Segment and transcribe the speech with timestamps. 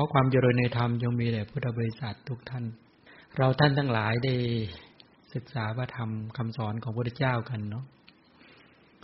[0.00, 2.64] อความเจริญในธรรมจงมีแด่พุทธบริษัททุกท่าน
[3.36, 4.34] เราท่านทั้งหลายได้
[5.34, 7.84] ศึกษาพระธรรมคำสอนของพระพุทธเจ้ากันเนาะ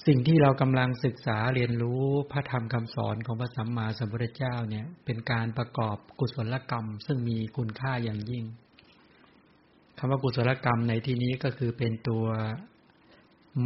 [0.06, 2.02] สิ่งที่เรากำลังศึกษาเรียนรู้
[2.32, 8.45] พระธรรมคำสอนของพระสัมมาสัมพุทธเจ้าเนี่ย เป็นการประกอบกุศลกรรม ซึ่งมีคุณค่าอย่างยิ่ง
[9.99, 12.24] คำว่ากุศลกรรมในที่นี้ก็คือเป็นตัว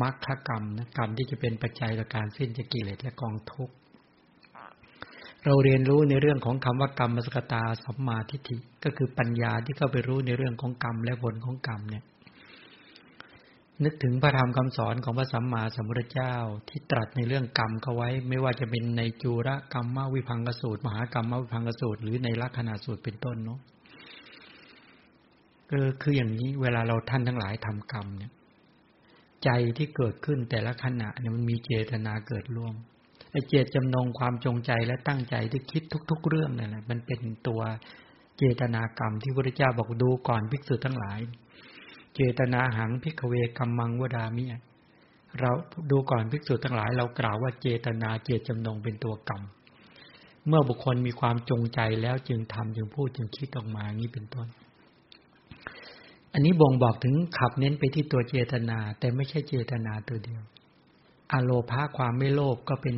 [0.00, 3.74] มรรคกรรมนะกรรมที่จะเป็นปัจจัยต่อการสิ้นจะกิเลสและกองทุกข์
[5.48, 12.04] เราเรียนรู้ในเรื่องของคำว่ากรรมมสกตาสัมมาทิฏฐิก็คือปัญญาที่เข้าไปรู้ในเรื่องของกรรมและผลของกรรมเนี่ย
[13.84, 16.34] นึกถึงพระธรรมคำสอนของพระสัมมาสัมพุทธเจ้า
[16.68, 23.60] ที่ตรัสในเรื่องกรรมเขาไว้ ไม่ว่าจะเป็นในจูระกรรมมาวิพังกสูตร มหากรรมมาวิพังกสูตร หรือในลักษณะสูตรเป็นต้นเนาะ
[25.70, 28.32] ก็คืออย่างนี้เวลาเราท่านทั้งหลายทำกรรมเนี่ย
[29.44, 32.76] ใจที่เกิดขึ้นแต่ละขณะเนี่ยมันมีเจตนาเกิดร่วม
[33.48, 37.60] เจตจำนงความจงใจและตั้งใจที่คิดทุก ๆ เรื่องนั่นแหละมันเป็นตัว
[38.38, 41.18] เจตนากรรมที่พระเจ้าบอกดูก่อนภิกษุทั้งหลาย
[42.14, 44.44] เจตนาหังพิกเวกรรมังวดามิ
[45.40, 45.50] เรา
[45.90, 49.42] ดูก่อนภิกษุทั้งหลาย เรากล่าวว่าเจตนาเจตจำนงเป็นตัวกรรม
[50.48, 54.48] เมื่อบุคคลมีความจงใจแล้วจึงทำจึงพูดจึงคิดออกมานี้เป็นต้น
[56.32, 60.42] อันนี้บ่งบอกถึงขับเน้นไปที่ตัวเจตนา แต่ไม่ใช่เจตนาตัวเดียว
[61.32, 62.96] อโลภาความไม่โลภก็เป็น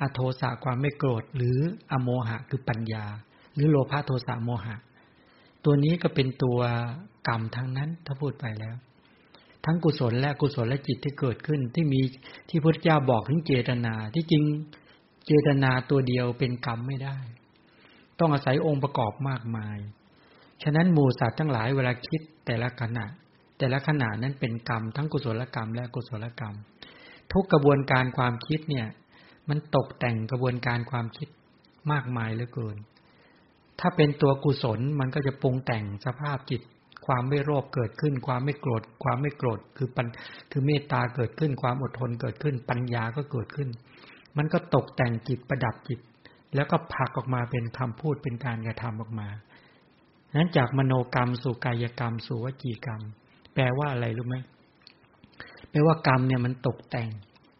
[0.00, 1.58] อโทสะความไม่โกรธ หรือ
[1.92, 3.04] อโมหะคือปัญญา
[3.54, 4.76] หรือโลภะโทสะโมหะ
[5.64, 6.60] ตัวนี้ก็เป็นตัว
[7.28, 8.76] กรรมทั้งนั้นถ้าพูดไปแล้ว
[9.64, 12.00] ทั้งกุศลและกุศลและจิตที่เกิดขึ้นที่มี
[12.48, 14.44] ที่พระเจ้าบอกถึงเจตนา ที่จริง
[15.26, 17.16] เจตนาตัวเดียวเป็นกรรมไม่ได้
[18.18, 19.78] ต้องอาศัยองค์ประกอบมากมาย
[20.62, 23.06] ฉะนั้นหมู่สัตว์ทั้งหลายเวลาคิดแต่ละขณะ
[23.58, 26.54] แต่ละขณะนั้นเป็นกรรม ทั้งกุศลกรรมและกุศลกรรม
[27.32, 28.86] ทุกกระบวนการความคิดเนี่ย
[29.48, 31.28] มันตกแต่งกระบวนการความคิด
[31.92, 32.76] มากมายเหลือเกิน
[33.80, 36.62] ถ้าเป็นตัวกุศลมันก็จะปรุงแต่งสภาพจิต
[37.06, 40.06] ความไม่โลภเกิดขึ้น ความไม่โกรธ ความไม่โกรธคือปัญ
[40.50, 43.68] คือเมตตาเกิดขึ้น ความอดทนเกิดขึ้น ปัญญาก็เกิดขึ้น
[44.36, 46.00] มันก็ตกแต่งจิตประดับจิต
[46.54, 49.28] แล้วก็ผักออกมาเป็นคำพูดเป็นการกระทำออกมา
[50.36, 53.00] นั้นจากมโนกรรมสู่กายกรรมสู่วจีกรรม
[53.54, 54.36] แปลว่าอะไรรู้ไหม
[55.70, 57.10] แปลว่ากรรมเนี่ยมันตกแต่ง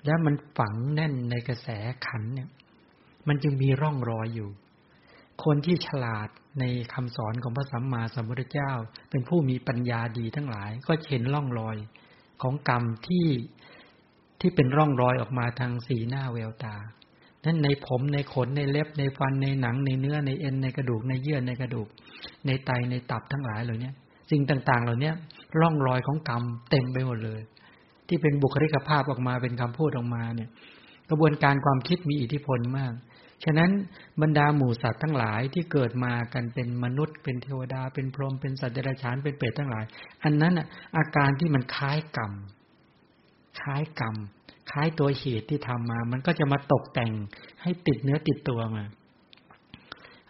[0.06, 1.68] แล้วมันฝังแน่นในกระแส
[2.06, 2.48] ขันเนี่ย
[3.28, 4.50] มันจึงมีร่องรอยอยู่
[5.44, 6.28] คนที่ฉลาด
[6.60, 8.72] ในคำสอนของพระสัมมาสัมพุทธเจ้า
[9.10, 11.76] เป็นผู้มีปัญญาดีทั้งหลาย ก็เห็นร่องรอย
[12.42, 13.26] ของกรรมที่
[14.40, 16.76] ที่เป็นร่องรอยออกมาทางสีหน้าแววตา
[17.44, 21.88] นั้นในผมในขนในเล็บในฟันในหนังในเนื้อในเอ็นในกระดูกในเยื่อในกระดูก
[22.46, 23.90] ในไตในตับทั้งหลายเหล่านี้
[24.30, 25.12] สิ่งต่างๆ เหล่านี้
[25.60, 27.40] ร่องรอยของกรรมเต็มไปหมดเลย
[28.10, 30.50] ที่เป็นบุคลิกภาพออกมาเป็นคำพูดออกมาเนี่ย
[31.10, 32.92] กระบวนการความคิดมีอิทธิพลมาก
[33.44, 33.70] ฉะนั้น
[34.22, 39.84] บรรดาหมู่สัตว์ทั้งหลายที่เกิดมากันเป็นมนุษย์ เป็นเทวดา เป็นพรหมเป็นสัตว์เดรัจฉานเป็นเปรตทั้งหลาย
[40.24, 40.66] อันนั้นอะ
[40.96, 42.32] อาการที่มันคล้ายกรรม
[43.60, 44.16] คล้ายกรรม
[44.70, 47.12] คล้ายตัวเหตุที่ทำมา มันก็จะมาตกแต่ง
[47.62, 48.84] ให้ติดเนื้อติดตัวมา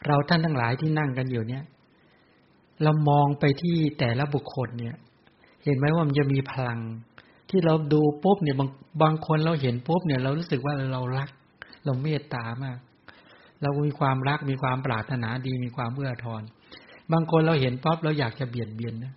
[0.06, 1.64] เราท่านทั้งหลายที่นั่งกันอยู่เนี่ย
[2.82, 4.96] เรามองไปที่แต่ละบุคคลเนี่ย
[5.64, 6.80] เห็นไหมว่ามันจะมีพลัง
[7.50, 8.68] ที่เราดูปุ๊บเนี่ยบาง
[9.02, 11.28] บางคนเราเห็นปุ๊บเนี่ย เรารู้สึกว่าเรารัก
[11.84, 12.78] เราเมตตามาก
[13.62, 16.42] เรามีความรักมีความปรารถนาดีมีความเอื้อทอน
[17.12, 19.14] บางคนเราเห็นปั๊บเราอยากจะเบียดเบียนนะ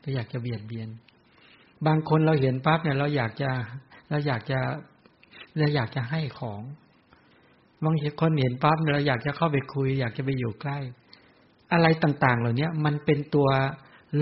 [0.00, 0.88] เราอยากจะเบียดเบียน
[1.86, 3.50] บางคนเราเห็นปั๊บเนี่ย เราอยากจะ
[4.10, 4.58] เราอยากจะ
[5.58, 6.62] เราอยากจะให้ของ
[7.84, 10.78] บางคนเห็นปั๊บเราอยากจะเข้าไปคุย อยากจะไปอยู่ใกล้
[11.72, 13.48] อะไรต่าง ๆ เหล่านี้มันเป็นตัว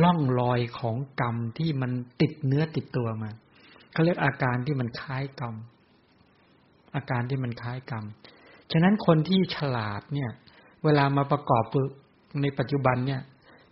[0.02, 3.30] ล่องรอยของกรรมที่มันติดเนื้อติดตัวมา
[3.92, 5.54] เขาเรียกอาการที่มันคล้ายกรรม
[6.96, 8.04] อาการที่มันคล้ายกรรม
[8.72, 10.30] ฉะนั้นคนที่ฉลาดเนี่ย
[10.84, 11.64] เวลามาประกอบ
[12.42, 13.20] ในปัจจุบันเนี่ย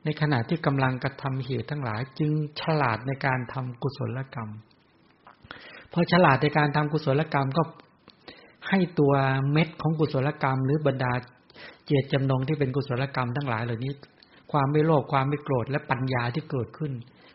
[0.05, 4.51] ในขณะที่กำลังกระทำเหตุทั้งหลาย จึงฉลาดในการทำกุศลกรรม
[5.93, 7.63] พอฉลาดในการทำกุศลกรรมก็
[8.69, 9.13] ให้ตัว
[9.53, 11.13] เม็ดของกุศลกรรม หรือบรรดา
[11.87, 13.93] เจตจำนงที่เป็นกุศลกรรมทั้งหลายเหล่านี้
[14.53, 16.93] ความไม่โลภความไม่โกรธและปัญญาที่เกิดขึ้น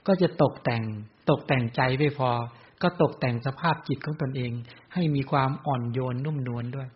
[0.08, 0.84] ก็จะตกแต่ง
[1.30, 2.30] ตกแต่งใจไม่พอ
[2.81, 4.52] ก็ตกแต่งสภาพจิตของตนเอง
[4.94, 6.88] ให้มีความอ่อนโยนนุ่มนวลด้วย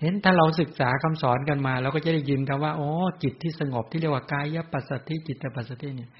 [0.00, 2.90] เห็นถ้าเราศึกษาคำสอนกันมาเราก็จะได้ยินกันว่าโอ้
[3.22, 6.10] จิตที่สงบที่เรียกว่ากายปัสสติจิตปัสสติเนี่ย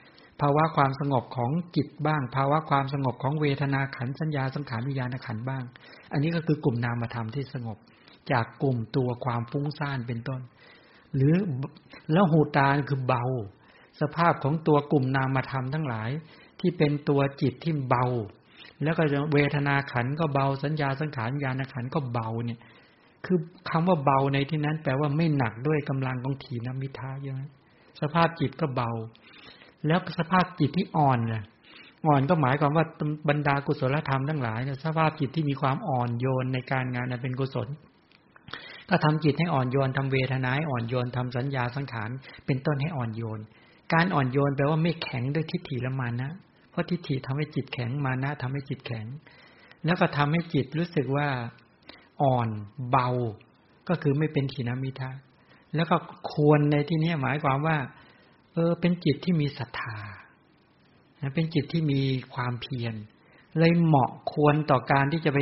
[0.41, 5.65] ภาวะความสงบของจิตบ้าง ภาวะความสงบของเวทนาขันสัญญาสังขารวิญญาณขันบ้าง
[6.13, 7.79] อันนี้ก็คือกลุ่มนามธรรมที่สงบ
[8.33, 10.41] จากกลุ่มตัวความฟุ้งซ่านเป็นต้น
[11.15, 11.35] หรือ
[12.13, 13.25] แล้วหูตาคือเบา
[14.01, 16.11] สภาพของตัวกลุ่มนามธรรมทั้งหลาย
[16.61, 18.05] ที่เป็นตัวจิตที่เบา
[18.83, 22.59] แล้วก็เวทนาขันก็เบาสัญญาสังขารญาณขันก็เบาเนี่ย
[23.27, 23.39] คือ
[23.71, 27.43] คำว่าเบาในที่นั้น แปลว่าไม่หนักด้วยกำลังของถีนมิทาใช่ไหม
[28.01, 28.91] สภาพจิตก็เบา
[29.87, 31.43] แล้วสภาพจิตที่อ่อนเนี่ย
[32.07, 32.85] อ่อนก็หมายความว่า
[33.29, 37.69] บรรดากุศลธรรมทั้งหลายสภาพจิตที่มีความอ่อนโยนในการงานเป็นกุศล
[38.93, 42.11] ก็ทำจิตให้อ่อนโยนทำเวทนาให้อ่อนโยนทำสัญญาสังขาร
[42.47, 43.41] เป็นต้นให้อ่อนโยน
[43.95, 46.31] การอ่อนโยนแปลว่าไม่แข็งด้วยทิฏฐิละมานะ
[46.71, 49.07] เพราะทิฏฐิทำให้จิตแข็งมานะทำให้จิตแข็ง
[49.85, 51.29] แล้วก็ทำให้จิตรู้สึกว่า
[52.23, 52.49] อ่อน
[52.91, 53.09] เบา
[53.89, 55.11] ก็คือไม่เป็นถีนมิทะ
[55.75, 55.97] แล้วก็
[56.33, 57.77] ควรในที่นี้หมายความว่า
[58.53, 59.99] เออ เป็นจิตที่มีศรัทธา
[61.35, 62.01] เป็นจิตที่มี
[62.35, 62.95] ความเพียร
[63.59, 65.39] เลยเหมาะควรต่อการที่จะไป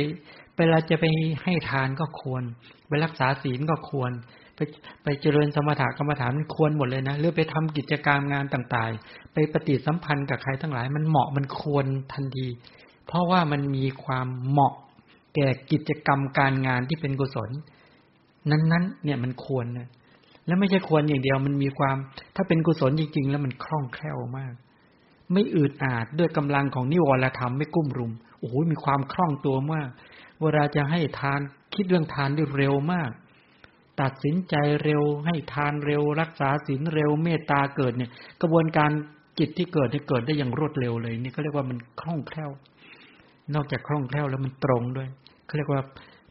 [0.61, 1.05] เวลาจะไป
[1.43, 2.43] ให้ทานก็ควร
[2.87, 4.11] ไปรักษาศีลก็ควร
[4.55, 4.59] ไป
[5.03, 12.47] ไปเจริญสมถะกรรมฐานมันควรหมดเลยนะหรือไปทำกิจการงานต่างๆ ไปปฏิสัมพันธ์กับใครทั้งหลาย มันเหมาะมันควรทันที
[13.07, 14.73] เพราะว่ามันมีความเหมาะ
[15.35, 17.49] แก่กิจกรรมการงานที่เป็นกุศล
[18.51, 19.87] นั้นๆ เนี่ยมันควรนะ
[20.47, 21.95] แล้วไม่ใช่ควรอย่างเดียวมันมีความ
[22.35, 24.53] ถ้าเป็นกุศลจริง ๆ แล้วมันคล่องแคล่วมาก
[25.33, 29.89] ไม่อืดอาดด้วยกำลังของนิวรธรรมไม่กุ้มรุมโอ้โหมีความคล่องตัวมาก
[30.41, 31.39] เวลาจะให้ทาน
[31.75, 33.11] คิดเรื่องทานได้เร็วมาก
[34.01, 38.09] ตัดสินใจเร็วให้ทานเร็ว รักษาศีลเร็วเมตตาเกิดเนี่ย
[38.41, 38.91] กระบวนการ
[39.39, 42.51] จิตที่เกิดที่เกิดได้อย่างรวดเร็วเลยนี่เขาเรียกว่ามันคล่องแคล่ว
[43.55, 45.09] นอกจากคล่องแคล่วแล้วมันตรงด้วย
[45.45, 45.81] เขาเรียกว่า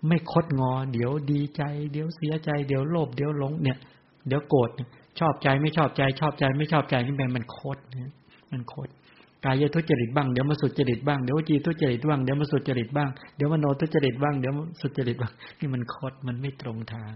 [0.09, 3.79] ไม่คดงอ เดี๋ยวดีใจ เดี๋ยวเสียใจ เดี๋ยวโลภเดี๋ยวหลงเนี่ย
[4.29, 4.71] เดี๋ยวโกรธ
[5.21, 8.13] ชอบใจไม่ชอบใจ ชอบใจไม่ชอบใจนี่เป็นมันโคตรเนี่ย
[8.53, 8.91] มันโคตร
[9.45, 17.13] กายทุจริตบ้างเดี๋ยวมาสุจริตบ้างเดี๋ยวจีทุจริตบ้างเดี๋ยวมาสุจริตบ้างเดี๋ยวมโนทุจริตบ้างเดี๋ยวสุจริตบ้างนี่มันโคตรมันไม่ตรงทาง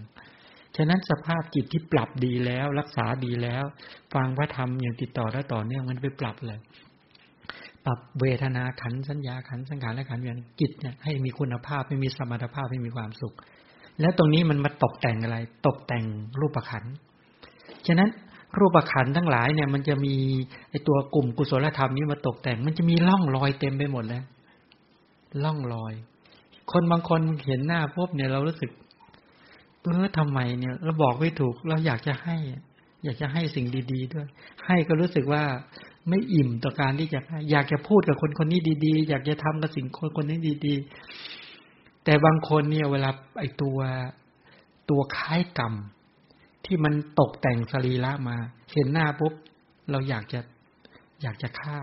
[0.75, 3.63] ฉะนั้นสภาพจิตที่ปรับดีแล้ว รักษาดีแล้ว
[4.13, 6.59] ฟังพระธรรมอย่างติดต่อและต่อเนื่องมันไปปรับเลย
[7.85, 13.35] ปรับเวทนาขันสัญญาขันสังขารและขันเวียนจิตเนี่ยให้มีคุณภาพให้มีสมรรถภาพให้มีความสุข
[14.01, 15.37] แล้วตรงนี้มันมาตกแต่งอะไร
[15.67, 16.05] ตกแต่ง
[16.39, 16.83] รูปขัน
[17.87, 18.09] ฉะนั้น
[18.57, 20.15] รูปขันทั้งหลายเนี่ย มันจะมี
[20.69, 24.23] ไอตัวกลุ่มกุศลธรรมนี้มาตกแต่ง มันจะมีร่องรอยเต็มไปหมดแล้ว
[25.43, 25.93] ร่องรอย
[26.71, 28.71] คนบางคนเห็นหน้าพบเนี่ยเรารู้สึก
[29.81, 32.35] เออทำไมเนี่ย เราบอกไม่ถูกเราอยากจะให้
[33.03, 34.27] อยากจะให้สิ่งดี ๆด้วย
[34.65, 35.43] ให้ก็รู้สึกว่า
[36.09, 37.19] ไม่อิ่มต่อการที่จะ
[37.51, 40.75] อยากจะพูดกับคนคนนี้ดี ๆ อยากจะทำกับสิ่งคนคนนี้ดี
[41.39, 43.09] ๆ แต่บางคนเนี่ย เวลา
[43.39, 43.77] ไอตัว
[44.89, 45.73] ตัวคล้ายกรรม
[46.65, 48.37] ที่มันตกแต่งสรีระมา
[48.73, 49.33] เห็นหน้าปุ๊บ
[49.91, 50.39] เราอยากจะ
[51.21, 51.79] อยากจะฆ่า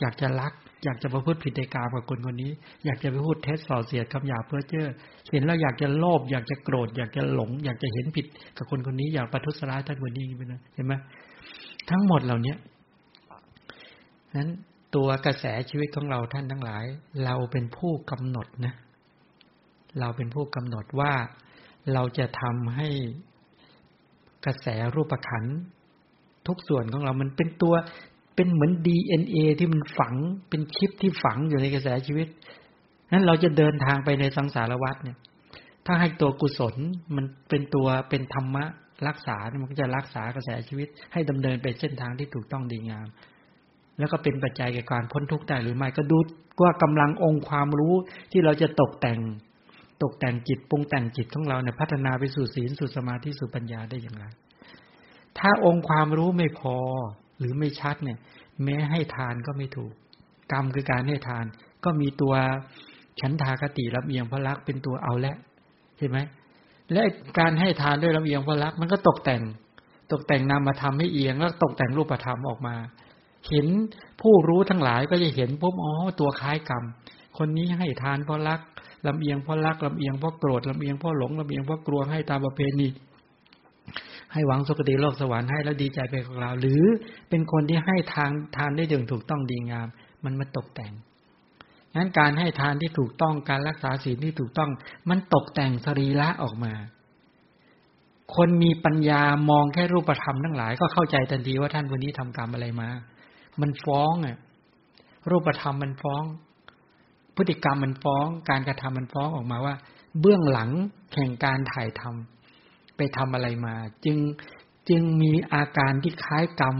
[0.00, 0.52] อยากจะรัก
[0.84, 2.52] อยากจะประพฤติผิดในกามกับคนคนนี้
[2.84, 4.86] อยากจะไปพูดเท็จส่อเสียดคำหยาเพื่อเจ้อ
[5.32, 10.94] เห็นแล้วอยากจะโลภอยากจะโกรธ อยากจะหลง อยากจะเห็นผิดกับคนคนนี้ อยากประทุษร้ายท่านคนนี้ไปนะเห็นไหม
[11.90, 12.56] ทั้งหมดเหล่าเนี้ย
[14.36, 14.50] นั้น
[14.94, 16.84] ตัวกระแสชีวิตของเราท่านทั้งหลาย
[17.24, 18.74] เราเป็นผู้กำหนดนะ
[20.00, 21.12] เราเป็นผู้กำหนดว่า
[21.94, 22.88] เราจะทำให้
[24.46, 25.44] กระแสรูปขัน
[26.46, 27.74] ทุกส่วนของเรามันเป็นตัว
[28.36, 30.14] เป็นเหมือนดีเอ็นเอที่มันฝัง
[30.48, 32.28] เป็นชิปที่ฝังอยู่ในกระแสชีวิต
[33.12, 35.16] นั้นเราจะเดินทางไปในสังสารวัฏเนี่ย
[35.86, 36.74] ถ้าให้ตัวกุศล
[37.16, 38.64] มันเป็นตัวเป็นธรรมะ
[39.08, 43.06] รักษา มันก็จะรักษากระแสชีวิต ให้ดำเนินไปเส้นทางที่ถูกต้องดีงาม
[43.98, 46.18] แล้วก็เป็นปัจจัยแก่การพ้นทุกข์ได้หรือไม่ก็ดู
[46.62, 47.94] ว่ากำลังองค์ความรู้
[48.32, 49.20] ที่เราจะตกแต่ง
[50.02, 54.24] ตกแต่งจิตปรุงแต่งจิตของเราเนี่ยพัฒนาไปสู่ศีลสู่สมาธิสู่ปัญญาได้อย่างไร
[55.38, 56.76] ถ้าองค์ความรู้ไม่พอ
[57.38, 58.18] หรือไม่ชัดเนี่ย
[58.64, 59.92] แม้ให้ทานก็ไม่ถูก
[60.52, 61.44] กรรมคือการให้ทาน
[61.84, 62.34] ก็มีตัว
[63.20, 65.34] ฉันทากติรับเอียงพระลักษเป็นตัวเอาและ
[65.98, 66.18] เห็นไหม
[66.92, 67.02] และ
[67.38, 69.42] การให้ทานด้วยลำเอียงพระลักมันก็ตกแต่ง
[70.12, 72.74] ตกแต่งนำมาทำให้เอียง แล้วตกแต่งรูปธรรมออกมา
[73.48, 73.66] เห็น
[74.20, 76.84] ผู้รู้ทั้งหลายก็จะเห็นปุ๊บอ๋อตัวคล้ายกรรม
[77.38, 78.60] คนนี้ให้ทานเพราะรัก
[79.08, 82.88] ลำเอียงเพราะรักลำเอียงเพราะโกรธลำเอียงเพราะหลงลำเอียงเพราะกลัวให้ตามประเพณี
[84.32, 86.82] ให้หวังสุคติโลกสวรรค์ให้แล้วดีใจไปของเรา หรือ
[87.28, 89.88] เป็นคนที่ให้ทานทานได้อย่างถูกต้องดีงาม
[90.24, 90.92] มันมาตกแต่ง
[91.96, 94.70] งั้นการให้ทานที่ถูกต้องการรักษาศีลที่ถูกต้อง
[95.08, 96.72] มันตกแต่งสรีระออกมา
[98.36, 102.88] คนมีปัญญามองแค่รูปธรรมทั้งหลาย ก็เข้าใจทันทีว่าท่านคนนี้ทำกรรมอะไรมา
[103.60, 104.36] มันฟ้องอะ
[105.30, 106.22] รูปธรรมมันฟ้อง
[107.36, 109.74] พฤติกรรมมันฟ้อง การกระทำมันฟ้องออกมาว่า
[110.20, 110.70] เบื้องหลัง
[111.12, 113.74] แข่งการถ่ายทำไปทำอะไรมา
[114.04, 114.18] จึง
[114.88, 116.76] จึงมีอาการที่คล้ายกรรม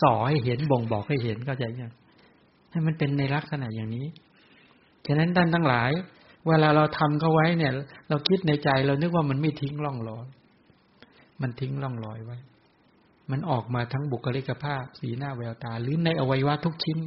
[0.00, 1.92] สอให้เห็นบ่งบอกให้เห็นเข้าใจยัง
[2.70, 4.06] ให้มันเป็นในลักษณะอย่างนี้
[5.06, 5.90] ฉะนั้นด้านทั้งหลาย
[6.48, 7.72] เวลาเราทำเขาไว้เนี่ย
[8.08, 10.26] เราคิดในใจเรานึกว่ามันไม่ทิ้งร่องรอย
[11.42, 12.38] มันทิ้งร่องรอยไว้
[13.30, 16.98] มันออกมาทั้งบุคลิกภาพ สีหน้าแววตา หรือในอวัยวะทุกชิ้น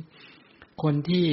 [0.84, 1.28] คนที่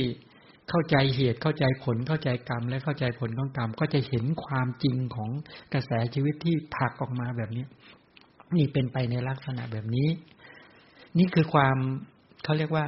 [0.69, 5.31] เข้าใจเหตุเข้าใจผลเข้าใจกรรม และเข้าใจผลของกรรม ก็จะเห็นความจริงของ
[5.73, 7.65] กระแสชีวิตที่ผักออกมาแบบนี้
[8.57, 10.09] นี่เป็นไปในลักษณะแบบนี้
[11.19, 11.77] นี่คือความ
[12.45, 12.85] เขาเรียกว่า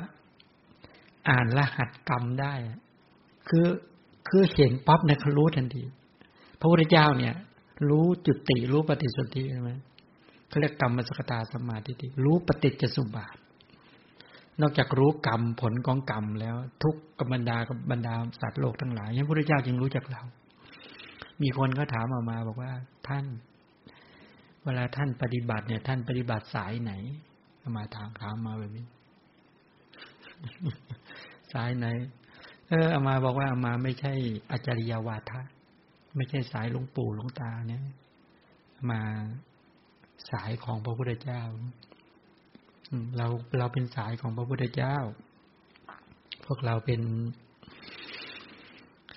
[1.28, 2.54] อ่านรหัสกรรมได้
[3.48, 3.66] คือ
[4.28, 5.82] คือเห็นป๊อปในเขารู้ทันที
[6.60, 7.34] พระพุทธเจ้าเนี่ย
[7.88, 9.70] รู้จุติรู้ปฏิสนธิใช่ไหม
[10.48, 11.92] เขาเรียกกรรมสกตาสมาธิ
[12.24, 13.36] รู้ปฏิจจสุบาท
[14.60, 20.22] นอกจากรู้กรรมผลของกรรมแล้ว ทุกกับบรรดากับบรรดาสัตว์โลกทั้งหลายยังพระพุทธเจ้าจึงรู้จักเรา
[21.42, 22.72] มีคนก็ถามออกมาบอกว่า
[23.08, 23.24] ท่าน
[24.64, 26.92] เวลาท่านปฏิบัติเนี่ย ท่านปฏิบัติสายไหน
[27.76, 28.86] มาถามถามมาแบบนี้
[31.52, 31.86] สายไหน
[32.68, 34.12] เอออามาบอกว่าอามาไม่ใช่
[34.50, 35.40] อาจาริยวาทะ
[36.16, 37.82] ไม่ใช่สายหลวงปู่หลวงตาเนี่ย
[38.90, 39.00] มา
[40.30, 41.42] สายของพระพุทธเจ้า
[43.16, 43.26] เรา
[43.58, 44.96] เราเป็นสายของพระพุทธเจ้า
[46.46, 47.00] พวกเราเป็น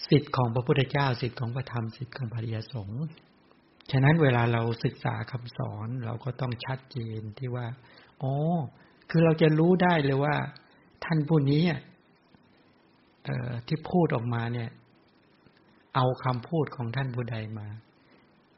[0.09, 3.03] สิทธิ์ของพระพุทธเจ้า สิทธิ์ของพระธรรมสิทธิ์ของพระริยสงฆ์
[3.91, 7.67] ฉะนั้นเวลาเราศึกษาคำสอนเราก็ต้องชัดเจนที่ว่า
[8.21, 8.33] อ๋อ
[9.09, 10.35] คือเราจะรู้ได้เลยว่า
[11.05, 11.63] ท่านผู้นี้
[13.25, 14.69] เออที่พูดออกมาเนี่ย
[15.95, 17.67] เอาคำพูดของท่านผู้ใดมา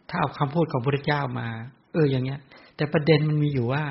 [0.10, 1.48] ถ้าเอาคำพูดของพระเจ้ามา
[1.94, 2.39] เอออย่างเงี้ย
[2.75, 3.84] แต่ประเด็นมันมีอยู่ว่า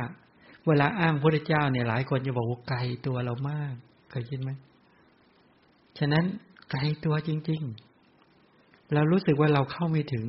[0.67, 3.75] เวลาอ้างพระเจ้าเนี่ยหลายคนจะบอกว่าไกลตัวเรามาก
[4.11, 4.51] เคยคิดไหม
[5.99, 6.25] ฉะนั้น
[6.71, 7.63] ไกลตัวจริง
[8.29, 10.27] ๆ เรารู้สึกว่าเราเข้าไม่ถึง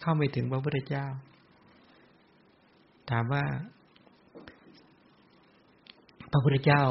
[0.00, 1.06] เข้าไม่ถึงพระพุทธเจ้า
[3.10, 3.44] ถามว่า
[6.30, 6.82] พระพุทธเจ้า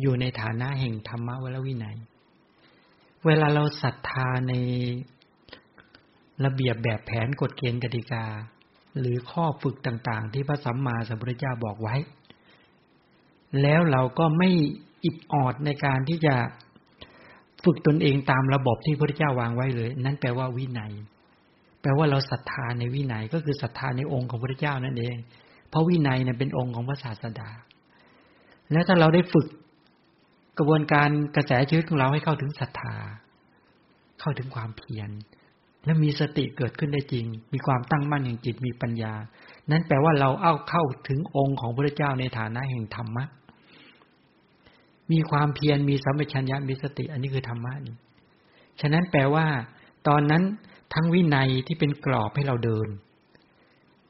[0.00, 1.96] อยู่ในฐานะแห่งธรรมะวลวินัย
[3.26, 4.54] เวลาเราศรัทธาใน
[6.44, 8.24] ระเบียบแบบแผนกฎเกณฑ์กติกา
[8.98, 11.96] หรือข้อฝึกต่างๆ ที่พระสัมมาสัมพุทธเจ้าบอกไว้
[13.62, 14.50] แล้วเราก็ไม่
[15.04, 16.34] อิดออดในการที่จะ
[17.64, 20.92] ฝึกตนเองตามระบบที่พระพุทธเจ้าวางไว้เลย นั่นแปลว่าวินัย
[21.82, 25.16] แปลว่าเราศรัทธาในวินัยก็คือศรัทธาในองค์ของพระพุทธเจ้านั่นเอง
[25.70, 27.50] เพราะวินัยเนี่ยเป็นองค์ของพระศาสดา
[28.72, 29.46] แล้วถ้าเราได้ฝึก
[30.58, 32.94] กระบวนการกระแสชีวิตของเราให้เข้าถึงศรัทธา
[34.20, 35.10] เข้าถึงความเพียร
[35.84, 39.12] และมีสติเกิดขึ้นได้จริง มีความตั้งมั่นแห่งจิตมีปัญญา
[39.70, 43.24] นั้นแปลว่าเราเอาเข้าถึงองค์ของพระเจ้าในฐานะแห่งธรรมะ
[45.12, 47.96] มีความเพียรมีสัมปชัญญะมีสติ อันนี้คือธรรมะนี่
[48.80, 49.46] ฉะนั้นแปลว่า
[50.08, 50.42] ตอนนั้น
[50.94, 52.88] ทั้งวินัยที่เป็นกรอบให้เราเดิน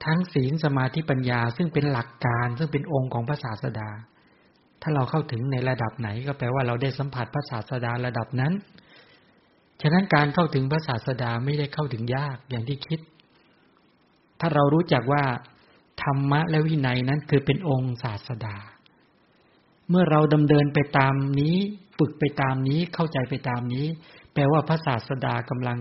[0.04, 3.90] ทั้งศีลสมาธิปัญญาซึ่งเป็นหลักการซึ่งเป็นองค์ของพระศาสดา
[4.82, 8.52] ถ้าเราเข้าถึงในระดับไหนก็แปลว่าเราได้สัมผัสพระศาสดาระดับนั้น
[9.82, 13.00] ฉะนั้นการเข้าถึงพระศาสดาไม่ได้เข้าถึงยากอย่างที่คิด
[14.40, 15.24] ถ้าเรารู้จักว่า
[16.02, 18.56] ธรรมะและวินัยนั้นคือเป็นองค์ศาสดา
[19.88, 21.56] เมื่อเราดำเนินไปตามนี้
[21.98, 23.86] ฝึกไปตามนี้เข้าใจไปตามนี้
[24.32, 25.78] แปลว่าพระศาสดากำลัง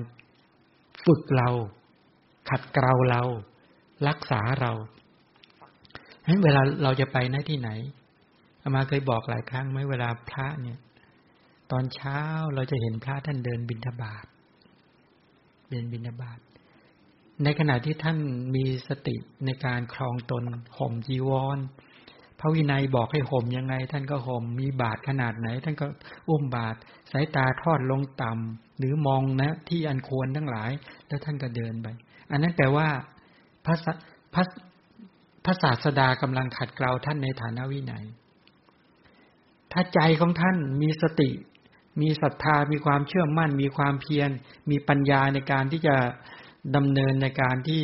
[1.05, 1.49] ฝึกเรา
[2.49, 3.21] ขัดเกลาเรา
[4.07, 4.71] รักษาเรา
[6.23, 7.69] ฉะนั้นเวลาเราจะไปหน้ที่ไหน
[8.61, 10.77] อามาเคยบอกหลายครั้งไหมเวลาพระเนี่ย
[11.71, 12.19] ตอนเช้า
[12.55, 14.25] เราจะเห็นพระท่านเดินบิณฑบาต
[15.69, 16.39] เดินบิณฑบาต
[17.43, 18.17] ในขณะที่ท่าน
[18.55, 20.43] มีสติในการครองตน
[20.77, 21.59] ห่มจีวร
[22.39, 25.85] พระวินัยบอกให้ห่มยังไง ท่านก็ห่มมีบาทขนาดไหน ท่านก็
[26.29, 26.75] อุ้มบาท
[27.11, 30.71] สายตาทอดลงต่ำหรือมองนะ ที่อันควรทั้งหลาย
[31.07, 31.87] แล้วท่านก็เดินไป
[32.31, 32.87] อันนั้นแปลว่า
[33.65, 33.75] พระ
[34.33, 34.43] พระ
[35.45, 38.05] พระศาสดากำลังขัดเกลาท่านในฐานะวินัย
[39.71, 41.29] ถ้าใจของท่านมีสติ
[42.01, 44.29] มีศรัทธามีความเชื่อมั่น มีความเพียร
[44.69, 45.95] มีปัญญาในการที่จะ
[46.75, 47.83] ดำเนินในการที่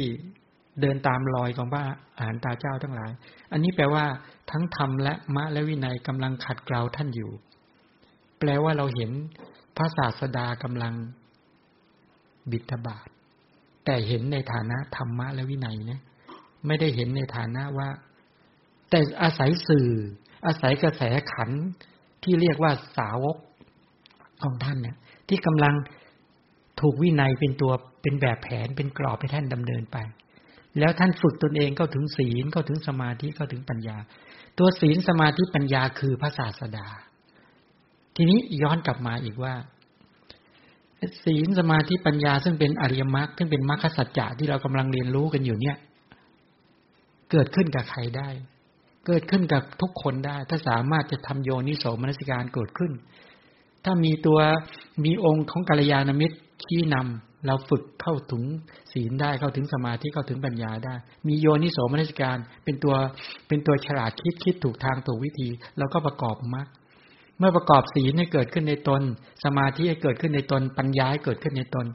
[0.82, 1.84] เดินตามรอยของพระ
[2.18, 3.12] อาหารตาเจ้าทั้งหลาย
[3.52, 4.06] อันนี้แปลว่า
[4.52, 7.32] ทั้งธรรมและมะและวินัยกำลังขัดเกลาท่านอยู่
[8.40, 9.12] แปลว่าเราเห็น
[9.78, 10.94] พระศาสดากำลัง
[12.52, 13.08] บิดาบาท
[13.86, 16.02] แต่เห็นในฐานะธรรมะและวินัยนะ
[16.68, 17.90] ไม่ได้เห็นในฐานะว่า
[18.90, 19.90] แต่อาศัยสื่อ
[20.46, 21.02] อาศัยกระแส
[21.34, 21.50] ขัน
[22.24, 23.38] ที่เรียกว่าสาวก
[24.44, 24.96] ของท่านเนี่ย
[25.30, 25.74] ที่กำลัง
[26.82, 29.98] ถูกวินัยเป็นตัวเป็นแบบแผนเป็นกรอบให้ท่านดำเนินไป
[30.80, 33.98] แล้วท่านฝึกตนเองเข้าถึงศีลเข้าถึงสมาธิเข้าถึงปัญญา
[34.58, 36.88] ตัวศีลสมาธิปัญญาคือพระศาสดา
[38.16, 39.54] ทีนี้ย้อนกลับมาอีกว่า
[41.26, 45.78] ศีลสมาธิปัญญาซึ่งเป็นอริยมรรคซึ่งเป็นมรรคสัจจะที่เรากำลังเรียนรู้กันอยู่เนี่ย
[47.32, 48.30] เกิดขึ้นกับใครได้
[49.06, 52.92] เกิดขึ้นกับทุกคนได้ ถ้าสามารถจะทำโยนิโสมนสิการเกิดขึ้น
[53.86, 54.40] ถ้ามีตัว
[55.06, 58.44] มีองค์ของกัลยาณมิตรชี้นำเราฝึกเข้าถึง
[58.94, 60.96] ศีลได้เข้าถึงสมาธิเข้าถึงปัญญาได้
[61.28, 62.96] มีโยนิโสมนสิการ เป็นตัว
[63.48, 66.68] เป็นตัวฉลาดคิดคิดถูกทางถูกวิธีเราก็ประกอบมรรค
[67.40, 69.02] เมื่อประกอบศีลให้เกิดขึ้นในตน
[69.44, 71.86] สมาธิให้เกิดขึ้นในตนปัญญาให้เกิดขึ้นในตน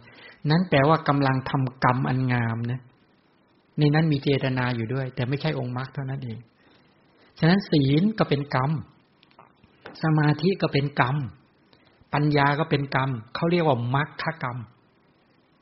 [0.50, 2.80] นั้นแปลว่ากำลังทำกรรมอันงามนะ
[3.78, 6.38] ในนั้นมีเจตนาอยู่ด้วย แต่ไม่ใช่องค์มรรคเท่านั้นเอง
[7.38, 8.70] ฉะนั้นศีลก็เป็นกรรม
[10.02, 11.16] สมาธิก็เป็นกรรม
[12.14, 14.58] ปัญญาก็เป็นกรรมเขาเรียกว่ามรรคกรรม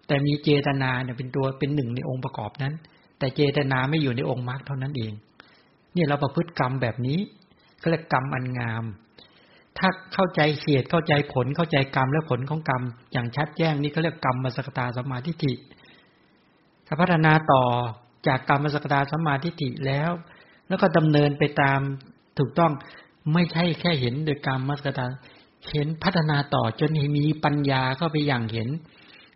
[0.07, 2.75] แต่มีเจตนาเนี่ยเป็นตัวเป็นหนึ่งในองค์ประกอบนั้น
[3.19, 5.13] แต่เจตนาไม่อยู่ในองค์มรรคเท่านั้นเอง
[5.95, 7.19] เนี่ยเราประพฤติกรรมแบบนี้
[7.83, 8.85] ก็เรียกกรรมอันงาม
[9.79, 15.53] ถ้าเข้าใจเหตุเข้าใจผลเข้าใจกรรมและผลของกรรม อย่างชัดแจ้งนี่เขาเรียกกรรมมสกตาสมาธิิ
[16.87, 17.63] ถ้าพัฒนาต่อ
[18.27, 20.11] จากกรรมสกตาสมาธิิแล้ว
[20.69, 21.81] แล้วก็ดำเนินไปตาม
[22.39, 22.73] ถูกต้อง
[23.33, 25.07] ไม่ใช่แค่เห็นโดยกรรมมัสกตา
[25.73, 28.69] เห็นพัฒนาต่อจนมีปัญญาเข้าไปอย่างเห็น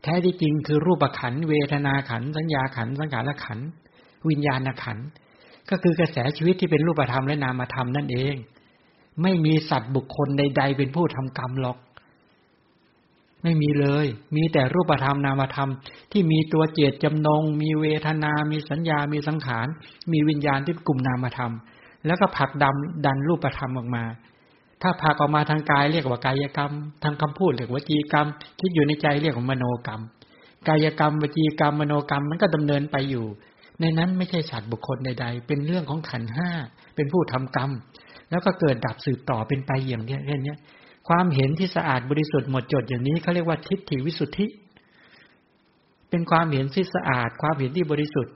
[0.03, 3.59] แท้ที่จริงคือรูปขันเวทนาขันสัญญาขันสังขารขัน
[4.29, 4.99] วิญญาณขัน
[5.71, 8.35] ก็คือกระแสชีวิตที่เป็นรูปธรรมและนามธรรมนั่นเอง
[9.23, 11.79] ไม่มีสัตว์บุคคลใด ๆ เป็นผู้ทำกรรมหรอก
[13.43, 15.71] ไม่มีเลย มีแต่รูปธรรมนามธรรม
[16.13, 19.67] ที่มีตัวเจตจำนง มีเวทนา มีสัญญา มีสังขาร
[20.13, 21.53] มีวิญญาณที่กลุ่มนามธรรม
[22.07, 24.05] แล้วก็ผลักดำดันรูปธรรมออกมา
[24.83, 26.73] ถ้าผลักออกมาทางกายเรียกว่ากายกรรม
[27.03, 28.27] ทางคำพูดเรียกว่าจีกรรม
[28.61, 30.03] คิดอยู่ในใจเรียกว่ามโนกรรม
[30.69, 33.25] กายกรรมวจีกรรมมโนกรรมมันก็ดำเนินไปอยู่
[33.81, 36.51] ในนั้นไม่ใช่สัตว์บุคคลใด ๆ เป็นเรื่องของขันห้า
[36.95, 37.71] เป็นผู้ทำกรรม
[38.31, 40.55] แล้วก็เกิดดับสืบต่อเป็นไปอย่างเนี้แค่นี้
[41.09, 44.47] ความเห็นที่สะอาดบริสุทธิ์หมดจดอย่างนี้เขาเรียกว่าทิฏฐิวิสุทธิ
[46.11, 48.35] เป็นความเห็นที่สะอาด ความเห็นที่บริสุทธิ์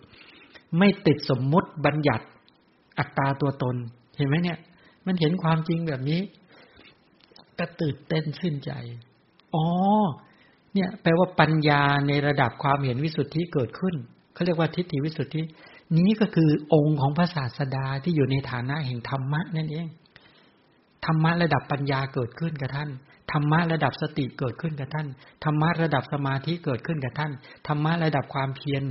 [0.78, 2.24] ไม่ติดสมมุติบัญญัติ
[2.98, 3.76] อัตตาตัวตน
[4.16, 4.58] เห็นไหมเนี่ย
[5.06, 6.20] มันเห็นความจริงแบบนี้
[7.58, 8.72] ก็ตื่นเต้นชื่นใจ
[9.54, 9.66] อ๋อ
[10.74, 13.94] เนี่ย แปลว่าปัญญาในระดับความเห็นวิสุทธิเกิดขึ้น
[14.34, 15.42] เขาเรียกว่าทิฏฐิวิสุทธิ
[15.98, 19.86] นี้ก็คือองค์ของพระศาสดาที่อยู่ในฐานะแห่งธรรมะนั่นเอง
[21.04, 22.90] ธรรมะระดับปัญญาเกิดขึ้นกับท่าน
[23.32, 25.06] ธรรมะระดับสติเกิดขึ้นกับท่าน
[25.44, 27.32] ธรรมะระดับสมาธิเกิดขึ้นกับท่าน
[27.66, 28.82] ธรรมะระดับความเพียร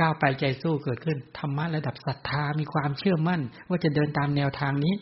[0.00, 4.94] ก้าวไปใจสู้เกิดขึ้น ธรรมะระดับศรัทธามีความเชื่อมั่น ว่าจะเดินตามแนวทางนี้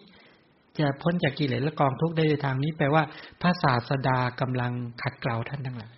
[0.78, 3.02] จะพ้นจากกิเลสและกองทุกข์ได้ในทางนี้แปลว่า
[3.40, 5.92] พระศาสดากำลังขัดเกลาท่านทั้งหลาย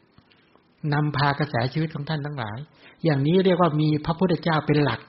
[0.92, 2.58] นำพากระแสชีวิตของท่านทั้งหลาย
[3.04, 5.00] อย่างนี้เรียกว่ามีพระพุทธเจ้าเป็นหลัก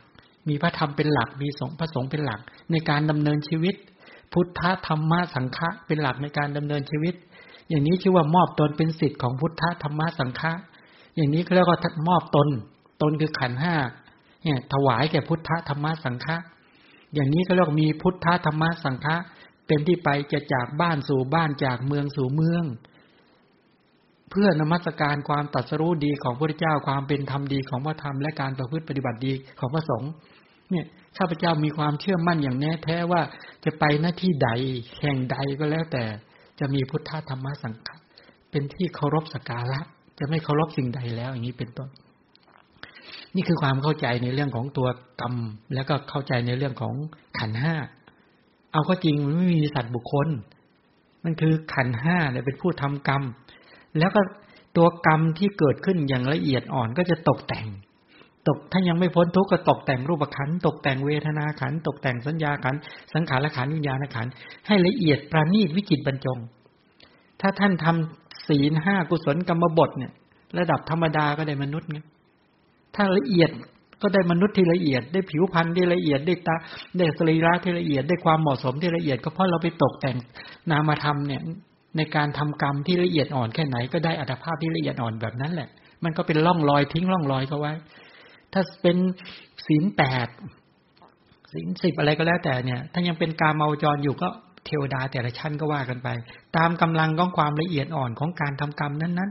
[0.50, 2.39] มีพระธรรมเป็นหลัก มีสงฆ์พระสงฆ์เป็นหลัก
[2.72, 3.76] ในการดำเนินชีวิต
[4.34, 7.16] พุทธธรรมะสังฆะเป็นหลักในการดำเนินชีวิต
[7.70, 10.52] อย่างนี้ชื่อว่ามอบตนเป็นสิทธิ์ของพุทธธรรมะสังฆะ
[11.16, 12.48] อย่างนี้เขาเรียกว่ามอบตน
[13.02, 13.76] ตนคือขันห้า
[14.44, 16.36] เนี่ยถวายแก่พุทธธรรมะสังฆะ
[17.13, 19.16] อย่างนี้ก็เรียกมีพุทธธรรมะสังฆะ
[19.67, 22.63] เป็นที่ไปจะจากบ้านสู่บ้านจากเมืองสู่เมือง
[24.32, 30.12] เพื่อนมัสการความตัดสรู้ดีของพระเจ้าความเป็นธรรมดีของพระธรรมและการประพฤติปฏิบัติดีของพระสงฆ์
[30.71, 30.86] เนี่ย
[31.17, 33.21] ข้าพเจ้ามีความเชื่อมั่นอย่างแน่แท้ว่า
[33.65, 34.49] จะไปหน้าที่ใด
[34.99, 36.04] แห่งใดก็แล้วแต่
[36.60, 37.95] จะมีพุทธธรรมสังฆะ
[38.51, 39.80] เป็นที่เคารพสักการะ
[40.19, 41.89] จะไม่เคารพสิ่งใดแล้วอย่างนี้เป็นต้น
[43.36, 44.88] นี่คือความเข้าใจในเรื่องของตัว
[45.21, 45.36] กรรม
[45.73, 46.93] แล้วก็เข้าใจในเรื่องของ
[47.39, 47.75] ขันห้า
[48.76, 50.28] เอาก็จริงมันไม่มีสัตว์บุคคล
[51.24, 53.24] มันคือขันห้าเนี่ยเป็นผู้ทำกรรม
[54.00, 54.22] แล้วก็
[54.78, 57.68] ตัวกรรมที่เกิดขึ้นอย่างละเอียดอ่อนก็จะตกแต่ง
[58.48, 62.76] ตกถ้ายังไม่พ้นทุกข์ก็ตกแต่งรูปขันตกแต่งเวทนาขันตกแต่งสัญญาขัน
[63.14, 64.28] สังขารขันวิญญาณขัน
[64.68, 66.40] ให้ละเอียดประณีตวิจิตบรรจง
[67.42, 70.12] ถ้าท่านทำศีลห้ากุศลกรรมบทเนี่ย
[70.58, 72.00] ระดับธรรมดาก็ได้มนุษย์ไง
[72.96, 73.50] ถ้าละเอียด
[74.06, 76.56] ก็ได้มนุษย์ที่ละเอียด ได้ผิวพรรณที่ละเอียด ได้ตา
[76.98, 80.18] ได้สรีระที่ละเอียด ได้ความเหมาะสมที่ละเอียด ก็เพราะเราไปตกแต่ง
[80.72, 81.41] นามธรรมเนี่ย
[81.98, 85.70] ในการทำกรรมที่ละเอียดอ่อนแค่ไหน ก็ได้อัตภาพที่ละเอียดอ่อนแบบนั้นแหละ
[86.04, 87.74] มันก็เป็นร่องรอยทิ้งร่องรอยเขาไว้
[88.54, 88.98] ถ้าเป็น
[89.68, 90.28] ศีลแปด
[91.54, 94.28] ศีลสิบอะไรก็แล้วแต่เนี่ย ถ้ายังเป็นการเมาจรอยู่ก็
[94.65, 96.08] เทวดาแต่ละชั้นก็ว่ากันไป
[96.58, 99.28] ตามกำลังของความละเอียดอ่อนของการทำกรรมนั้นนั้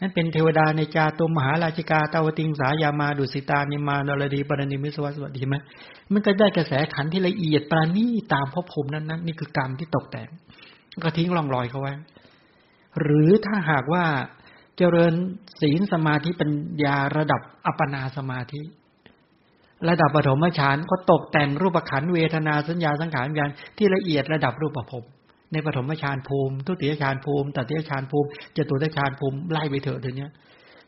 [0.00, 5.54] นั่นเป็นเทวดาในจาตุมหาราชิกาตาวติงสายามาดุสิตานิมานรดีปรณิมิสวัสดีไหม
[6.12, 10.28] มันก็ได้กระแสขันที่ละเอียดปราณีตามภพภูมินั้นนั้นนี่คือกรรมที่ตกแต่ง
[11.02, 11.92] ก็ทิ้งร่องรอยเขาไว้
[13.00, 14.04] หรือถ้าหากว่า
[14.78, 15.14] เจริญ
[15.60, 16.50] ศีลสมาธิปัญ
[16.84, 18.62] ญาระดับอัปปนาสมาธิ
[19.88, 25.04] ระดับปฐมฌานก็ตกแต่งรูปขันเวทนาสัญญาสังขารวิญญาณที่ละเอียดระดับรูปภพ
[25.52, 30.26] ในปฐมฌานภูมิ ทุติยฌานภูมิตติยฌานภูมิจตุตฌานภูมิไล่ไปเถอะเดี๋ยวนี้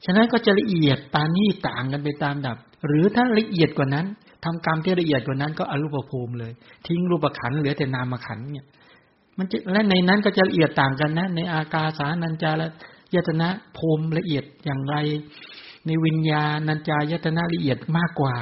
[0.04, 4.06] ฉะนั้นก็จะละเอียดปานี่ต่างกันไปตามดับ หรือถ้าละเอียดกว่านั้น
[4.44, 6.52] ทำกรรมที่ละเอียดกว่านั้นก็อรูปภูมิเลย
[6.86, 8.66] ทิ้งรูปขันเหลือแต่นามขันเนี่ย
[9.38, 12.70] มันจะและในนั้นก็จะละเอียดต่างกันนะ ในอากาสานัญจาและ
[13.14, 14.96] ยตนะภูมิละเอียดอย่างไร
[15.86, 18.36] ในวิญญาณัญจายตนะละเอียดมากกว่า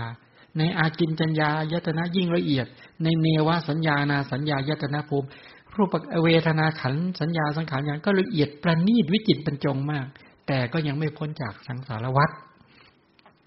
[0.59, 2.67] ในอากินจัญญายตนะยิ่งละเอียด
[3.03, 5.27] ในเนวสัญญานาสัญญายตนะภูมิ
[5.77, 10.07] รูปเวทนาขันสัญญาสังขารอย่างก็ละเอียดประณีตวิจิตบรรจงมาก
[10.47, 12.31] แต่ก็ยังไม่พ้นจากสังสารวัฏ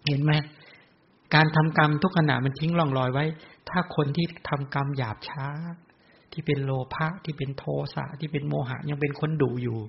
[0.08, 0.34] เห็นไหม
[1.36, 3.26] การทำกรรมทุกขณะมันทิ้งร่องรอยไว้
[3.70, 5.48] ถ้าคนที่ทำกรรมหยาบช้า
[6.34, 7.64] ที่เป็นโลภะที่เป็นโท
[7.94, 9.80] สะที่เป็นโมหะยังเป็นคนดุอยู่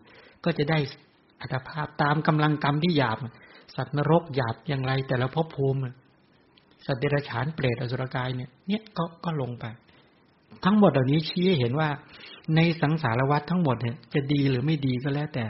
[0.44, 0.79] ก็จะได้
[1.40, 3.18] อัตภาพตามกำลังกรรมที่หยาบ
[3.77, 5.79] สัตว์นรกหยาบอย่างไร แต่ละภพภูมิ
[6.87, 9.64] สัตว์เดรัจฉานเปรตอสุรกายเนี่ยเนี่ยก็ก็ลงไป
[10.64, 11.88] ทั้งหมดเหล่านี้ชี้ให้เห็นว่า
[12.56, 15.44] ในสังสารวัฏทั้งหมดเนี่ยจะดีหรือไม่ดีก็แล้วแต่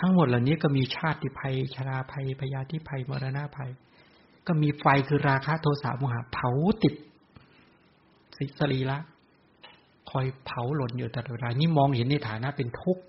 [0.00, 3.70] ทั้งหมดเหล่านี้ก็มีชาติภัย ชราภัยพยาธิภัยมรณะภัย
[4.46, 6.50] ก็มีไฟคือราคะโทสะโมหะเผา
[6.82, 6.94] ติด
[8.36, 8.98] สิสรีละ
[10.10, 13.02] คอยเผาหล่นอยู่ตลอดเวลานี่มองเห็นในฐานะเป็นทุกข์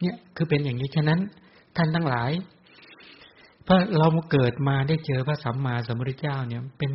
[0.00, 1.20] เนี่ยคือเป็นอย่างนี้ฉะนั้น
[1.76, 2.30] ท่านทั้งหลาย
[3.64, 6.92] เพราะเราเกิดมาได้เจอพระสัมมาสัมพุทธเจ้าเนี่ย เป็น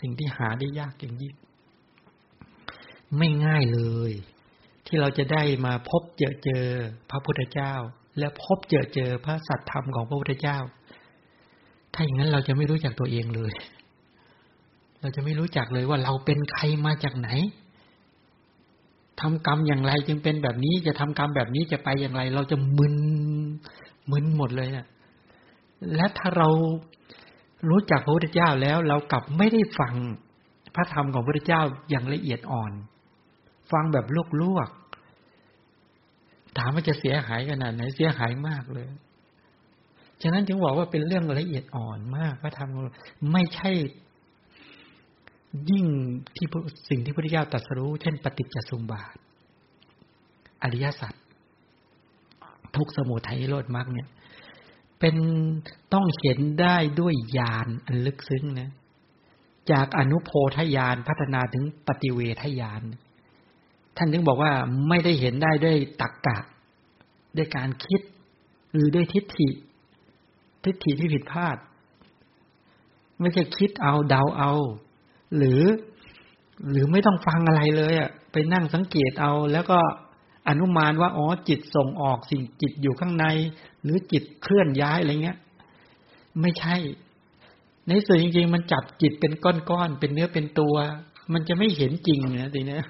[0.00, 1.34] สิ่งที่หาได้ยากอย่างยิ่ง
[3.18, 4.12] ไม่ง่ายเลย
[4.86, 6.64] ที่เราจะได้มาพบเจอเจอ
[7.10, 7.72] พระพุทธเจ้า
[8.18, 10.58] และพบเจอเจอพระสัตธรรมของพระพุทธเจ้า
[11.94, 13.52] ถ้าอย่างนั้นเราจะไม่รู้จักตัวเองเลย
[15.00, 17.28] เราจะไม่รู้จักเลยว่าเราเป็นใครมาจากไหน
[19.20, 22.96] ทำกรรมอย่างไรจึงเป็นแบบนี้จะทำกรรมแบบนี้จะไปอย่างไร เราจะมึน
[24.10, 24.86] มึนหมดเลยเนะี่ย
[25.94, 26.48] และถ้าเรา
[27.70, 29.94] รู้จักพระพุทธเจ้าแล้วเรากลับไม่ได้ฟัง
[30.74, 32.72] พระธรรมของพระพุทธเจ้าอย่างละเอียดอ่อน
[33.72, 34.06] ฟังแบบ
[34.42, 38.88] ลวกๆถามว่าจะเสียหายขนาดไหนเสียหายมากเลย
[40.22, 42.70] ฉะนั้นจึงบอกว่าเป็นเรื่องละเอียดอ่อนมากพระธรรม
[43.32, 43.70] ไม่ใช่
[45.70, 45.86] ยิ่ง
[46.36, 46.46] ที่
[46.88, 49.16] สิ่งที่พระพุทธเจ้าตรัสรู้ เช่น ปฏิจจสมบาท
[50.62, 51.14] อริยสัจ
[52.76, 54.08] ทุกสมุทัยโลดมรรคเนี่ย
[55.00, 55.16] เป็น
[55.92, 58.70] ต้องเห็นได้ด้วยญาณอันลึกซึ้งนะ
[59.70, 62.82] จากอนุโพธญาณพัฒนาถึงปฏิเวทญาณ
[63.96, 64.52] ท่านถึงบอกว่า
[64.88, 66.36] ไม่ได้เห็นได้ด้วยตักกะ
[67.36, 68.00] ด้วยการคิด
[68.72, 69.48] หรือด้วยทิฏฐิ
[70.64, 71.56] ทิฏฐิที่ผิดพลาด
[73.20, 74.52] ไม่ใช่คิดเอาเดาเอา
[75.36, 75.62] หรือ
[76.70, 79.78] หรือไม่ต้องฟังอะไรเลยอะไปนั่งสังเกตเอา แล้วก็
[80.48, 83.26] อนุมานว่าอ๋อจิตส่งออกสิ่งจิตอยู่ข้างใน
[83.82, 85.38] หรือจิตเคลื่อนย้ายอะไรเงี้ย
[86.40, 86.76] ไม่ใช่
[87.88, 90.74] ในส่วนจริง ๆ มันจับจิตเป็นก้อนๆเป็นเนื้อเป็นตัว
[91.32, 92.84] มันจะไม่เห็นจริงนะทีเนี้ย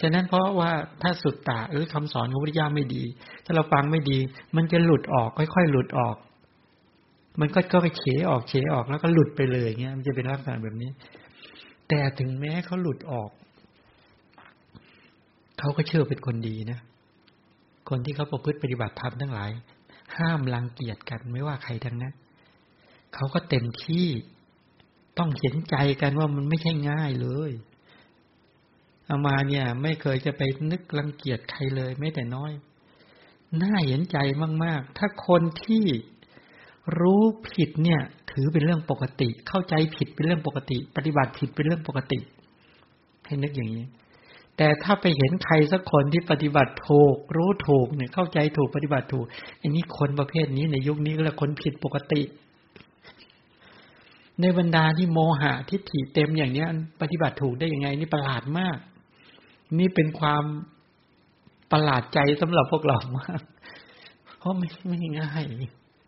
[0.00, 0.70] ฉะนั้นเพราะว่า
[1.02, 3.04] ถ้าสุดตาหรือคำสอนของพระพุทธเจ้าไม่ดี
[3.44, 4.18] ถ้าเราฟังไม่ดี
[4.56, 6.16] มันจะหลุดออกค่อยๆหลุดออก
[7.40, 10.90] มันก็ก็ไปเฉออกเฉออกแล้วก็หลุดไปเลยเงี้ยมันจะเป็นลักษณะแบบนี้
[11.88, 13.30] แต่ถึงแม้เขาหลุดออก
[15.58, 16.78] เขาก็เชื่อเป็นคนดีนะ
[17.88, 19.50] คนที่เขาประพฤติปฏิบัติธรรมทั้งหลาย
[20.18, 22.14] ห้ามรังเกียจกันไม่ว่าใครทั้งนั้น
[23.14, 24.06] เขาก็เต็มที่
[25.18, 27.50] ต้องเห็นใจกันว่ามันไม่ใช่ง่ายเลย
[29.08, 32.52] อามาเนี่ย ไม่เคยจะไปนึกรังเกียจใครเลยแม้แต่น้อย
[33.62, 34.18] น่าเห็นใจ
[34.64, 35.84] มาก ๆ ถ้าคนที่
[36.98, 38.00] รู้ผิดเนี่ย
[38.32, 42.18] ถือเป็นเรื่องปกติ เข้าใจผิดเป็นเรื่องปกติ ปฏิบัติผิดเป็นเรื่องปกติ
[43.26, 43.84] ให้นึกอย่างนี้
[44.56, 49.26] แต่ถ้าไปเห็นใครสักคนที่ปฏิบัติถูก รู้ถูกเนี่ย เข้าใจถูกปฏิบัติถูก
[49.62, 52.22] อันนี้คนประเภทนี้ในยุคนี้ก็เรียกคนผิดปกติ
[54.40, 56.68] ในบรรดาที่โมหะทิฏฐิเต็มอย่างเนี้ย
[57.00, 58.78] ปฏิบัติถูกได้ยังไง นี่ประหลาดมาก
[59.78, 60.44] นี่เป็นความ
[61.72, 63.42] ประหลาดใจสำหรับพวกเรามาก
[64.38, 65.44] เพราะไม่ไม่ง่าย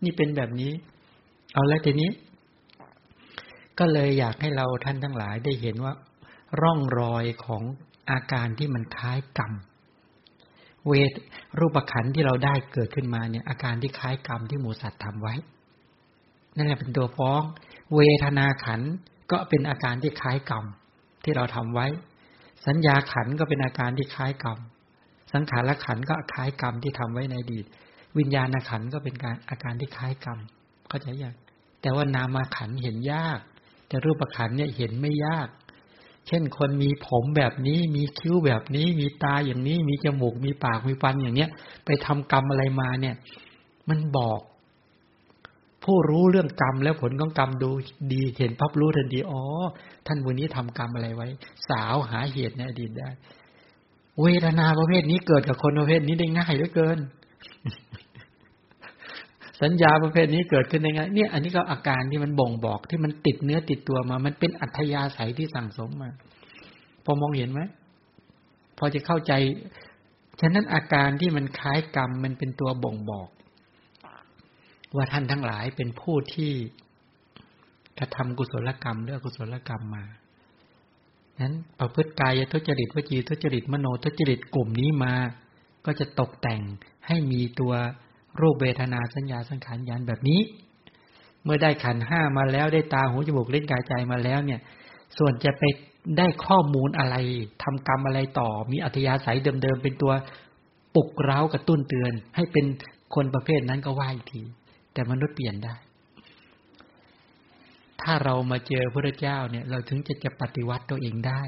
[0.03, 0.71] นี่เป็นแบบนี้
[1.53, 2.09] เอาแล้วทีนี้
[3.79, 5.93] ก็เลยอยากให้เราท่านทั้งหลายได้เห็นว่า
[6.61, 7.63] ร่องรอยของ
[8.11, 9.53] อาการที่มันคล้ายกรรม
[10.87, 11.11] เวท
[11.59, 15.35] รูปขันที่เราได้เกิดขึ้นมาเนี่ย อาการที่คล้ายกรรมที่หมูสัตว์ทำไว้
[16.55, 17.41] นั่นแหละเป็นตัวฟ้อง
[17.95, 18.81] เวทนาขัน
[19.31, 20.65] ก็เป็นอาการที่คล้ายกรรม
[21.23, 21.87] ที่เราทำไว้
[22.67, 24.59] สัญญาขันก็เป็นอาการที่คล้ายกรรม
[25.33, 27.65] สังขารขันก็คล้ายกรรมที่ทำไว้ในอดีต
[28.17, 30.39] วิญญาณขันก็เป็นการอาการที่คล้ายกรรม
[30.89, 31.35] เข้าใจยัง
[31.81, 33.39] แต่ว่านามาขันเห็นยาก
[33.87, 35.47] แต่รูปขันเนี่ยเห็นไม่ยาก
[36.27, 41.49] เช่นคนมีผมแบบนี้ มีคิ้วแบบนี้ มีตาอย่างนี้ มีจมูก มีปาก มีฟันอย่างเนี้ย
[41.85, 43.15] ไปทำกรรมอะไรมาเนี่ย
[43.89, 44.39] มันบอก
[45.89, 47.69] ผู้รู้เรื่องกรรมแล้วผลของกรรมดู
[48.13, 49.43] ดีเห็นพับรู้ทันทีอ๋อ
[50.07, 51.27] ท่านวันนี้ทำกรรมอะไรไว้
[51.69, 53.09] สาวหาเหตุในอดีตได้
[54.21, 56.97] เวทนาประเภทนี้เกิดกับคนประเภทนี้ได้ง่ายเหลือเกิน
[59.61, 66.11] สัญญาประเภทนี้เกิดขึ้นได้ไงเนี่ย อันนี้ก็อาการที่มันบ่งบอกที่มันติดเนื้อติดตัวมา มันเป็นอัธยาศัยที่สั่งสมมา
[67.05, 67.61] พอมองเห็นไหม
[68.77, 69.33] พอจะเข้าใจ
[70.41, 73.29] ฉะนั้นอาการที่มันคล้ายกรรมมันเป็นตัวบ่งบอก
[74.95, 76.51] ว่าท่านทั้งหลายเป็นผู้ที่
[77.99, 80.03] กระทำกุศลกรรมหรือกุศลกรรมมา
[81.41, 85.13] นั้นประพฤติกายทุจริตวจีทุจริตมโนทุจริตกลุ่มนี้มา
[85.85, 86.61] ก็จะตกแต่ง
[87.07, 87.73] ให้มีตัว
[88.41, 90.39] รูปเวทนาสัญญาสังขารญาณแบบนี้
[91.43, 94.59] เมื่อได้ขันห้ามาแล้วได้ตาหูจมูกเล่นกายใจมาแล้วเนี่ย
[95.17, 95.63] ส่วนจะไป
[96.17, 97.15] ได้ข้อมูลอะไร
[97.63, 100.13] ทำกรรมอะไรต่อ มีอัธยาศัยเดิมๆเป็นตัว
[100.95, 102.65] ปลุกเร้ากระตุ้นเตือน ให้เป็น
[103.15, 104.41] คนประเภทนั้นก็ว่าอีกที
[104.99, 105.75] แต่มนุษย์เปลี่ยนได้
[108.01, 111.41] ถ้าเรามาเจอพระเจ้าเนี่ย เราถึงจะจะปฏิวัติตัวเองได้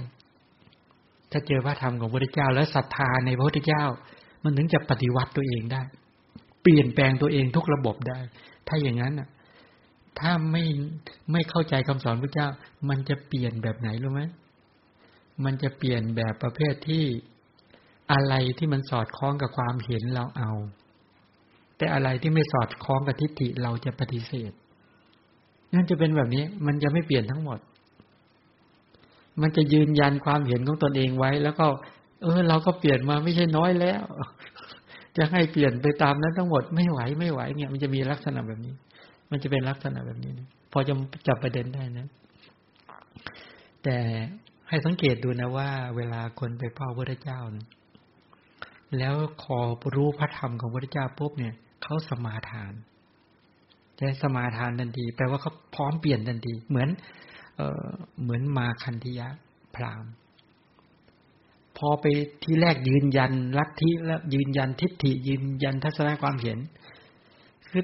[1.31, 3.83] ถ้าเจอพระธรรมของพระเจ้า แล้วศรัทธาในพระพุทธเจ้า
[4.43, 5.81] มันถึงจะปฏิวัติตัวเองได้
[6.61, 8.19] เปลี่ยนแปลงตัวเองทุกระบบได้
[8.67, 9.29] ถ้าอย่างนั้นอะ
[10.19, 10.63] ถ้าไม่
[11.31, 12.47] ไม่เข้าใจคำสอนพระเจ้า
[12.89, 14.21] มันจะเปลี่ยนแบบไหนรู้ไหม
[15.43, 17.03] มันจะเปลี่ยนแบบประเภทที่
[18.11, 20.51] อะไรที่มันสอดคล้องกับความเห็นเราเอา
[21.81, 24.51] แต่อะไรที่ไม่สอดคล้องกับทิฏฐิเราจะปฏิเสธ
[25.73, 27.59] นั่นจะเป็นแบบนี้ มันจะไม่เปลี่ยนทั้งหมด
[29.41, 31.65] มันจะยืนยันความเห็นของตนเองไว้ แล้วก็
[32.23, 34.03] เออ เราก็เปลี่ยนมาไม่ใช่น้อยแล้ว
[35.17, 38.73] จะให้เปลี่ยนไปตามนั้นทั้งหมดไม่ไหวไม่ไหวเนี่ย มันจะมีลักษณะแบบนี้
[39.31, 40.31] มันจะเป็นลักษณะแบบนี้
[40.71, 40.93] พอจะ
[41.27, 42.07] จับประเด็นได้นะ
[43.83, 43.97] แต่
[44.69, 47.65] ให้สังเกตดูนะว่า เวลาคนไปเฝ้าพระเจ้านะ
[48.97, 49.59] แล้วขอ
[49.95, 52.73] รู้พระธรรมของพระเจ้าปุ๊บเนี่ย เขาสมาทาน
[53.99, 56.89] จะสมาทานทันทีแปลว่าเขาพร้อมเปลี่ยนทันทีเหมือน
[57.55, 57.87] เออ
[58.21, 59.27] เหมือนมาคันธิยะ
[59.75, 60.05] พราม
[61.77, 62.05] พอไป
[62.43, 66.57] ที่แรกยืนยันลัทธิแล้วยืนยันทิฏฐิยืนยันทัศนคความเห็น
[67.69, 67.83] คือ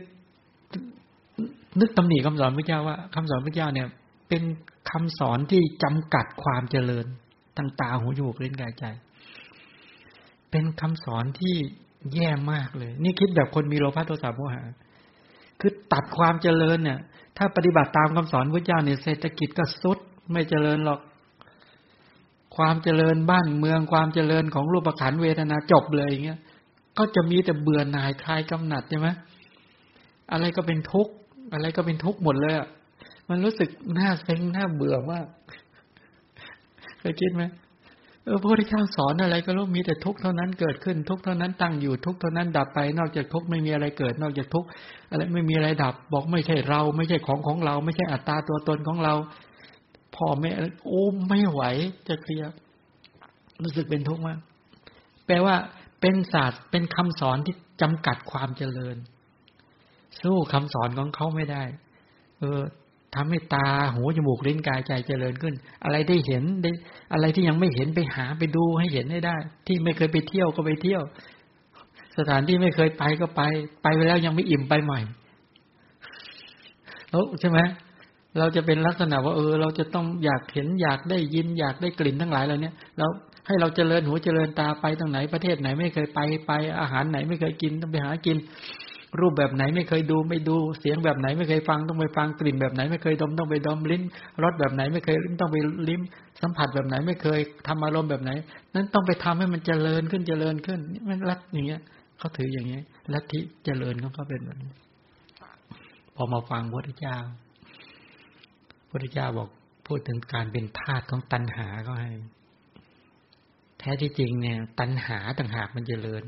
[1.79, 3.87] นึกตำหนิคำสอนพระเจ้าว่าคำสอนพระเจ้าเนี่ย
[4.29, 4.43] เป็น
[4.91, 7.05] คำสอนที่จำกัดความเจริญ
[7.57, 8.85] ทางตาหูจมูกลิ้นกายใจ
[10.51, 11.55] เป็นคำสอนที่
[12.13, 14.61] แย่มากเลย นี่คิดแบบคนมีโลภะโทสะโมหะ
[15.59, 16.99] คือตัดความเจริญเนี่ย
[17.37, 19.99] ถ้าปฏิบัติตามคำสอนพระเจ้าเนี่ยเศรษฐกิจก็สุด
[20.31, 20.99] ไม่เจริญหรอก
[22.55, 26.39] ความเจริญบ้านเมืองความเจริญของรูปขันเวทนาจบเลยอย่างเงี้ย
[26.97, 29.07] ก็จะมีแต่เบื่อหน่ายคลายกำหนัดใช่ไหม
[30.31, 31.13] อะไรก็เป็นทุกข์
[31.53, 32.67] อะไรก็เป็นทุกข์หมดเลยอะ
[33.29, 35.25] มันรู้สึกน่าเซ็งน่าเบื่อมาก
[36.99, 37.43] เคยคิดไหม
[38.27, 44.67] เออพระพุทธเจ้าสอนอะไรก็รู้มีแต่ทุกข์เท่านั้นเกิดขึ้นทุกข์เท่านั้นตั้งอยู่ทุกข์เท่านั้นดับไป นอกจากทุกข์ไม่มีอะไรเกิด นอกจากทุกข์
[45.09, 49.13] อะไรไม่มีอะไรดับ บอกไม่ใช่เรา ไม่ใช่ของของเรา ไม่ใช่อัตตาตัวตนของเรา
[50.15, 50.51] พ่อแม่
[50.85, 51.61] โอ้ไม่ไหว
[52.07, 52.51] จะเคลียร์
[53.63, 54.39] รู้สึกเป็นทุกข์มาก
[55.25, 55.55] แปลว่า
[56.01, 58.97] เป็นศาสตร์เป็นคำสอนที่จำกัดความเจริญ
[60.21, 61.63] สู้คำสอนของเขาไม่ได้
[62.39, 62.61] เออ
[63.15, 66.71] ทำให้ตาหูจมูกลิ้นกายใจเจริญขึ้น อะไรได้เห็นได้
[67.13, 69.35] อะไรที่ยังไม่เห็นไปหาไปดูให้เห็นให้ได้
[69.67, 71.01] ที่ไม่เคยไปเที่ยวก็ไปเที่ยว
[72.17, 73.41] สถานที่ไม่เคยไปก็ไป
[73.81, 74.99] ไปไปแล้วยังไม่อิ่มไปใหม่
[77.09, 77.59] แล้วใช่ไหม
[78.39, 83.09] เราจะเป็นลักษณะว่าเออ เราจะต้องอยากเห็นอยากได้ยินอยากได้กลิ่นทั้งหลายเหล่านี้แล้ว
[83.47, 88.37] ให้เราเจริญหูเจริญตาไปตรงไหนประเทศไหนไม่เคยไปไปอาหารไหนไม่เคยกินต้องไปหากิน
[89.21, 94.03] รูปแบบไหนไม่เคยดูไม่ดูเสียงแบบไหนไม่เคยฟังต้องไปฟังกลิ่นแบบไหนไม่เคยดมต้องไปดมลิ้น
[94.43, 95.57] รสแบบไหนไม่เคยลิ้มต้องไป
[95.89, 96.01] ลิ้ม
[96.41, 98.31] สัมผัสแบบไหนไม่เคยทำอารมณ์แบบไหน
[98.73, 101.81] นั้นต้องไปทำให้มันเจริญขึ้นเจริญขึ้นมันรัดอย่างเงี้ย
[102.17, 104.71] เขาถืออย่างเงี้ยลัทธิเจริญของเขาเป็นแบบนี้
[106.15, 107.17] พอมาฟังพระพุทธเจ้า
[108.79, 109.49] พระพุทธเจ้าบอก
[109.87, 112.11] พูดถึงการเป็นธาตุของตัณหาก็ให้
[113.79, 116.23] แท้ที่จริงเนี่ย ตัณหาต่างหากมันเจริญ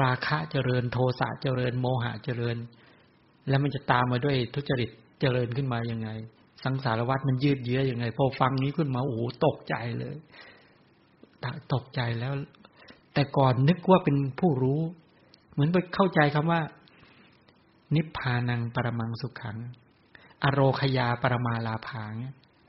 [0.00, 2.56] ราคะเจริญโทสะเจริญโมหะเจริญ
[3.48, 4.90] แล้วมันจะตามมาด้วยทุจริต
[5.20, 6.08] เจริญขึ้นมายังไง
[6.64, 10.16] สังสารวัฏมันยืดเยื้อยังไง พอฟังนี้ขึ้นมาโอ้โหตกใจเลย
[11.74, 12.32] ตกใจแล้ว
[13.14, 14.80] แต่ก่อนนึกว่าเป็นผู้รู้
[15.52, 16.60] เหมือนไปเข้าใจคำว่า
[17.96, 19.56] นิพพานังปรมังสุขขัง
[20.44, 22.12] อโรคยาปรมาลาภาง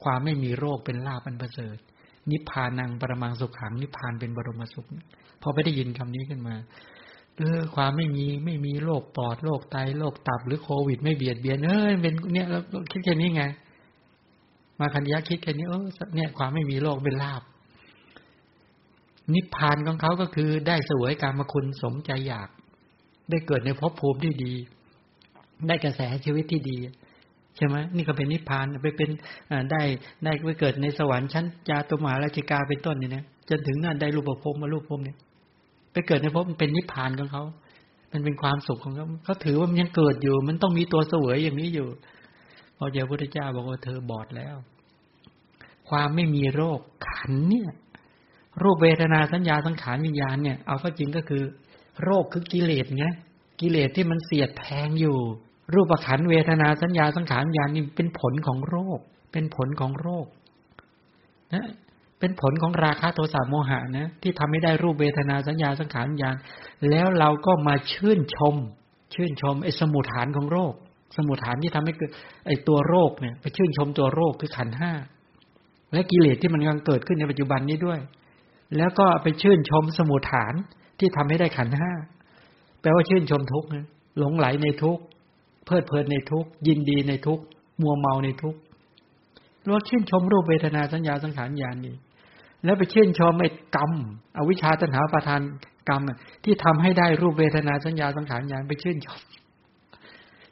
[0.04, 1.78] ความไม่มีโรคเป็นลาบอันประเสริฐ
[2.32, 4.88] นิพพานังปรมังสุขขัง นิพพานเป็นบรมสุข
[5.42, 6.56] พอไปได้ยินคำนี้ขึ้นมา
[7.38, 12.60] เออความไม่มีไม่มีโรคปอดโรคไตโรคตับหรือโควิด ไม่เบียดเบียนเออเป็นเนี่ยเรา
[12.92, 13.44] คิดแค่นี้ไง
[14.80, 17.44] มาคันยะคิดแค่นี้เออเนี่ยความไม่มีโรคเป็นลาบ
[19.34, 22.50] นิพพานของเขาก็คือได้สวยกรรมคุณสมใจอยาก
[23.30, 24.54] ได้เกิดในภพภูมิที่ดี
[25.68, 26.78] ได้กระแสชีวิตที่ดี
[27.56, 29.10] ใช่ไหมนี่ก็เป็นนิพพานไปเป็น
[29.72, 29.82] ได้
[30.24, 35.18] ได้ไปเกิดในสวรรค์ชั้นจาตุมาราชิกาเป็นต้นเนี่ยนะจนถึงนั่นได้รูปภพมารูปภพเนี่ย
[35.92, 37.44] ไปเกิดในภพมันเป็นนิพพานของเขา
[38.12, 41.88] มันเป็นความสุขของเขาเขาถือว่ามันยังเกิดอยู่ มันต้องมีตัวเสวยอย่างนี้อยู่
[42.78, 44.56] พอเจอพระพุทธเจ้าบอกว่าเธอบอดแล้ว
[45.90, 47.70] ความไม่มีโรคขันเนี่ย
[48.62, 51.44] รูปเวทนาสัญญาสังขารวิญญาณเนี่ย เอาก็จริงก็คือ
[52.04, 53.06] โรคคือกิเลสไง
[53.62, 55.18] กิเลสที่มันเสียดแทงอยู่
[55.74, 59.00] รูปขันเวทนาสัญญาสังขารวิญญาณนี่เป็นผลของโรค
[59.32, 60.26] เป็นผลของโรค
[61.54, 61.68] นะ
[62.22, 66.36] เป็นผลของราคะโทสะโมหะนะที่ทำให้ได้รูปเวทนาสัญญาสังขารญาณ
[66.90, 68.56] แล้วเราก็มาชื่นชม
[69.14, 70.74] ชื่นชมไอ้สมุทฐานของโรค
[71.18, 72.12] สมุทฐานที่ทำให้เกิด
[72.48, 74.92] ไอ้ตัวโรคเนี่ย ไปชื่นชมตัวโรคคือขันห้า
[75.94, 78.00] และกิเลสที่มันกำลังเกิดขึ้นในปัจจุบันนี้ด้วย
[78.78, 80.54] แล้วก็ไปชื่นชมสมุทฐาน
[81.00, 81.92] ที่ทำให้ได้ขันห้า
[82.82, 83.86] แปลว่าชื่นชมทุกข์นะ
[84.18, 85.04] หลงไหลในทุกข์
[85.66, 87.44] เพลิดเพลินในทุกข์ยินดีในทุกข์
[87.82, 88.60] มัวเมาในทุกข์
[89.70, 91.96] รสชื่นชมรูปเวทนาสัญญาสังขารญาณนี่
[92.64, 93.92] แล้วไปเชื่นชมไอ้กรรม
[94.38, 95.42] อวิชชาตัณหาประทาน
[95.90, 96.02] กรรม
[96.44, 99.20] ที่ทำให้ได้รูปเวทนาสัญญาสังขารญาณไปชื่นชม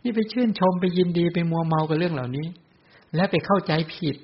[0.04, 2.48] นี่ไปชื่นชมไปยินดีไปมัวเมากับเรื่องเหล่านี้
[3.16, 4.16] และไปเข้าใจผิด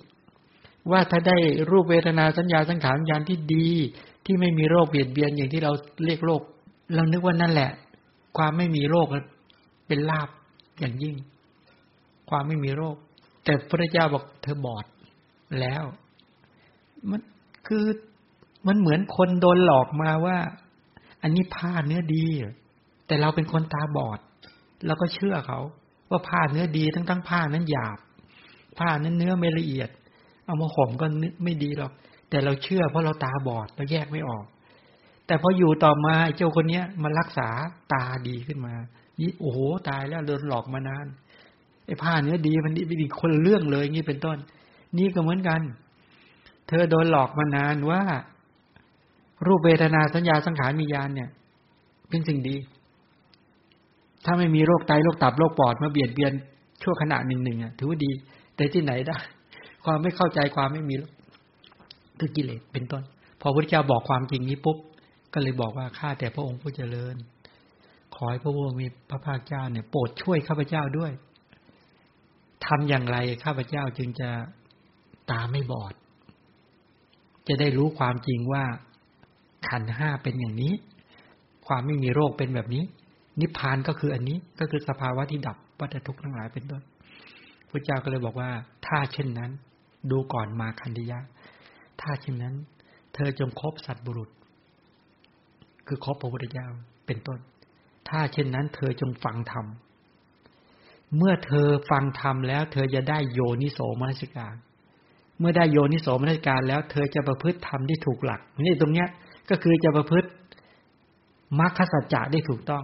[0.91, 1.37] ว่าถ้าได้
[1.71, 3.69] รูปเวทนาสัญญาสังขารญาณที่ดี
[4.25, 5.71] ที่ไม่มีโรคเบียดเบียนอย่างที่เรา
[6.05, 6.41] เรียกโรค
[6.95, 7.71] เรานึกว่านั่นแหละ
[8.37, 9.07] ความไม่มีโรค
[9.87, 10.29] เป็นลาบ
[10.79, 11.15] อย่างยิ่ง
[12.29, 12.95] ความไม่มีโรค
[13.43, 14.85] แต่พระเจ้าบอกเธอบอด
[15.59, 15.83] แล้ว
[17.09, 17.21] มัน
[17.67, 17.86] คือ
[18.67, 20.38] มันเหมือนคนโดนหลอกมาว่า
[21.21, 22.25] อันนี้ผ้าเนื้อดี
[23.08, 24.19] แต่เราเป็นคนตาบอด
[24.86, 25.60] เราก็เชื่อเขา
[26.10, 27.97] ว่าผ้าเนื้อดีทั้งทั้งผ้านั้นหยาบ
[28.78, 29.89] ผ้านั้นเนื้อไม่ละเอียด
[30.45, 31.06] เอามาห่มก็
[31.43, 31.91] ไม่ดีหรอก
[32.30, 34.45] แต่เราเชื่อเพราะเราตาบอดเราแยกไม่ออก
[35.28, 37.49] แต่พออยู่ต่อมาเจ้าคนเนี้ยมารักษา
[37.93, 38.73] ตาดีขึ้นมา
[39.19, 39.58] นี่โอ้โห
[39.89, 41.08] ตายแล้วโดนหลอกมานาน
[41.86, 44.38] ไอ้ผ้าเนื้อดีมันนี่เป็นคนเรื่องเลยงี้เป็นต้น
[44.97, 45.62] นี่ก็เหมือนกัน
[46.67, 48.01] เธอโดนหลอกมานานว่า
[49.47, 51.30] รูปเวทนาสัญญาสังขารมียานเนี่ย
[52.10, 52.56] เป็นสิ่งดี
[54.25, 56.34] ถ้าไม่มีโรคไตโรคตับโรคปอดมาเบียดเบียน
[56.82, 58.12] ชั่วขณะหนึ่งหนึ่งอะถือว่าดี
[58.56, 59.17] แต่ที่ไหนได้
[59.86, 60.95] ความไม่เข้าใจความไม่มี
[62.19, 63.04] คือกิเลสเป็นต้น
[63.41, 64.78] พอพระเจ้าบอกความจริงนี้ปุ๊บ
[65.34, 67.15] ก็เลยบอกว่าข้าแต่พระองค์ผู้เจริญ
[68.15, 71.12] ขอให้พระองค์มีพระภาคเจ้าเนี่ยโปรดช่วยข้าพเจ้าด้วย
[72.65, 74.30] ทำอย่างไรข้าพเจ้าจึงจะ
[75.32, 75.93] ตาไม่บอด
[77.47, 78.63] จะได้รู้ความจริงว่า
[79.69, 80.73] ขันห้าเป็นอย่างนี้
[81.67, 82.84] ความไม่มีโรคเป็นแบบนี้
[83.39, 86.81] นิพพานก็คืออันนี้ก็คือสภาวะที่ดับวัฏทุกข์ทั้งหลายเป็นต้น
[87.69, 88.49] พระเจ้าก็เลยบอกว่า
[88.88, 89.51] ถ้าเช่นนั้น
[90.12, 91.19] ดูก่อนมาคันธยะ
[92.01, 92.55] ถ้าเช่นนั้น
[93.13, 94.29] เธอจงคบสัตบุรุษ
[95.88, 96.67] คือคบพระพุทธเจ้า
[97.08, 97.39] เป็นต้น
[98.10, 99.65] ถ้าเช่นนั้น เธอจงฟังธรรม
[101.17, 104.55] เมื่อเธอฟังธรรมแล้ว เธอจะได้โยนิโสมนสิการ
[105.39, 109.07] เมื่อได้โยนิโสมนสิการแล้ว เธอจะประพฤติธรรมที่ถูกหลักนี่ตรงเนี้ย
[109.49, 110.29] ก็คือจะประพฤติ
[111.59, 112.83] มรรคสัจจะได้ถูกต้อง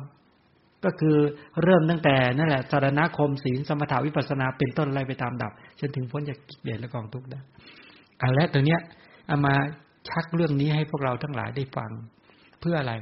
[0.86, 1.18] ก็คือ
[1.64, 7.40] เริ่มตั้งแต่นั่นแหละสารณคมศีลสมถาวิปัสนาเป็นต้นอะไล่ไปตามดับจนถึงพ้นจากกิเลสและกองทุกข์ได้
[8.22, 8.80] อันและตัวเนี้ย
[9.28, 9.54] เอามา
[10.10, 11.92] ชักเรื่องนี้ให้พวกเราทั้งหลายได้ฟัง
[12.60, 12.94] เพื่ออะไร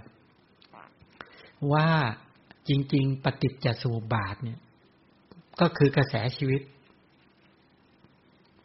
[1.73, 1.87] ว่า
[2.69, 4.59] จริง ๆ ปฏิจจสมุปบาทเนี่ย
[5.61, 6.61] ก็คือกระแสชีวิต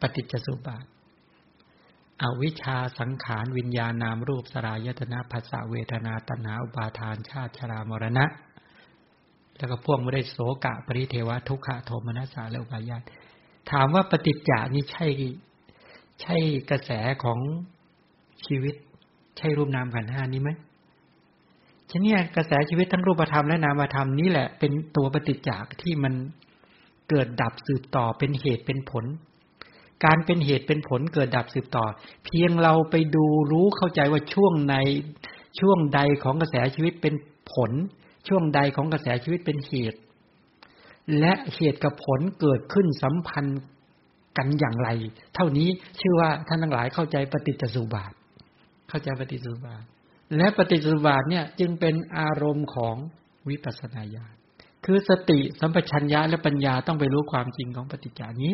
[0.01, 0.85] ปฏิจจสุบาท
[2.21, 8.25] อวิชชาสังขารวิญญาณนามรูปสรายตนาภาษาเวทนาตนาอุปาทานชาติชรามรณะ
[9.57, 13.03] แล้วก็พ่วงไม่ได้โสกะปริเทวะทุกขะโทมนัสสาและอุปายาต
[13.71, 15.07] ถามว่าปฏิจจานี้ใช่
[16.21, 16.37] ใช่
[16.71, 16.91] กระแส
[17.23, 17.39] ของ
[18.45, 18.75] ชีวิต
[19.37, 20.49] ใช่รูปนามขันห้านี้ไหม
[21.91, 26.13] ฉะนี้กระแสชีวิตทั้งรูปธรรมและนามธรรมนี่แหละเป็นตัวปฏิจจากที่มัน
[27.09, 29.05] เกิดดับสืบต่อเป็นเหตุเป็นผล
[30.03, 31.85] การเป็นเหตุเป็นผลเกิดดับสืบต่อ
[32.25, 34.75] เพียงเราไปดูรู้เข้าใจว่าช่วงใน
[35.59, 37.13] ช่วงใดของกระแสชีวิตเป็น
[37.53, 37.71] ผล
[38.27, 39.99] ช่วงใดของกระแสชีวิตเป็นเหตุ
[41.19, 43.61] และเหตุกับผลเกิดขึ้นสัมพันธ์
[44.37, 44.89] กันอย่างไร
[45.35, 48.11] เท่านี้ชื่อว่าท่านทั้งหลายเข้าใจปฏิจจสุบาท
[48.89, 49.83] เข้าใจปฏิจจสุบาท
[50.37, 52.95] และปฏิจจสุบาทเนี่ยจึงเป็นอารมณ์ของ
[53.49, 54.35] วิปัสสนาญาณ
[54.85, 58.53] คือสติสัมปชัญญะและปัญญาต้องไปรู้ความจริงของปฏิจจานี้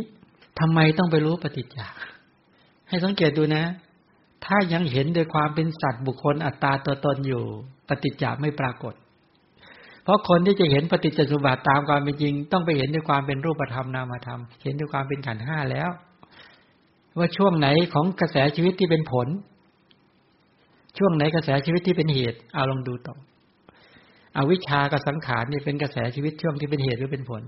[0.60, 1.88] ทำไมต้องไปรู้ปฏิจจา
[2.90, 3.66] ให้สังเกตดูนะ
[4.46, 7.44] ถ้ายังเห็นโดยความเป็นสัตว์บุคคลอัตตาตัวตนอยู่
[7.88, 8.94] ปฏิจจาไม่ปรากฏ
[10.04, 15.90] เพราะคนที่จะเห็นปฏิจจสุบาทตามความเป็นจริง ต้องไปเห็นด้วยความเป็นรูปธรรมนามธรรม เห็นด้วยความเป็นขันห้าแล้ว
[17.18, 19.28] ว่าช่วงไหนของกระแสชีวิตที่เป็นผล
[20.98, 23.16] ช่วงไหนกระแสชีวิตที่เป็นเหตุเอาลองดูต่อ
[24.38, 27.44] อวิชากับสังขารนี่เป็นกระแสชีวิตช่วงที่เป็นเหตุหรือเป็นผล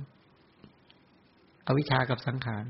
[1.68, 2.64] อวิชากับสังขาร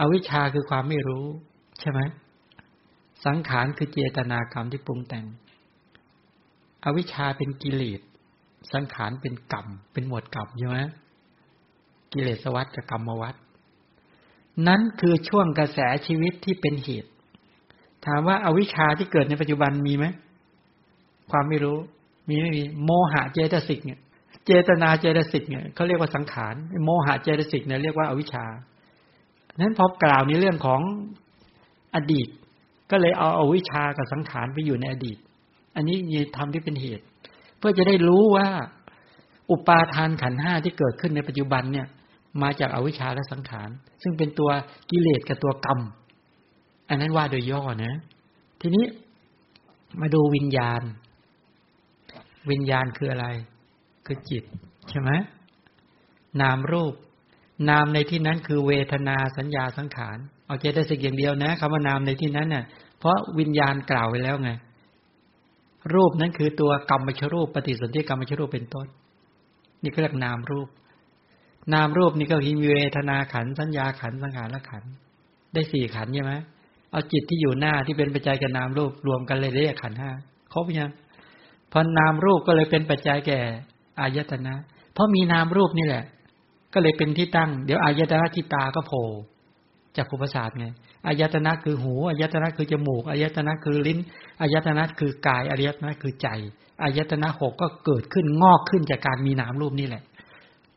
[0.00, 1.26] อวิชชาคือความไม่รู้
[1.80, 2.00] ใช่ไหม
[3.26, 5.26] สังขารคือเจตนากรรมที่ปรุงแต่ง
[6.84, 8.00] อวิชาเป็นกิเลส
[8.72, 10.78] สังขารเป็นกรรม เป็นหมวดกรรมใช่ไหม
[12.12, 13.34] กิเลสวัฏกับกรรมวัฏ
[14.68, 17.10] นั้นคือช่วงกระแสชีวิตที่เป็นเหตุ
[18.06, 20.06] ถามว่าอาวิชชาที่เกิดในปัจจุบันมีไหม
[21.30, 21.78] ความไม่รู้
[22.28, 24.00] มีไม่มี โมหะเจตสิกเนี่ย
[24.46, 28.44] เจตนาเจตสิกเนี่ยเขาเรียกว่าสังขาร โมหะเจตสิกเนี่ยเรียกว่าอาวิชชา
[29.60, 30.80] นั้นพอกล่าวในเรื่องของ
[31.94, 32.28] อดีต
[32.90, 35.18] ก็เลยเอาเอาวิชากับสังขารไปอยู่ในอดีต
[35.76, 37.04] อันนี้ยีทำที่เป็นเหตุ
[37.58, 38.48] เพื่อจะได้รู้ว่า
[39.50, 41.86] อุปาทานขันห้าที่เกิดขึ้นในปัจจุบันเนี่ย
[42.42, 43.68] มาจากอาวิชชาและสังขาร
[44.02, 44.50] ซึ่งเป็นตัว
[44.90, 45.80] กิเลสกับตัวกรรม
[46.88, 47.94] อันนั้นว่าโดยย่อนะ
[48.60, 48.84] ทีนี้
[50.00, 50.82] มาดูวิญญาณ
[52.50, 53.26] วิญญาณคืออะไร
[54.06, 54.44] คือจิต
[54.88, 55.10] ใช่ไหม
[56.40, 56.94] นามรูป
[57.68, 62.64] นามในที่นั้นคือเวทนาสัญญาสังขารเอาใจได้สิกอย่างเดียวนะคำว่านามในที่นั้นเน่ะ
[62.98, 64.50] เพราะวิญญาณกล่าวไว้แล้วไง
[65.94, 68.86] รูปนั้นคือตัวกรรมชรูปปฏิสนธิกรรมชรูปเป็นต้น
[69.82, 70.68] นี่ก็เรียกนามรูป
[71.74, 74.84] นามรูปนี่ก็มีเวทนาขันสัญญาขันสังขารละขัน
[75.52, 76.34] ได้สี่ขันใช่ไหม
[76.90, 80.10] เอาจิตที่อยู่หน้าที่เป็นปัจจัยกับนามรูปรวมกันเลยเรียกขันห้า
[80.52, 80.90] ครบยัง
[81.72, 83.40] พอนามรูปก็เลยเป็นปัจจัยแก่
[84.00, 84.54] อายตนะ
[84.92, 86.04] เพราะมีนามรูปนี่แหละ
[86.74, 89.06] ก็เลยเป็นที่ตั้ง เดี๋ยวอายตนะที่ตาก็โผล่
[89.96, 90.66] จากภูมิศาสตร์ไง
[91.06, 93.98] อายตนะคือหูอายตนะคือจมูกอายตนะคือลิ้น
[94.40, 96.28] อายตนะคือกายอายตนะคือใจ
[96.82, 100.02] อายตนะหกก็เกิดขึ้นงอกขึ้นจากการมีนามรูปนี่แหละ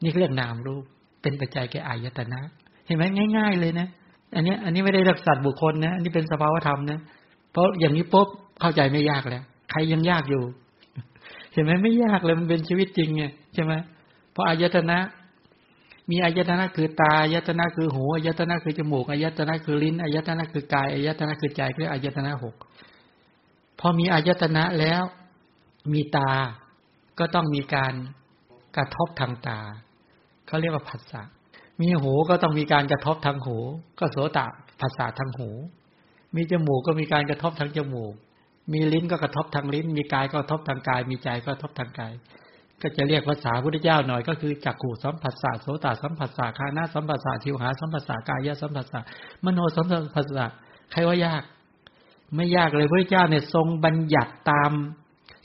[0.03, 0.83] นี่เรียกนามรูป
[1.21, 2.39] เป็นปัจจัยแก่อายตนะ
[2.85, 3.03] เห็นไหม
[3.37, 3.87] ง่าย ๆ เลยนะ
[4.35, 6.99] อันนี้อันนี้ไม่ได้รักษาบุคคลนะอันนี้เป็นสภาวธรรมนะ
[7.51, 8.27] เพราะอย่างนี้ปุ๊บ
[8.61, 10.43] เข้าใจไม่ยากแล้วใครยังยากอยู่
[11.53, 13.23] เห็นไหมไม่ยากเลยมันเป็นชีวิตจริงไง
[13.53, 13.73] ใช่ไหม
[14.31, 14.97] เพราะอายตนะ
[16.09, 22.55] มีอายตนะคือตาอายตนะคือหูอายตนะคือจมูกอายตนะคือลิ้นอายตนะคือกายอายตนะคือใจเรียกอายตนะหก
[23.79, 25.03] พอมีอายตนะแล้ว
[25.93, 26.31] มีตา
[27.19, 27.93] ก็ต้องมีการ
[28.77, 29.59] กระทบทางตา
[30.47, 31.23] เขาเรียกว่าผัสสะ
[31.81, 33.57] มีหูก็ต้องมีการกระทบทางหู
[33.99, 34.39] ก็โสต
[34.81, 35.49] ภาษาทางหู
[36.35, 38.13] มีจมูกก็มีการกระทบทางจมูก
[38.73, 42.13] มีลิ้นก็กระทบทางลิ้น มีกายก็กระทบทางกาย มีใจก็กระทบทางกาย
[42.81, 48.99] ก็จะเรียกภาษาพุทธเจ้าหน่อยก็คือจักขู่สัมผัสสะโสตสัมผัสสะคานาสัมผัสสะทิวหาสัมผัสสะกายสัมผัสสะ
[49.45, 50.45] มโนสัมผัสสะ
[50.91, 51.43] ใครว่ายาก
[52.35, 54.71] ไม่ยากเลยพระเจ้าเนี่ยทรงบัญญัติตาม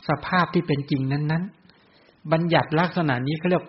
[0.09, 1.45] สภาพที่เป็นจริงนั้น
[1.87, 3.65] ๆ บัญญัติลักษณะนี้เขาเรียก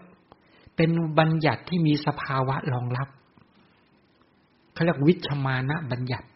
[0.75, 0.89] เป็น
[1.19, 3.07] บัญญัติที่มีสภาวะรองรับ
[4.73, 6.27] เขาเรียกวิชมานะบัญญัติ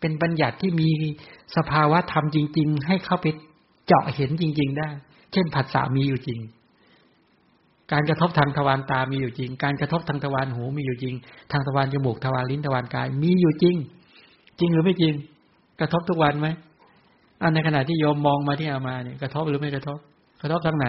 [0.00, 0.88] เป็นบัญญัติที่มี
[1.56, 3.26] สภาวะธรรมจริง ๆ ให้เข้าไป
[3.86, 4.88] เจาะเห็นจริง ๆ ได้
[5.32, 6.40] เช่นผัสสะมีอยู่จริง
[7.92, 11.14] การกระทบทางทวารตามีอยู่จริง การกระทบทางทวารหูมีอยู่จริง
[11.52, 13.76] ทางทวารจมูกทวารลิ้นทวารกาย มีอยู่จริง
[14.60, 15.14] จริงหรือไม่จริง
[15.80, 16.48] กระทบทุกวันไหม
[17.42, 19.98] อันในขณะที่โยมมองมาที่อามาเนี่ยกระทบหรือไม่กระทบ
[20.42, 20.86] กระทบทางไหน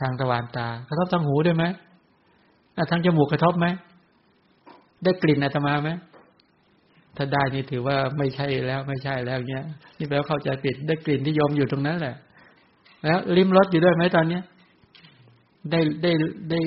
[0.00, 1.64] ทางตะวันตา กระทบทางหูด้วยไหม
[2.90, 3.66] ทางจมูกกระทบไหม
[5.04, 5.90] ได้กลิ่นอาตมาไหม
[7.16, 9.64] ถ้าได้นี่ถือว่าไม่ใช่แล้วไม่ใช่แล้วเนี้ย
[9.98, 12.16] นี่แปลว่าเข้าใจผิดได้กลิ่นที่ยมอยู่ตรงนั้นแหละ
[13.04, 14.42] แล้วริมรสอยู่ด้วยไหมตอนเนี้ย
[15.70, 16.12] ได้ได้
[16.50, 16.58] ได้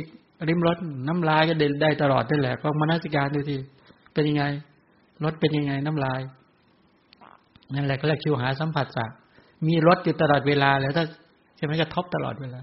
[0.47, 0.77] ริมรส
[1.07, 3.57] น้ำลายก็ได้ได้ตลอดนั่แหละก็มานาสิการดูที
[4.13, 4.43] เป็นยังไง
[5.23, 6.21] รสเป็นยังไงน้ำลาย
[7.73, 9.11] นั่นแหละก็เรียกคิวหาสัมผัสสัก
[9.67, 11.05] มีรสอยู่ตลอดเวลาแล้วถ้า
[11.55, 12.59] ใช่ไหมกระทบตลอดเวลา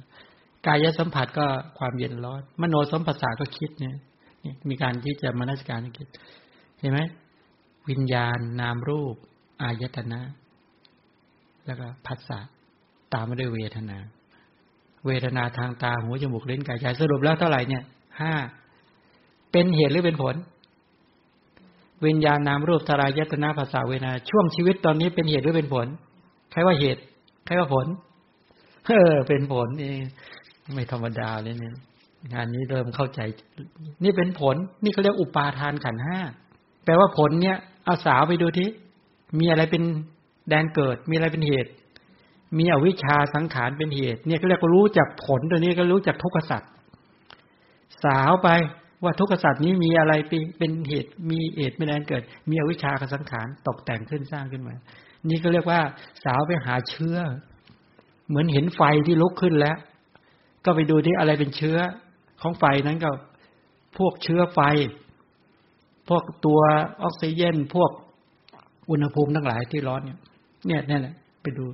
[0.66, 1.46] กายสัมผัสก็
[1.78, 3.96] ความเย็นร้อน มโนสัมผัสสาก็คิดเนี่ย
[4.68, 6.08] มีการที่จะมานัสการคิด
[6.78, 7.00] เห็นไหม
[7.90, 9.16] วิญญาณนามรูป
[9.62, 10.20] อายตนะ
[11.66, 12.38] แล้วก็ผัสสะ
[13.14, 13.98] ตามมาด้วยเวทนา
[15.06, 17.82] เวทนาทางตาหูจมูกเลิ้นกายใจสรุปแล้วเท่าไหร่เนี่ย
[18.20, 18.32] ห้า
[19.52, 20.34] เป็นเหตุหรือเป็นผล
[22.06, 25.86] วิญญาณนามรูปสลายตนาภาษาเวนา ช่วงชีวิตตอนนี้เป็นเหตุหรือเป็นผล
[26.52, 27.02] ใครว่าเหตุ
[27.46, 27.86] ใครว่าผล
[28.86, 30.00] เออเป็นผลเอง
[30.74, 31.74] ไม่ธรรมดาเลยเนี่ย
[32.32, 33.20] งานนี้เริ่มเข้าใจ
[34.04, 36.18] นี่เป็นผล นี่เขาเรียกอุปาทานขันห้า
[36.84, 38.68] แปลว่าผลเนี่ยเอาสาวไปดูที่
[39.38, 39.82] มีอะไรเป็น
[40.48, 41.70] แดนเกิด มีอะไรเป็นเหตุ
[42.58, 46.70] มีอวิชชาสังขารเป็นเหตุ เนี่ยเขาเรียกรู้จากผลตัวนี้ก็รู้จากทุกขสัตว์
[48.04, 48.48] สาวไป
[49.04, 50.12] ว่าทุกขสัตว์นี้มีอะไร
[50.58, 54.74] เป็นเหตุ มีเหตุไม่แดนเกิด มีอวิชชากับสังขารตกแต่งขึ้นสร้างขึ้นมา
[55.28, 55.80] นี่ก็เรียกว่า
[56.24, 57.16] สาวไปหาเชื้อ
[58.28, 59.76] เหมือนเห็นไฟที่ลุกขึ้นแล้ว
[60.64, 61.78] ก็ไปดูที่อะไรเป็นเชื้อ
[62.42, 63.10] ของไฟนั้นก็
[63.98, 64.60] พวกเชื้อไฟ
[66.08, 66.60] พวกตัว
[67.02, 67.90] ออกซิเจนพวก
[68.90, 70.18] อุณหภูมิทั้งหลายที่ร้อนเนี่ย
[70.66, 71.14] เนี่ยนี่แหละ
[71.44, 71.66] ไปดู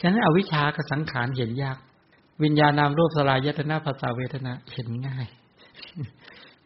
[0.00, 1.78] ฉะนั้นอวิชากับสังขารเห็นยาก
[2.42, 5.26] วิญญาณนามรูปสลายยตนาภาษาเวทนาเห็นง่าย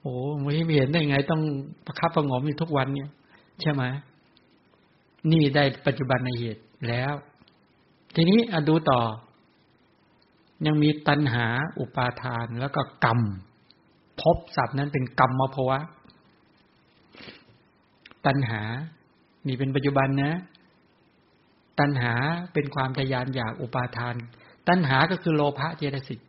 [0.01, 1.43] โอ้ไม่เห็นได้ไง ต้อง
[1.87, 3.11] ประคับประงมอยู่ทุกวันเนี่ย
[3.61, 3.83] ใช่ไหม
[5.31, 7.13] นี่ได้ปัจจุบันในเหตุแล้ว
[8.15, 9.01] ทีนี้อดูต่อ
[10.67, 11.47] ยังมีตัณหา
[11.81, 13.21] อุปาทานแล้วก็กรรม
[14.21, 15.79] พบศัพท์นั้นเป็นกรรมมาภวะ
[18.27, 18.63] ตัณหา
[19.47, 20.33] นี่เป็นปัจจุบันนะ
[21.81, 22.15] ตัณหา
[22.53, 24.15] เป็นความทยานอยากอุปาทาน
[24.69, 26.21] ตัณหาก็คือโลภะเจตสิก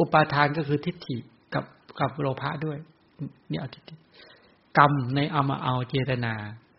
[0.00, 1.16] อุปาทานก็คือทิฏฐิ
[1.54, 1.64] กับ
[2.00, 2.78] กับโลภะด้วย
[3.48, 3.94] เนี่ยทิฏฐิ
[4.78, 6.34] กรรมในเอามาเอาเจตนา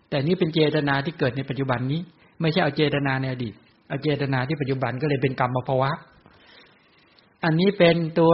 [0.09, 2.01] แต่นี้เป็นเจตนาที่เกิดในปัจจุบันนี้
[2.41, 3.53] ไม่ใช่เอาเจตนาในอดีต
[3.87, 5.91] เอาเจตนาที่ปัจจุบันก็เลยเป็นกรรมภาวะ
[7.43, 8.33] อันนี้เป็นตัว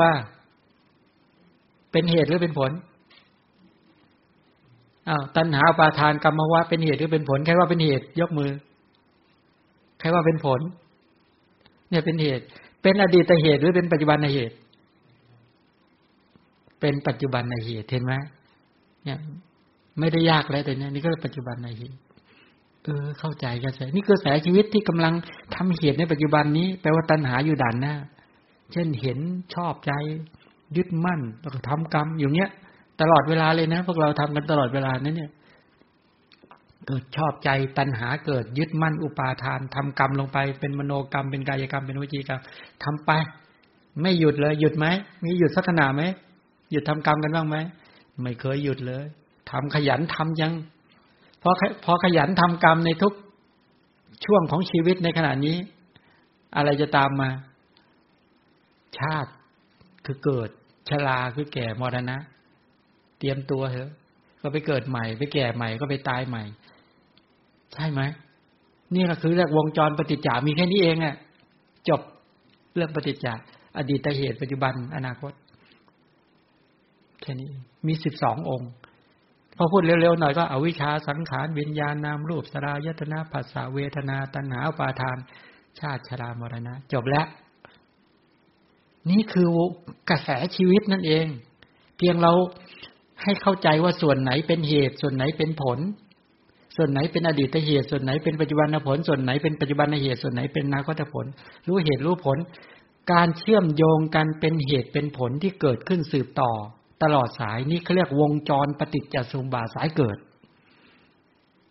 [1.92, 2.72] เป็นเหตุหรือเป็นผล
[5.08, 8.52] อ้าวตัณหาปาทานกรรมภาวะเป็นเหตุหรือเป็นผลใครว่าเป็นเหตุยกมือ
[10.00, 10.62] ใครว่าเป็นผล
[11.90, 12.44] เนี่ยเป็นเหตุ
[12.82, 14.56] เป็นอดีตเหตุหรือเป็นปัจจุบันเหตุ
[16.80, 18.14] เป็นปัจจุบันเหตุเห็นไหม
[19.04, 19.18] เนี่ย
[20.00, 21.98] ไม่ได้ยากแล้วแต่เนี้ยนี่ก็ปัจจุบันในเหตุ
[22.84, 25.14] เออเข้าใจกันใช่นี่คือสายชีวิตที่กำลัง
[25.56, 27.96] ทำเหตุในปัจจุบันนี้แปลว่าตัณหาอยู่ด่านหน้า
[28.72, 29.20] เช่นเห็น
[29.56, 29.92] ชอบใจ
[30.78, 32.50] ยึดมั่นแล้วก็ทำกรรมอย่างเนี้ย
[33.02, 35.32] ตลอดเวลาเลยนะ พวกเราทำกันตลอดเวลานั้นเนี่ย
[36.88, 42.42] เกิดชอบใจตัณหาเกิดยึดมั่นอุปาทานทำกรรมลงไปเป็นมโนกรรมเป็นกายกรรมเป็นวิจีกรรม
[42.84, 43.12] ทำไป
[44.02, 44.86] ไม่หยุดเลย หยุดไหม
[45.24, 46.04] มีหยุดสักขณะไหม
[46.72, 47.58] หยุดทำกรรมกันบ้างไหม
[48.22, 49.06] ไม่เคยหยุดเลย
[49.52, 50.54] ทำขยันทำยัง
[51.42, 51.50] พอ
[51.86, 53.14] พอขยันทำกรรมในทุก
[54.26, 55.58] ช่วงของชีวิตในขณะนี้
[56.56, 57.30] อะไรจะตามมา
[59.00, 59.32] ชาติ
[60.06, 60.50] คือเกิด
[60.90, 62.18] ชราคือแก่มรณะ
[63.20, 63.90] เตรียมตัวเถอะ
[64.42, 66.44] ก็ไปเกิดใหม่ ไปแก่ใหม่ก็ไปตายใหม่
[67.78, 68.02] ใช่ไหม
[68.96, 71.16] นี่ก็คือเรียกวงจรปฏิจจามีแค่นี้เองอะ
[71.90, 72.02] จบ
[72.76, 73.34] เรื่องปฏิจจา
[73.78, 75.32] อดีตเหตุปัจจุบันอนาคต
[77.22, 77.50] แค่นี้
[77.88, 78.70] มีสิบสององค์
[79.58, 85.18] พอพูดเร็วๆหน่อยก็อวิชชาสังขารวิญญาณนามรูปสรายตนาภาษาเวทนาตัณหาปาทาน
[85.80, 87.28] ชาติชรามรณะ จบแล้ว
[89.10, 89.48] นี่คือ
[90.10, 91.28] กระแสชีวิตนั่นเอง
[91.98, 92.34] เพียงเรา
[93.24, 95.80] ให้เข้าใจว่าส่วนไหนเป็นเหตุส่วนไหนเป็นผล
[96.78, 101.26] ส่วนไหนเป็นอดีตเหตุส่วนไหนเป็นปัจจุบันผล ส่วนไหนเป็นปัจจุบันเหตุส่วนไหนเป็นอนาคตผล
[101.68, 102.38] รู้เหตุรู้ผล
[103.12, 106.52] การเชื่อมโยงกันเป็นเหตุเป็นผลที่เกิดขึ้นสืบต่อ
[107.04, 110.18] ตลอดสายนี่เขาเรียกวงจรปฏิจจสมบาสายเกิด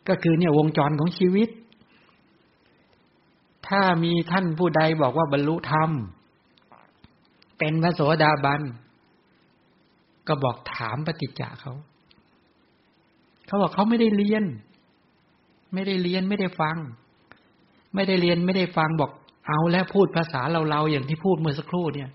[0.09, 1.49] ก็คือเนี่ยวงจรของชีวิต
[3.69, 5.91] ถ้ามีท่านผู้ใดบอกว่าบรรลุธรรม
[7.59, 8.63] เป็นพระโสดาบัน
[10.29, 11.75] ก็บอกถามปฏิจจาเขา
[13.47, 14.45] เขาบอกเขาไม่ได้เรียน
[15.73, 16.77] ไม่ได้เรียนไม่ได้ฟัง
[17.95, 19.11] ไม่ได้เรียนไม่ได้ฟังบอก
[19.49, 22.09] เอาแล้วพูดภาษาเราเราอย่างที่พูดเมื่อสักครู่เนี่ย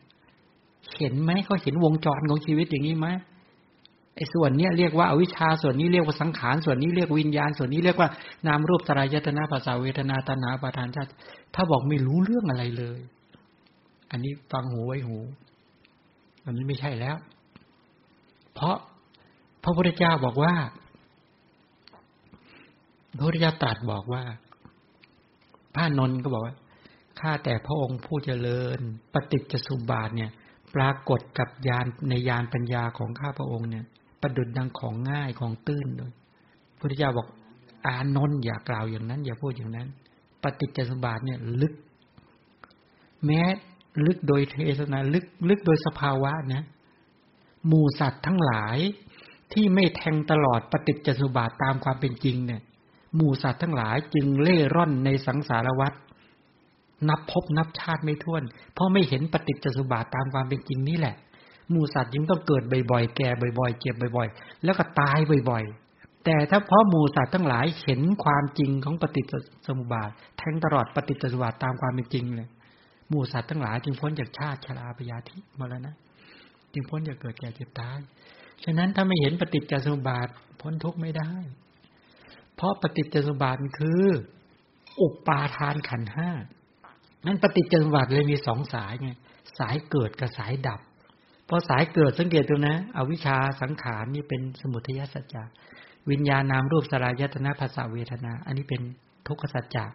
[0.97, 3.07] เห็นไหมเขาเห็นวงจรของชีวิตอย่างนี้ไหม
[4.15, 8.09] ไอ้ส่วนเนี้ยเรียกว่าอวิชชาส่วนนี้เรียกว่าสังขารส่วนนี้เรียกวิญญาณส่วนนี้เรียกว่า
[8.47, 11.11] นามรูปตรายตนาภาษาเวทนาตนาประธานชาติ
[11.55, 12.99] ถ้าบอกไม่รู้เรื่องอะไรเลย
[14.11, 15.17] อันนี้ฟังหูไว้หู
[16.45, 17.15] อันนี้ไม่ใช่แล้ว
[18.53, 18.75] เพราะ
[19.63, 20.53] พระพุทธเจ้าบอกว่า
[23.17, 24.23] พระพุทธเจ้าตรัสบอกว่า
[25.75, 26.55] พระนนท์ก็บอกว่า
[27.19, 28.79] ข้าแต่พระองค์ผู้เจริญ
[29.13, 30.31] ปฏิจจสุบาทเนี่ย
[30.75, 33.85] ปรากฏกับยานในยานปัญญาของข้าพระองค์เนี่ย
[34.21, 36.11] ประดุดดังของง่ายของตื้นเลย
[36.79, 37.27] พุทธเจ้าบอก
[37.85, 39.87] อานนท์อย่ากล่าวอย่างนั้น อย่าพูดอย่างนั้น
[40.43, 41.73] ปฏิจจสมบาทเนี่ยลึก
[43.25, 43.41] แม้
[44.05, 46.63] ลึกโดยเทศนาลึกลึกโดยสภาวะนะ
[47.67, 48.77] หมู่สัตว์ทั้งหลาย
[49.53, 52.61] ที่ไม่แทงตลอดปฏิจจสมบาทตามความเป็นจริงเนี่ย
[53.15, 55.93] หมู่สัตว์ทั้งหลายจึงเล่ร่อนในสังสารวัฏ
[57.09, 58.43] นับพบนับชาติไม่ท้วน
[58.73, 61.15] เพราะไม่เห็นปฏิจจสุบาทตามความเป็นจริงนี่แหละ
[61.73, 65.17] มูสัตว์ยิ่งต้องเกิดบ่อยๆ แก่บ่อยๆ เจ็บบ่อยๆ แล้วก็ตาย
[65.49, 69.33] บ่อยๆ แต่ถ้าเพราะมูสัตว์ทั้งหลายเห็นความจริงของปฏิจจ
[69.67, 72.49] สมุปบาทแทงตลอดปฏิจจสมุบาทตามความเป็นจริงเลย
[73.11, 75.95] มูสัตว์ทั้งหลายจึงพ้นจากชาติชราพยาธิมาแล้วนะ
[76.73, 77.99] จึงพ้นจากเกิดแก่เจ็บตาย
[78.63, 80.27] ฉะนั้นถ้าไม่เห็นปฏิจจสมุปบาท
[80.61, 81.31] พ้นทุกข์ไม่ได้
[82.61, 84.05] เพราะปฏิจจสมุปบาทคือ
[85.01, 86.29] อุปาทานขันห้า
[87.25, 89.09] นั้นปฏิจจสมบัติเลยมีสองสายไง
[89.59, 90.79] สายเกิดกับสายดับ
[91.49, 95.43] พอสายเกิดสังเกตดูนะ อวิชชาสังขารนี่เป็นสมุทัยสัจจะ
[96.09, 98.81] วิญญาณนามรูปสลายตนะภาษาเวทนา อันนี้เป็น
[99.27, 99.85] ทุกขสัจจะ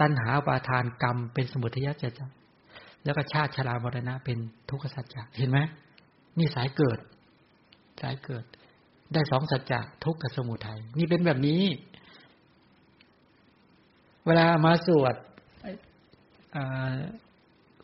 [0.00, 2.26] ตัณหาปาทานกรรม เป็นสมุทัยสัจจะ
[3.04, 4.38] แล้วก็ชาติชรามรณะเป็น
[4.70, 5.58] ทุกขสัจจะเห็นไหม
[6.38, 6.98] นี่สายเกิด
[8.00, 8.44] สายเกิด
[9.12, 11.62] ได้สองสัจจะทุกขสมุทัยนี่เป็นแบบนี้
[14.26, 15.14] เวลามาสวด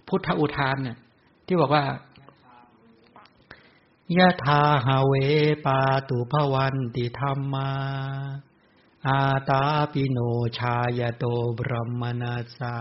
[0.08, 0.98] พุทธอุทานเนี่ย
[1.46, 1.84] ที่บอกว่า
[4.18, 5.14] ยะทาหาเว
[5.66, 7.70] ปาตุภวันติธรรมา
[9.06, 9.62] อาตา
[9.92, 10.18] ปิโน
[10.58, 11.24] ชายโต
[11.56, 12.76] บรมนาสา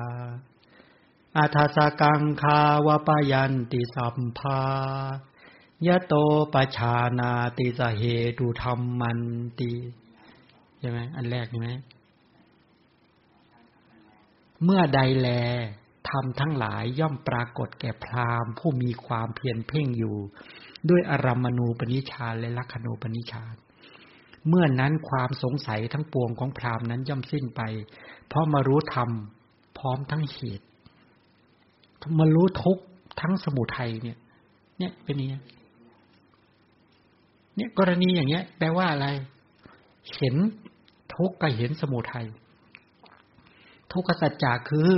[1.37, 4.63] อาทาสกังคาวปยันติสัมภา
[5.87, 6.13] ยะโต
[6.53, 8.03] ปชานาติสเห
[8.39, 9.19] ตุธรรมมัน
[9.59, 9.71] ติ
[10.79, 11.69] ใช่ไหมอันแรกใช่ไหม
[14.63, 15.29] เมื่อใดแล
[16.09, 20.15] ธรรมทั้งหลายย่อมปรากฏแก่พราหมณ์ ผู้มีความเพียรเพ่งอยู่
[20.89, 23.55] ด้วยอารมณูปนิชานและลักขณูปนิชาน
[24.47, 27.61] เมื่อนั้นความสงสัยทั้งปวงของพราหมณ์นั้นย่อมสิ้นไป
[28.27, 29.09] เพราะมารู้ธรรม
[29.77, 30.65] พร้อมทั้งเหตุ
[32.19, 32.77] มารู้ทุก
[33.21, 34.17] ทั้งสมุทัยเนี่ย
[34.77, 35.43] เนี่ยเป็นยัง
[37.55, 39.07] เนี่ยกรณีอย่างเงี้ย แปลว่าอะไร
[40.15, 40.35] เห็น
[41.15, 42.27] ทุกข์กับเห็นสมุทัย
[43.93, 44.91] ทุกขสัจจะคือ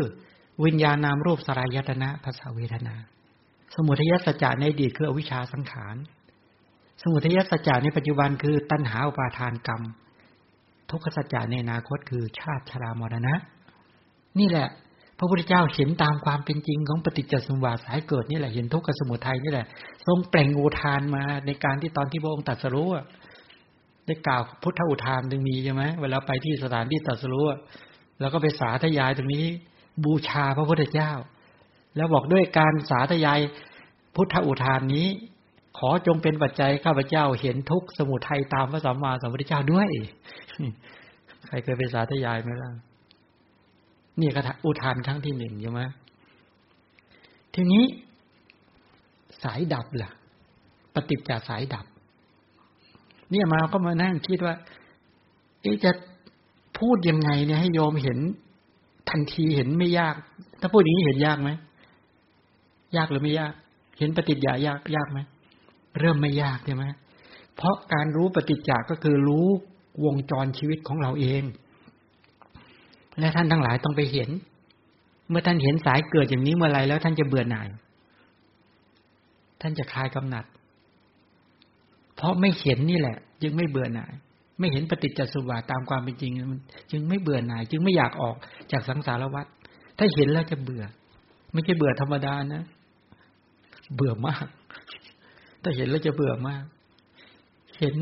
[0.64, 2.96] วิญญาณนามรูปสลายตนะภาษาเวทนา
[3.76, 5.96] สมุทัยสัจจะในอดีตคืออวิชชาสังขาร
[7.02, 9.82] สมุทัยสัจจะในปัจจุบันคือตัณหาอุปาทานกรรม
[10.90, 13.36] ทุกขสัจจะในอนาคตคือชาติชรามรณะ
[14.40, 14.68] นี่แหละ
[15.18, 19.66] พระพุทธเจ้าเห็นตามความเป็นจริงของปฏิจจสมุปบาทสายเกิดนี่แหละเห็นทุกขสมุทัยนี่แหละ
[20.06, 22.90] ทรงแปลงอุทานมาในการที่ตอนที่พระองค์ตรัสรู้
[24.06, 27.46] ได้กล่าวพุทธอุทานจึงมีใช่ไหมเวลาไปที่สถานที่ตรัสรู้
[28.24, 29.46] แล้วก็ไปสาธยายตรงนี้
[30.04, 31.12] บูชาพระพุทธเจ้า
[31.96, 33.40] แล้วบอกด้วยการสาธยาย
[34.16, 35.08] พุทธอุทานนี้
[35.78, 39.90] ขอจงเป็นปัจจัยข้าพเจ้าเห็นทุกสมุทัยตามพระสัมมาสัมพุทธเจ้าด้วย
[41.48, 42.72] ใครเคยไปสาธยายไหมล่ะ
[44.20, 45.82] นี่กระอุทานครั้งที่หนึ่งใช่ไหม
[47.54, 47.84] ทีนี้
[49.44, 50.12] สายดับล่ะ
[50.94, 51.86] ปฏิจจสายดับ
[53.30, 54.56] เนี่ยมาก็มานั่งคิดว่า
[55.86, 55.92] จะ
[56.80, 58.20] พูดยังไงเนี่ยให้โยมเห็น
[59.10, 60.16] ทันทีเห็นไม่ยาก
[60.60, 61.50] ถ้าพูดอย่างนี้เห็นยากไหม
[62.96, 63.54] ยากหรือไม่ยาก
[64.00, 65.20] เห็นปฏิจจายากยากไหม
[66.00, 66.86] เริ่มไม่ยากใช่ไหม
[67.56, 69.48] เพราะการรู้ปฏิจจาก็คือรู้
[70.06, 71.44] วงจรชีวิตของเราเอง
[73.20, 74.30] และท่านทั้งหลายต้องไปเห็น
[75.30, 77.68] เมื่อท่านเห็นสายเกิดอย่างนี้เมื่อไรแล้วท่านจะเบื่อหน่าย
[79.62, 80.46] ท่านจะคลายกำหนัด
[82.16, 84.14] เพราะไม่เห็นนี่แหละ จึงไม่เบื่อหน่าย
[84.60, 86.32] ไม่เห็นปฏิจจสุบาตามความเป็นจริง
[86.92, 88.36] จึงไม่เบื่อหน่าย จึงไม่อยากออก
[88.72, 89.46] จากสังสารวัฏ
[89.98, 90.84] ถ้าเห็นแล้วจะเบื่อ
[91.54, 92.64] ไม่ใช่เบื่อธรรมดานะ
[93.96, 94.46] เบื่อมาก
[95.62, 96.64] ถ้าเห็นแล้วจะเบื่อมาก
[97.80, 97.96] เห็น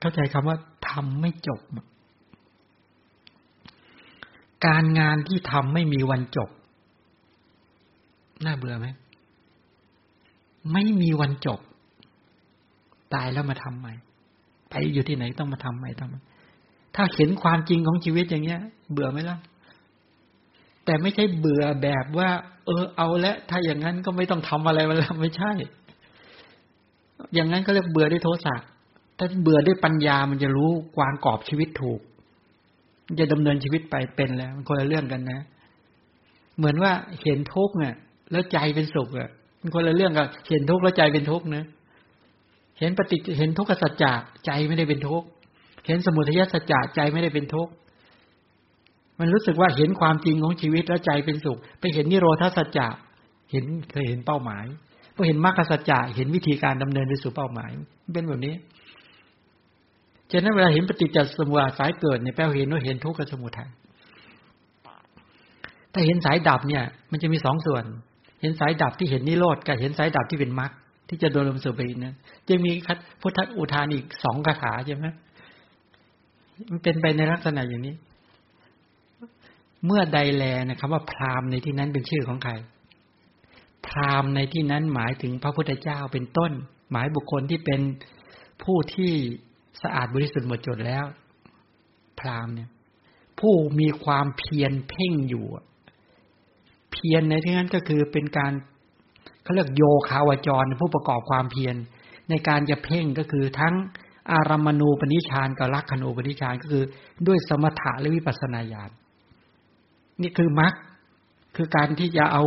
[0.00, 0.56] เข้าใจคำว่า
[0.88, 1.60] ทำไม่จบ
[4.66, 6.50] การงานที่ทำไม่มีวันจบ
[8.44, 8.86] น่าเบื่อไหม
[10.72, 11.60] ไม่มีวันจบ
[13.14, 13.94] ตายแล้วมาทำใหม่
[14.74, 18.60] ไปอยู่ที่ไหนต้องมาทำใหมทำถ้าเห็นความจริงของชีวิตอย่างเงี้ย
[18.92, 19.36] เบื่อไหมล่ะ
[20.84, 22.28] แต่ไม่ใช่เบื่อแบบว่า
[22.66, 25.52] เออเอาละถ้าอย่างนั้นก็ไม่ต้องทำอะไรมาแล้วไม่ใช่
[27.34, 28.54] อย่างนั้นก็เรียกเบื่อด้วยโทสะ
[29.18, 30.70] ถ้าเบื่อด้วยปัญญามันจะรู้
[31.00, 32.00] วางกรอบชีวิตถูก
[33.20, 35.40] จะดำเนินชีวิตไปเป็นแล้ว มันคนละเรื่องกันนะ
[36.56, 37.94] เหมือนว่าเห็นทุกข์เนี่ย
[38.30, 41.64] แล้วใจเป็นสุขอะมันคนละเรื่องกับเห็นทุกข์แล้วใจเป็นทุกข์นะ
[42.78, 44.12] เห็นปฏิเห็นทุกขสัจจะ
[44.46, 45.26] ใจไม่ได้เป็นทุกข์
[45.86, 47.72] เห็นสมุทัยสัจจะใจไม่ได้เป็นทุกข์
[49.20, 52.86] มันรู้สึกว่าเห็นความจริงของชีวิตแล้วใจเป็นสุข ไปเห็นนิโรธาสัจจะ
[53.50, 54.64] เห็นเคยเห็นเป้าหมาย
[55.14, 57.70] พอเห็นมรรคสัจจะเห็นวิธีการดำเนินไปสู่เป้าหมาย
[58.14, 58.54] เป็นแบบนี้
[60.30, 63.70] ฉะนั้นเวลาเห็นปฏิจจสมุปบาทสายเกิดเนี่ยแปลเห็นว่าเห็นทุกข์กับสมุทัย
[65.92, 67.84] ถ้าเห็นสายดับเนี่ย มันจะมีสองส่วน
[68.40, 70.72] เห็นสายดับที่เห็นนิโรธกับเห็นสายดับที่เป็นมรรค
[71.08, 72.14] ที่จะโดนลมสุบินะ
[72.48, 72.72] จะมี
[73.20, 75.06] พุทธอุทานอีกสองคาถาใช่ไหม
[76.70, 77.94] มันเป็นไปในลักษณะอย่างนี้
[79.86, 82.52] เมื่อใดแลนะคำว่าพราหมณ์ในที่นั้นเป็นชื่อของใคร
[83.86, 86.52] พราหมณ์ในที่นั้นหมายถึงพระพุทธเจ้าเป็นต้น
[86.90, 87.80] หมายบุคคลที่เป็น
[88.62, 89.12] ผู้ที่
[89.82, 91.04] สะอาดบริสุทธิ์หมดจดแล้ว
[92.18, 92.70] พราหมณ์เนี่ย
[93.40, 95.46] ผู้มีความเพียรเพ่งอยู่
[96.92, 98.52] เพียรในที่นั้นก็คือเป็นการ
[99.44, 101.76] เขาเรียกโยคาวจรผู้ประกอบความเพียร
[102.30, 103.74] ในการจะเพ่งก็คือทั้ง
[104.32, 106.84] อารามณูปนิชานกับลักขณูปนิชานก็คือ
[107.26, 108.90] ด้วยสมถะและวิปัสนาญาณ
[110.22, 110.72] นี่คือมรรค
[111.56, 112.42] คือการที่จะเอา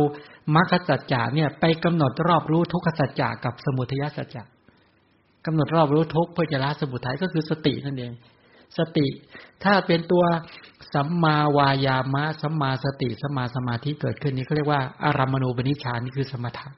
[0.54, 4.42] มรรคสัจจะเนี่ย ไปกำหนดรอบรู้ทุกขสัจจะกับสมุทัยสัจจะ
[5.46, 8.12] กำหนดรอบรู้ทุกเพื่อจะละสมุทัยก็คือสตินั่นเอง
[8.78, 9.06] สติ
[9.64, 10.24] ถ้าเป็นตัว
[10.94, 16.68] สัมมาวายามะสัมมาสติสัมมาสมาธิเกิดขึ้นนี้เขาเรียกว่าอารามณูปนิชานนี่คือสมถะ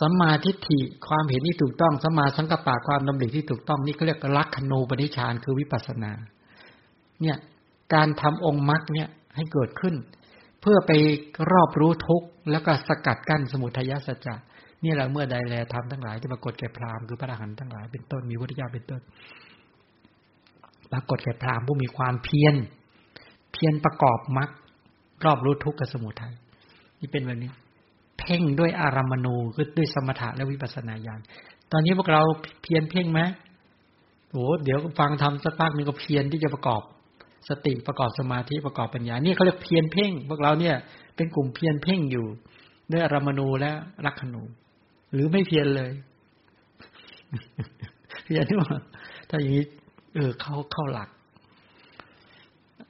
[0.00, 6.12] สัมมาทิฏฐิความเห็นที่ถูกต้องสัมมาสังกัปปะความดำริที่ถูกต้องนี่เขาเรียกลักขณูปนิชานคือวิปัสนา
[7.22, 7.36] เนี่ย
[7.94, 9.94] การทำองค์มรรคเนี่ยให้เกิดขึ้น
[10.60, 10.92] เพื่อไป
[11.52, 14.34] รอบรู้ทุกข์แล้วก็สกัดกั้นสมุทัยสัจจะ
[14.84, 19.00] นี่แหละเมื่อใดแลทำทั้งหลายที่ปรากฏแก่พราหมณ์คือพระอรหันต์ทั้งหลายเป็นต้นมีวุฒิญาเป็นต้น
[20.92, 22.54] ปรากฏแก่พราหมณ์ผู้มีความเพียร
[23.52, 24.50] เพียรประกอบมรรค
[25.24, 26.34] รอบรู้ทุกข์กับสมุทัย
[27.00, 27.50] นี่เป็นแบบนี้
[28.20, 31.20] เพ่งด้วยอารามณูคือด้วยสมถะและวิปัสสนาญาณ
[31.72, 32.22] ตอนนี้พวกเรา
[32.62, 33.20] เพียรเพ่งไหม
[34.30, 36.82] โอ้เดี๋ยวฟังทำสักพักนึงก็เพียรที่จะประกอบ
[37.48, 40.76] สติประกอบสมาธิประกอบปัญญานี่เขาเรียกเพียรเพ่ง พวกเราเนี่ย
[41.16, 42.26] เป็นกลุ่มเพียรเพ่งอยู่
[42.92, 43.70] ด้วยอารามณูและ
[44.04, 44.42] ลักขณู
[45.12, 45.90] หรือไม่เพียรเลย
[48.24, 48.76] เสียนี่ว่า
[49.28, 49.64] ถ้าอย่างนี้
[50.14, 51.08] เออเข้าเข้าหลัก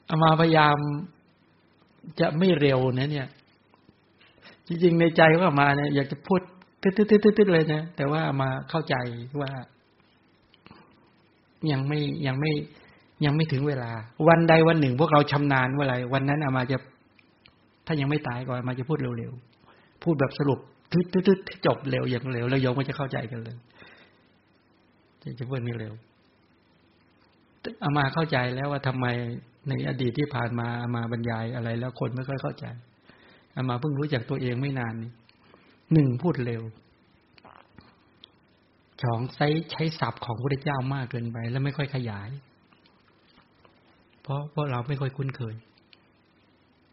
[0.07, 0.77] เอามาพยายาม
[2.21, 3.29] จะไม่เร็วนะเนี่ย
[4.73, 6.41] จริงๆในใจว่ามาเนี่ยอยากจะพูด
[6.83, 6.91] ตึ๊
[7.45, 8.95] ดๆๆๆเลยนะแต่ว่ามาเข้าใจ
[9.41, 9.51] ว่า
[11.73, 12.53] ยังไม่ยังไม่
[13.25, 13.91] ยังไม่ถึงเวลา
[14.29, 16.77] วันใดวันหนึ่ง พวกเราชำนาญเมื่อไรวันนั้นอามาจะ
[17.87, 20.59] ถ้ายังไม่ตายก่อนมาจะพูดเร็วๆพูดแบบสรุป
[20.93, 23.57] ตึ๊ดๆจบเร็วอย่างเร็ว แล้วโยมก็จะเข้าใจกันเลย
[25.39, 25.95] จะพูดไม่เร็ว
[27.85, 29.07] อามาเข้าใจแล้วว่าทำไม
[29.69, 32.67] ในอดีตที่ผ่านมาอามาบรรยายอะไร แล้วคนไม่ค่อยเข้าใจ
[33.61, 35.11] อามาเพิ่งรู้จักตัวเองไม่นานนี้
[35.93, 36.63] หนึ่งพูดเร็ว
[39.03, 42.29] สองใช้ใช้ศัพท์ของพระเจ้ามากเกินไป แล้วไม่ค่อยขยาย
[44.23, 45.55] เพราะเพราะเราไม่ค่อยคุ้นเคย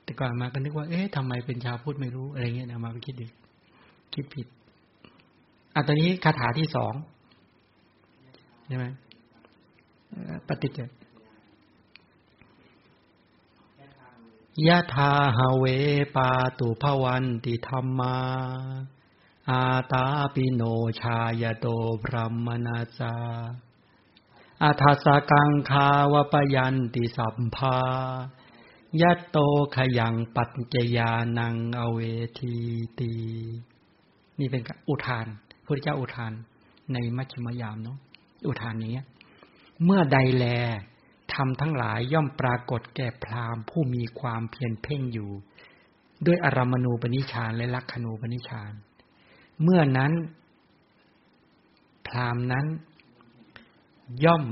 [0.04, 3.28] แต่ก่อนมาก็นึกว่า เอ๊ะทำไมเป็นชาวพูดไม่รู้อะไรเงี้ยนะมาไปคิดดี
[4.14, 4.48] คิดผิด
[5.74, 6.94] อะตอนนี้คาถาที่สอง
[8.68, 8.86] ใช่ไหม
[10.48, 10.80] ปฏิจจ
[14.66, 15.66] ยะทาหาเว
[16.16, 16.30] ปา
[16.60, 18.18] ตุภวันติธรรมา
[19.50, 20.62] อาตาปิโน
[21.02, 21.68] ชายโต
[22.04, 23.16] พรหมนาจา
[24.64, 27.80] อาทัสกังคาวปยันติสัมภา
[29.02, 29.38] ยะโต
[29.76, 32.00] ขยังปัจจยานังอเว
[32.40, 32.58] ที
[33.00, 33.14] ตี
[34.40, 35.28] นี่เป็นอุทาน
[35.66, 36.34] พระเจ้าอุทาน
[36.94, 37.98] ในมัชฌิมยามเนาะ
[38.48, 39.04] อุทานนี้
[39.84, 40.46] เมื่อใดแล
[41.34, 45.32] ทำทั้งหลายย่อมปรากฏแก่พราหมณ์ผู้มีความเพียรเพ่งอยู่
[46.26, 48.74] ด้วยอารมณูปนิชานและลักขณูปนิชาน
[49.62, 50.12] เมื่อนั้น
[52.08, 52.66] พราหมณ์นั้น
[54.26, 54.44] ย่อม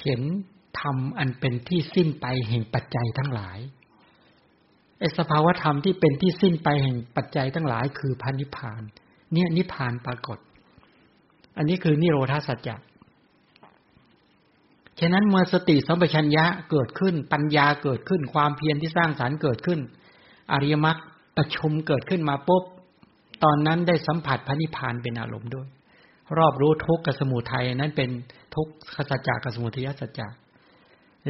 [0.00, 0.22] เห็น
[0.80, 3.58] ธรรมอันเป็นที่สิ้นไปแห่งปัจจัยทั้งหลาย
[4.98, 8.82] ไอสภาวธรรมที่เป็นที่สิ้นไปแห่งปัจจัยทั้งหลาย คือพันนิพาน
[9.32, 10.38] เนี่ยนิพานปรากฏ
[11.56, 12.76] อันนี้คือนิโรธาสัจจะ
[15.00, 19.80] ฉะนั้นเมื่อสติสัมปชัญญะเกิดขึ้น ปัญญาเกิดขึ้น ความเพียรที่สร้างสารรค์เกิดขึ้น
[20.52, 20.98] อริยมรรค
[21.36, 22.64] ประชุมเกิดขึ้นมาปุ๊บ
[23.44, 25.68] ตอนนั้นได้สัมผัสพระนิพพานเป็นอารมณ์ด้วย
[26.38, 28.10] รอบรู้ทุกข์กับสมุทัยนั้นเป็น
[28.54, 30.28] ทุกขสัจจะกับสมุทัยสัจจะ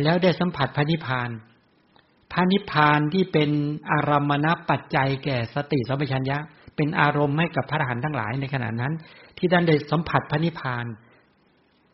[0.03, 1.31] แล้วได้สัมผัสพระนิพพาน
[2.33, 3.51] พระนิพพานที่เป็น
[3.93, 6.39] อารมณปัจจัยแก่สติสัมปชัญญะ
[6.77, 8.93] เป็นอารมณ์ให้กับพระอรหันต์ทั้งหลายในขณะนั้น
[9.39, 10.85] ที่ท่านได้สัมผัสพระนิพพาน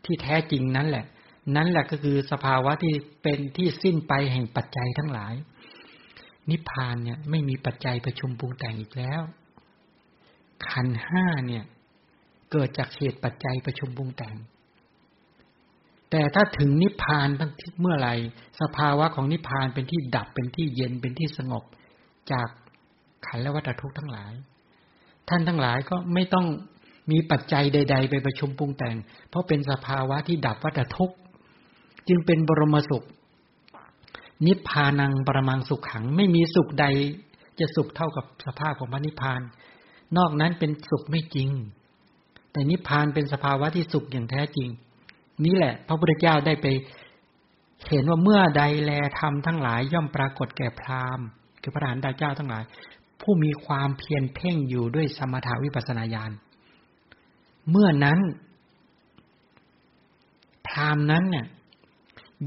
[0.05, 1.05] ที่แท้จริงนั้นแหละ
[1.55, 5.35] นั่นแหละก็คือสภาวะที่เป็นที่สิ้นไปแห่งปัจจัยทั้งหลาย
[6.51, 9.23] นิพพานเนี่ยไม่มีปัจจัยประชุมปรุงแต่งอีกแล้ว
[10.69, 11.65] ขันห้าเนี่ย
[12.53, 14.37] เกิดจากเหตุปัจจัยประชุมปรุงแต่ง
[16.11, 18.15] แต่ถ้าถึงนิพพานตั้งเมื่อไหร่
[18.61, 21.65] สภาวะของนิพพานเป็นที่ดับเป็นที่เย็นเป็นที่สงบ
[22.33, 22.49] จาก
[23.27, 24.33] ขันและวัฏทุกข์ทั้งหลาย
[25.29, 26.47] ท่านทั้งหลายก็ไม่ต้อง
[27.11, 28.97] มีปัจจัยใด ๆ ไปประชุมปรุงแต่ง
[29.29, 31.17] เพราะเป็นสภาวะที่ดับวัฏทุกข์
[32.09, 33.07] จึงเป็นบรมสุข
[34.47, 36.87] นิพพานังปรมังสุขขัง ไม่มีสุขใด
[37.59, 39.41] จะสุขเท่ากับสภาพของพระนิพพาน
[40.17, 41.51] นอกนั้นเป็นสุขไม่จริง
[42.53, 44.69] แต่นิพพานเป็นสภาวะที่สุขอย่างแท้จริง
[45.45, 46.67] นี่แหละ พระพุทธเจ้าได้ไป
[47.89, 51.27] เห็นว่าเมื่อใดแลทำทั้งหลายย่อมปรากฏแก่พราหมณ์
[51.63, 52.63] คือพระอรหันตเจ้าทั้งหลาย
[53.21, 56.33] ผู้มีความเพียรเพ่งอยู่ด้วยสมถาวิปัสนาญาณ
[57.71, 58.19] เมื่อนั้น
[60.67, 61.47] พราหมณ์นั้นเนี่ย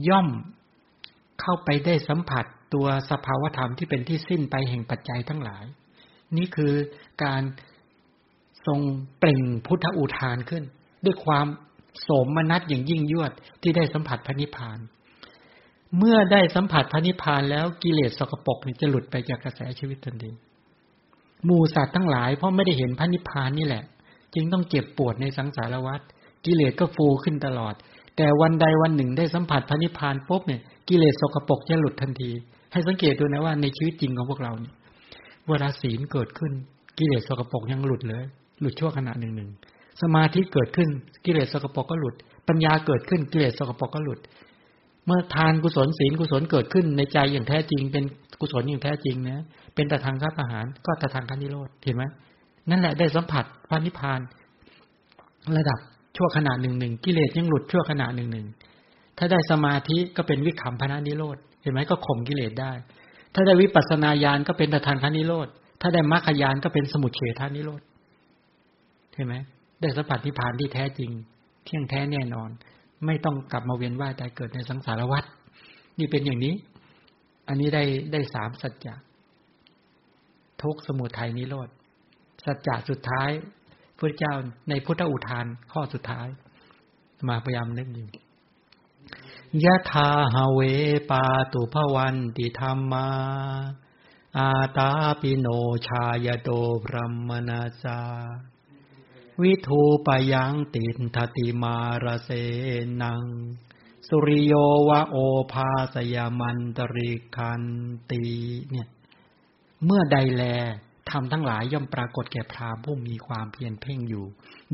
[0.07, 0.27] ย่อม
[1.41, 5.65] เข้าไปได้สัมผัสตัวสภาวธรรมที่เป็นที่สิ้นไปแห่งปัจจัยทั้งหลาย
[6.37, 6.73] นี่คือ
[7.23, 7.41] การ
[8.67, 8.79] ทรง
[9.17, 10.63] เปล่งพุทธอุทานขึ้น
[11.05, 11.47] ด้วยความ
[12.01, 13.31] โสมนัสอย่างยิ่งยวด
[13.61, 14.79] ที่ได้สัมผัสพระนิพพาน
[15.97, 20.31] เมื่อได้สัมผัสพระนิพพานแล้วกิเลสสกปรกจะหลุดไปจากกระแสชีวิตทันที
[21.45, 23.83] หมูสัตว์ทั้งหลายเพราะไม่ได้เห็นพระนิพพานนี่แหละ
[24.33, 26.01] จึงต้องเจ็บปวดในสังสารวัฏ
[26.45, 27.73] กิเลสก็ฟูขึ้นตลอด
[28.21, 32.29] แต่วันใดวันหนึ่งได้สัมผัสพระนิพพานปุ๊บเนี่ยกิเลสสกปรกจะหลุดทันที
[32.71, 34.73] ให้สังเกตดูนะว่าในชีวิตจริงของพวกเราเนี่ย
[35.47, 36.51] เวลาศีลเกิดขึ้น
[36.97, 38.23] กิเลสสกปรกยังหลุดเลย
[38.61, 39.49] หลุดชั่วขณะหนึ่งหนึ่ง
[40.01, 40.89] สมาธิเกิดขึ้น
[41.25, 42.15] กิเลสสกปรกก็หลุด
[42.47, 44.19] ปัญญาเกิดขึ้นกิเลสสกปรกก็หลุด
[45.05, 48.03] เมื่อทานกุศลศีลกุศลเกิดขึ้นในใจอย่างแท้จริง เป็น
[48.39, 49.43] กุศลอย่างแท้จริงนะ
[49.75, 52.03] เป็นแต่ทางรับอาหารก็แต่ทางคันิโรธเห็นไหม
[52.69, 54.19] นั่นแหละได้สัมผัสพระนิพพาน
[55.57, 55.79] ระดับ
[56.19, 58.47] ชั่วขณะหนึ่งหนึ่งกิเลสยังหลุดชั่วขณะหนึ่งหนึ่ง
[59.17, 62.71] ถ้าได้สมาธิก็เป็นวิกขัมภนนิโรธเห็นไหมก็ข่มกิเลสได้
[63.33, 65.47] ถ้าได้วิปัสสนาญาณก็เป็นตทังคนิโรธ
[65.81, 67.81] ถ้าได้มรรคญาณก็เป็นสมุจเฉทนิโรธ
[69.13, 69.35] เห็นไหม
[69.81, 71.11] ได้สัมผัสนิพพานที่แท้จริง
[71.65, 72.49] เที่ยงแท้แน่นอน
[73.05, 75.23] ไม่ต้องกลับมาเวียนว่ายตายเกิดในสังสารวัฏ
[75.99, 76.53] นี่เป็นอย่างนี้
[77.47, 78.95] อันนี้ได้ได้สามสัจจะ
[80.61, 81.69] ทุกสมุทัยนิโรธ
[82.45, 83.29] สัจจะสุดท้าย
[83.99, 84.33] พระเจ้า
[84.69, 86.27] ในพุทธอุทานข้อสุดท้าย
[87.27, 88.07] มาพยายามนึกอยู่
[89.63, 90.59] ยะทาหาเว
[91.11, 91.23] ปา
[91.53, 93.07] ตุภวันติธรรมา
[94.37, 94.91] อาตา
[95.21, 95.47] ปิโน
[95.87, 96.49] ชายโต
[96.83, 98.01] พรหมนาจา
[99.41, 102.29] วิทูปยังตินทติมารเส
[103.01, 103.23] นัง
[104.07, 104.53] สุริโย
[104.89, 105.17] วะโอ
[105.51, 107.63] ภาสยามันตริคัน
[108.11, 108.23] ตี
[108.71, 108.87] เนี่ย
[109.85, 110.43] เมื่อใดแล
[111.11, 114.25] ทำทั้งหลายย่อมปรากฏแก่พรามผู้มีความเพียรเพ่งอยู่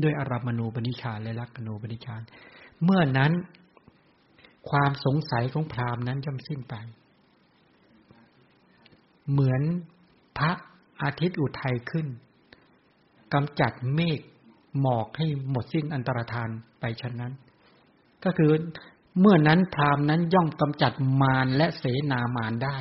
[0.02, 2.22] ด้วยอารมณูปนิชานและลักขณูปนิชาน
[2.84, 3.32] เมื่อนั้น
[4.70, 6.74] ความสงสัยของพรามนั้นย่อมสิ้นไป
[9.30, 9.62] เหมือน
[10.38, 10.52] พระ
[11.02, 12.06] อาทิตย์อุทัยขึ้น
[13.34, 14.20] กำจัดเมฆ
[14.80, 16.48] หมอกให้หมดสิ้นอันตรธาน
[16.80, 17.32] ไปฉะนั้น
[18.24, 18.52] ก็คือ
[19.20, 22.76] เมื่อนั้นพรามนั้นย่อมกำจัดมารและเสนามารได้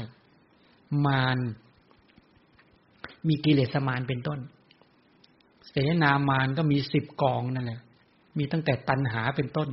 [1.05, 1.37] มาร
[3.27, 4.39] มีกิเลสมารเป็นต้น
[5.69, 7.81] เสนามารก็มีสิบกองนั่นแหละ
[8.37, 9.69] มีตั้งแต่ตัณหาเป็นต้น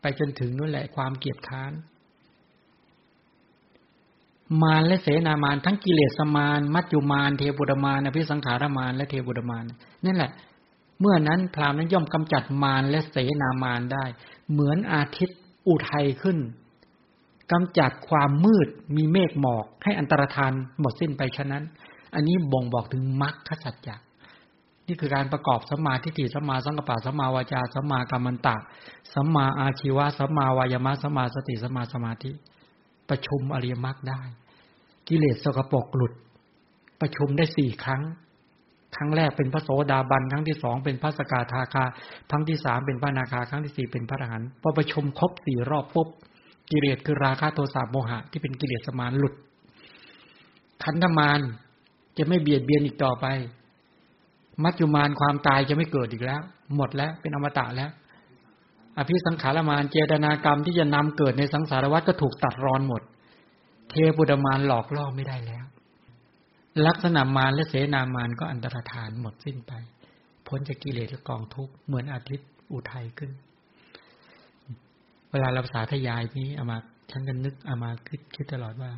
[0.00, 1.72] ไปจนถึงนั่นแหละความเกียดค้าน
[4.62, 9.64] มารและเสนามารทั้งกิเลสมารมัจจุมารเทบุตรมารอภิสังขารมารและเทบุตรมาร
[10.04, 10.32] นั่นแหละ
[11.00, 14.04] เมื่อนั้นพรามนั้นย่อมกำจัดมารและเสนามารได้
[14.52, 16.38] เหมือนอาทิตย์อุทัยขึ้น
[17.52, 21.64] กำจัดความมืดมีเมฆหมอกให้อันตรธานหมดสิ้นไปฉะนั้น
[22.14, 23.96] อันนี้บ่งบอกถึงมรรคสัจจะ
[24.86, 28.56] นี่คือการประกอบสัมมาทิฏฐิสัมมาสังกปะสัมมาวาจาสัมมากรรมันตะ
[29.14, 32.30] สัมมาอาชีวะสัมมาวายมะสัมมาสติสัมมาสมาธิ
[33.08, 34.20] ประชุมอริยมรรคได้
[35.08, 36.12] กิเลสสกปรกหลุด
[37.00, 38.02] ประชุมได้สี่ครั้ง
[38.96, 41.84] ครั้งแรกเป็นพระโสดาบันครั้งที่สองเป็นพระสกาทาคา
[42.30, 46.08] ครั้งที่สามเป็นพระนาคาครั้งที่สี่เป็นพระอรหันต์พอประชุมครบสี่รอบปุ๊บ
[46.70, 49.34] กิเลสคือราคะโทสะโมหะที่เป็นกิเลสสมานหลุด
[50.84, 51.40] ขันธมาร
[52.18, 53.26] จะไม่เบียดเบียนอีกต่อไป
[54.64, 56.40] มัจจุมานความตายจะไม่เกิดอีกแล้ว
[56.76, 57.90] หมดแล้วเป็นอมตะแล้ว
[58.98, 63.02] อภิสังขารมานเจตนากรรมที่จะนำเกิดในสังสารวัฏก็ถูกตัดรอนหมด
[63.90, 65.64] เทพุดมานหลอกล่อไม่ได้แล้ว
[66.86, 69.72] ลักษณะมารและเสนามานก็อันตรธานหมดสิ้นไป
[70.46, 73.30] พ้นจากกิเลสและกองทุกข์เหมือนอาทิตย์อุทัยขึ้น
[75.30, 76.78] เวลาเราสาธยายนี้อามา
[77.10, 78.90] ฉันก็นึกอามาคิดคิดตลอดว่า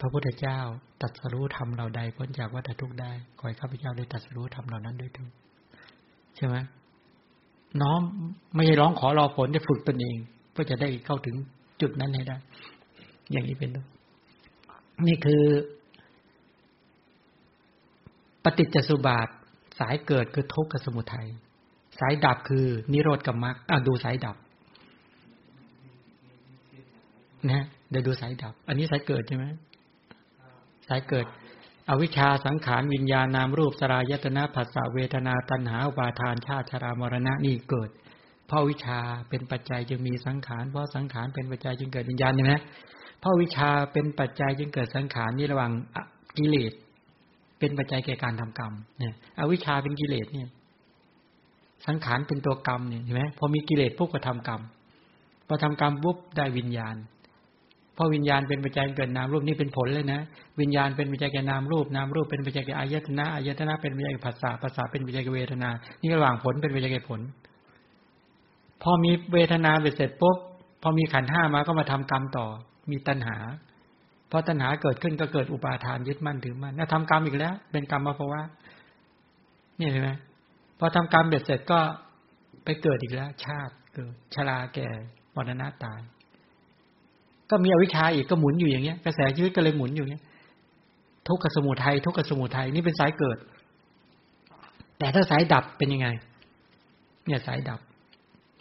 [0.00, 0.58] พระพุทธเจ้า
[1.02, 5.28] ตัดสรู้ธรรมเราใดพ้นจากวัฏทุกข์ได้ ขอให้ข้าพเจ้าได้ตัดสรู้ธรรมเหล่านั้นด้วยทุก
[6.36, 6.56] ใช่ไหม
[7.82, 8.00] น้อม
[8.54, 10.16] ไม่ใช่ร้องขอรอผลได้ฝึกตนเอง
[10.52, 11.36] เพื่อจะได้เข้าถึง
[11.80, 12.36] จุดนั้นให้ได้
[13.32, 13.86] อย่างนี้เป็นต้น
[15.06, 15.42] นี่คือ
[18.44, 19.28] ปฏิจจสุบาท
[19.78, 21.28] สายเกิดคือทุกขสมุทัย
[22.00, 24.36] สายดับคือนิโรธกับมรรคอะดูสายดับ
[27.50, 29.44] นะเดี๋ยวดูสายดับ อันนี้สายเกิดใช่ไหม
[30.88, 31.26] สายเกิด
[31.90, 37.90] อวิชชาสังขารวิญญาณนามรูปสรายตนะผัสสะเวทนาตัณหาวาทานชาติชรามรณะนี่เกิด
[38.46, 42.54] เพราะวิชาเป็นปัจจัยจึงมีสังขารเพราะสังขารเป็นปัจจัยจึงเกิดวิญญาณใช่ไหม
[43.20, 45.72] เพราะวิชาเป็นปัจจัยจึงเกิดสังขารนี่ระว่าง
[46.38, 46.72] กิเลส
[47.58, 50.48] เป็นปัจจัยแก่การทำกรรมเนี่ย อวิชาเป็นกิเลสเนี่ย
[51.86, 54.60] สังขารเป็นตัวกรรมเนี่ยเห็นไหมพอมีกิเลสปุ๊บก็ทำกรรม
[55.46, 56.96] พอทำกรรมปุ๊บได้วิญญาณ
[57.96, 60.20] พราะวิญญาณเป็นปัจจัยเกิดนามรูปนี่เป็นผลเลยนะ
[60.60, 65.70] วิญญาณเป็นปัจจัยแก่นามรูปนามรูปเป็นปัจจัยแก่อายตนะอายตนะเป็นปัจจัยแก่ภาษาภาษาเป็นปัจจัยแก่เวทนา
[66.00, 67.20] นี่ระหว่างผลเป็นปัจจัยแก่ผล
[68.82, 70.36] พอมีเวทนาเสร็จปุ๊บ
[70.82, 72.46] พอมีขันห้ามาก็มาทำกรรมต่อ
[72.90, 73.36] มีตัณหา
[74.30, 78.42] พอตัณหาเกิดขึ้นก็เกิดอุปาทานยึดมั่นถือมั่นแล้วทำกรรมอีกแล้ว เป็นกรรมมาเพราะว่า
[79.78, 80.10] นี่เห็นไหม
[80.78, 81.78] พอทำกรรมเบ็ดเสร็จก็
[82.64, 84.88] ไปเกิดอีกแล้ว ชาติเกิดชราแก่
[85.34, 86.00] มรณะตาย
[87.50, 90.24] ก็มีอวิชชาอีกก็หมุนอยู่อย่างเงี้ยกระแสชีวิตก็เลยหมุนอยู่เงี้ย
[91.28, 93.38] ทุกขสมุทัยทุกขสมุทัยนี่เป็นสายเกิด
[94.98, 96.08] แต่ถ้าสายดับเป็นยังไง
[97.26, 97.80] เนี่ยสายดับ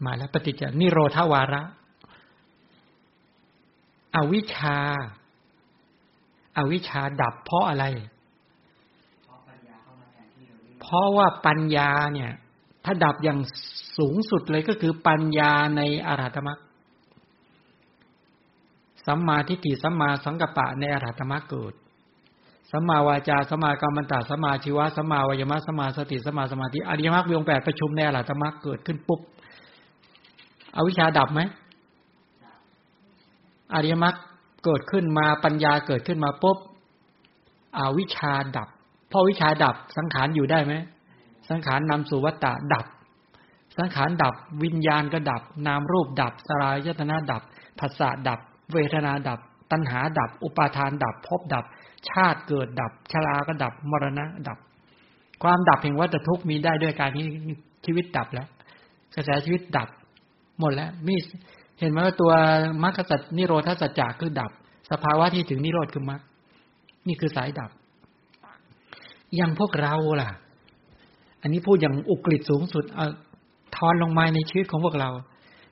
[0.06, 1.62] มาแล้วปฏิจจนิโรธาวาระ
[4.16, 4.78] อวิชชา
[6.58, 7.86] อาวิชชาดับเพราะอะไร
[10.82, 12.32] เพราะว่าปัญญาเนี่ย
[12.86, 13.40] ถ้าดับอย่าง
[13.98, 16.60] สูงสุดเลยก็คือปัญญาในอรหัตมรรค
[19.06, 21.74] สัมมาทิฏฐิสัมมาสังกัปปะในอรหัตมรรคเกิด
[22.72, 29.20] สัมมาวาจาสัมมากรรมตาสัมมาชีวะสัมมาวายมะสัมมาสติสัมมาสมาธิอริยมรรควงแปดประชุมในอรหัตมรรคเกิดขึ้นปุ๊บ
[30.76, 31.41] อวิชชาดับไหม
[33.74, 34.16] อริยมรรค
[34.64, 36.58] เกิดขึ้นมาปัญญาเกิดขึ้นมาปุ๊บ
[37.78, 38.70] อวิชชาดับ
[39.12, 40.74] พอวิชาดับสังขารอยู่ได้ไหม
[41.49, 42.86] สังขารนำสู่วัตตะดับ
[43.78, 44.34] สังขารดับ
[44.64, 47.41] วิญญาณก็ดับ นามรูปดับสลายยตนาดับ
[47.80, 48.39] ภาษาดับ
[48.74, 49.39] เวทนาดับ
[49.72, 51.66] ตัณหาดับ อุปาทานดับภพดับ
[52.09, 54.57] ชาติเกิดดับ ชราก็ดับ มรณะดับ
[55.43, 57.26] ความดับแห่งวัฏทุกข์มีได้ด้วยการที่
[57.86, 58.47] ชีวิตดับแล้ว
[59.16, 59.88] กระแสชีวิตดับ
[60.59, 61.16] หมดแล้วมี
[61.80, 62.32] เห็นไหมว่าตัว
[62.84, 64.51] มรรคสัจนิโรธาสัจจะคือดับ
[64.91, 66.22] สภาวะที่ถึงนิโรธคือมรรค
[67.07, 67.72] นี่คือสายดับ
[69.36, 70.30] อย่างพวกเราล่ะ
[71.41, 73.07] อันนี้พูดอย่างอุกฤษสูงสุดเอา
[73.76, 75.09] ทอนลงมาในชีวิตของพวกเรา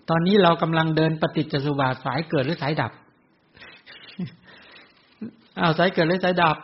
[0.09, 2.91] ตอนนี้เรากำลังเดินปฏิจจสุบาทสายเกิดหรือสายดับ
[5.59, 6.57] อ้าวสายเกิดหรือสายดับ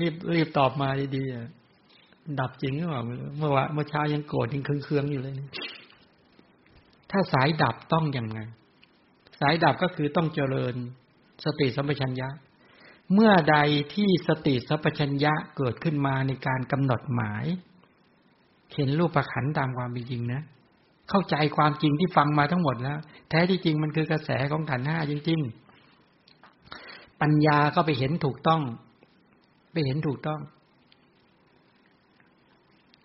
[0.00, 3.02] รีบรีบตอบมาดีๆดับจริงหรือเปล่า
[3.38, 5.34] เมื่อวานเมื่อเช้ายังโกรธยังเคืองๆอยู่เลย
[7.10, 8.40] ถ้าสายดับต้องอยังไง
[9.40, 10.74] สายดับก็คือต้องเจริญ
[11.44, 12.28] สติสัมปชัญญะ
[13.14, 13.56] เมื่อใด
[13.94, 17.44] ที่สติสัมปชัญญะเกิดขึ้นมาในการกำหนดหมาย
[18.74, 20.42] เห็นรูปประขันตามความเป็นจริงนะ
[21.10, 22.98] เข้าใจความจริงที่ฟังมาทั้งหมดแล้ว
[23.28, 25.40] แท้ที่จริงมันคือกระแสของขันห้าจริง
[26.30, 28.62] ๆ ปัญญาก็ไปเห็นถูกต้อง
[29.72, 30.40] ไปเห็นถูกต้อง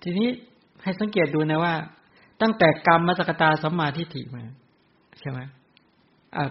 [0.04, 0.30] ทีนี้
[0.84, 1.74] ให้สังเกตดูนะว่า
[2.42, 4.44] ตั้งแต่กรรมมัสกตาสัมมาทิฏฐิมา
[5.20, 5.40] ใช่ไหม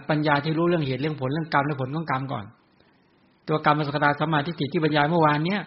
[0.09, 2.45] ปัญญาที่รู้เรื่องเหตุเรื่องผลเรื่องกรรมและผลของกรรมก่อน
[3.47, 5.61] ตัวกรรมมัสกตาสัมมาทิฏฐิที่บรรยายเมื่อวานเนี้ย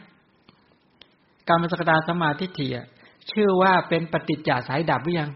[1.48, 2.66] กรรมมัสกตาสัมมาทิฏฐิ
[3.30, 5.30] ชื่อว่าเป็นปฏิจจสายดับหรือยัง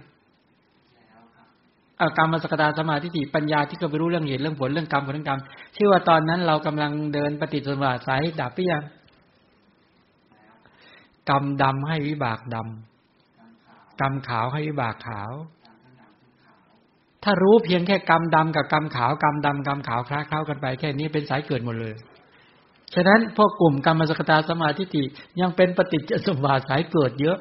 [2.17, 5.41] กรรมมัสกตาสมาธิฏิปัญญาที่ก็ไปรู้เรื่องเหตุเรื่องผลเรื่องกรรมผลเรื่องกรรม
[5.77, 8.85] ชื่ว่าตอนนั้นเรากำลังเดินปฏิจจสมาสายดับหรือยัง
[11.31, 15.31] กรรมดำให้วิบากดำกรรมขาวให้วิบากขาว
[17.25, 21.95] ถ้ารู้เพียงแค่กรรมดำกับกรรมขาวกรรมดำกรรมขาวคล้าเข้ากันไป แค่นี้เป็นสายเกิดหมดเลย
[22.95, 25.03] ฉะนั้นพวกกลุ่มกรรมสกตาสมาธิิ
[25.41, 27.39] ยังเป็นปฏิจจสมบัติสายเกิดเยอะ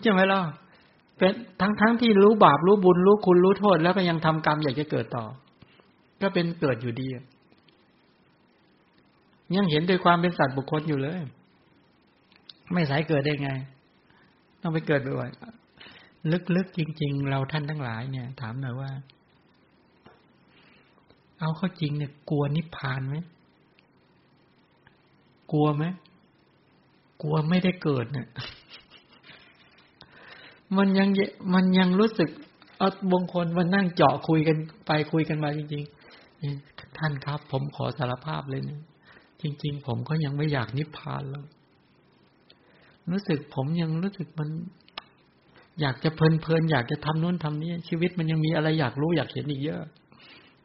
[0.00, 0.40] ใช่ไหมล่ะ
[1.22, 5.24] เป็นทั้งทั้งที่รู้บาปรู้บุญรู้คุณรู้โทษ แล้วก็ยังทำกรรมอยากจะเกิดต่อ
[6.22, 7.06] ก็เป็นเกิดอยู่ดี
[9.56, 11.20] ยังเห็นโดยความเป็นสัตว์บุคคลอยู่เลย
[12.72, 13.50] ไม่สายเกิดได้ไง
[14.60, 15.30] ต้องไปเกิดบ่อย
[16.56, 18.90] ลึกๆจริง ๆ เราท่านทั้งหลายเนี่ย ถามหน่อยว่า
[21.40, 23.16] เอาเข้าจริงเนี่ย กลัวนิพพานไหม
[25.52, 25.84] กลัวไหม
[27.22, 28.26] กลัวไม่ได้เกิดเนี่ย
[30.78, 31.08] มันยัง
[31.54, 32.30] มันยังรู้สึก
[32.78, 34.56] เอาบางคนมานั่งเจาะคุยกัน
[34.86, 38.80] ไปคุยกันมาจริงๆท่านครับ ผมขอสารภาพเลยเนี่ย
[39.42, 41.44] จริง ๆ ผมก็ยังไม่อยากนิพพานแล้ว
[43.10, 44.48] รู้สึกผมยังรู้สึกมัน
[45.80, 49.80] อยากจะเพลินเพลินอยากจะทำนู้นทำนี้ชีวิตมันยังมีอะไรอยากรู้อยากเห็นอีกเยอะ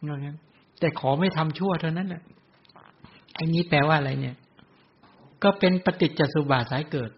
[0.05, 0.37] งั้น
[0.79, 2.23] แต่ขอไม่ทำชั่วเท่านั้นแหละ
[3.35, 4.35] ไอ้นี้แปลว่าอะไรเนี่ย
[5.43, 7.11] ก็เป็นปฏิจจสุบาสายเกิด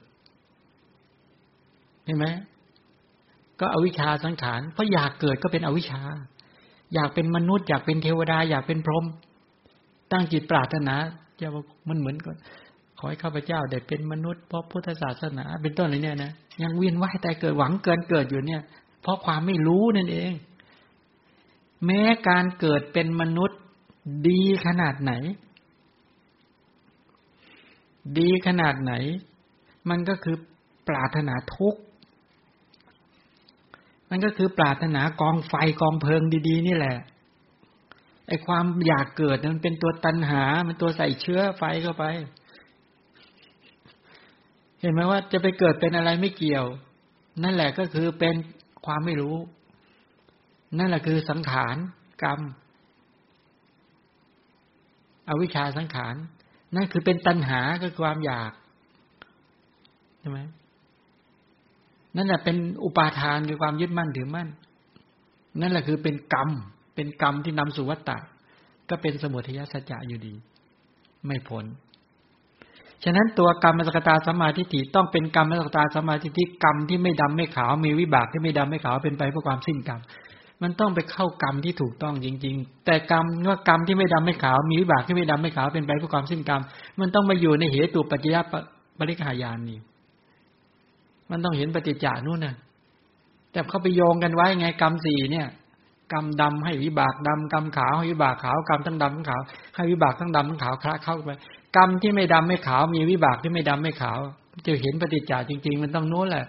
[2.05, 2.25] เห็นไหม
[3.59, 6.01] ก็อวิชชาสังขารเพราะอยากเกิดก็เป็นอวิชชา
[6.93, 9.05] อยากเป็นมนุษย์ อยากเป็นเทวดา อยากเป็นพรหม
[10.11, 10.95] ตั้งจิตปรารถนา
[11.41, 11.47] จะ
[11.89, 12.37] มันเหมือนกัน
[12.97, 16.31] ขอให้ข้าพเจ้าได้เป็นมนุษย์เพราะพุทธศาสนา เป็นต้นอะไรเนี่ยนะ
[16.63, 18.61] ยังเวียนว่ายแต่เกิดหวังเกินเกิดอยู่เนี่ย
[19.01, 20.31] เพราะความไม่รู้นั่นเอง
[21.85, 23.59] แม้การเกิดเป็นมนุษย์
[24.27, 25.13] ดีขนาดไหน
[28.19, 28.93] ดีขนาดไหน
[29.89, 30.35] มันก็คือ
[30.87, 31.81] ปรารถนาทุกข์
[34.09, 36.97] มันก็คือปรารถนากองไฟกองเพลิงดี ๆ นี่แหละ
[38.27, 42.05] ไอความอยากเกิดมันเป็นตัวตันหา มันตัวใส่เชื้อไฟเข้าไป
[44.79, 46.65] เห็นไหมว่าจะไปเกิดเป็นอะไรไม่เกี่ยว
[47.43, 48.35] นั่นแหละก็คือเป็น
[48.85, 49.35] ความไม่รู้
[50.77, 51.75] นั่นแหละคือสังขาร
[52.23, 52.39] กรรม
[55.29, 56.15] อวิชชาสังขาร
[56.75, 58.51] นั่นคือเป็นตัณหาคือความอยาก
[60.19, 60.39] ใช่ไหม
[62.19, 64.47] นั่นแหละเป็นอุปาทานคือความยึดมั่นถือมั่น
[65.61, 66.49] นั่นแหละคือเป็นกรรม
[66.95, 68.17] เป็นกรรมที่นำสู่วัฏฏะ
[68.89, 70.33] ก็เป็นสมุทัยสัจจะอยู่ดี
[71.25, 71.65] ไม่พ้น
[73.03, 79.99] ฉะนั้นตัวกรรมสกตาสมาธิฏฐิต้องเป็นกรรมสกตาสมาธิฏฐิกรรมที่ไม่ดำไม่ขาวมีวิบากที่ไม่ดำไม่ขาวเป็นไปเพื่อความสิ้นกรรม
[80.61, 86.61] มันต้องไปเข้ากรรมที่ถูกต้องจริง ๆ แต่กรรมว่ากรรมที่ไม่ดำไม่ขาวมีวิบากที่ไม่ดำไม่ขาวเป็นไปเพื่อความสิ้นกรรม
[86.99, 88.35] มันต้องมาอยู่ในเหตุปัจจย
[88.99, 89.79] ปริขายานนี่
[91.31, 92.55] มันต้องเห็นปฏิจจานู่นน่ะ
[93.51, 95.47] แต่เขาไปโยงกันไว้ไงกรรมสี่เนี่ย
[96.13, 99.41] กรรมดำให้วิบากดำกรรมขาวให้วิบากขาวกรรมทั้งดำทั้งขาว
[99.75, 101.31] ให้วิบากทั้งดำทั้งขาวคละเข้าไป
[101.77, 104.19] กรรมที่ไม่ดำไม่ขาว มีวิบากที่ไม่ดำไม่ขาว
[104.65, 106.45] จะเห็นปฏิจจาจริง ๆ มันต้องโน้นแหละ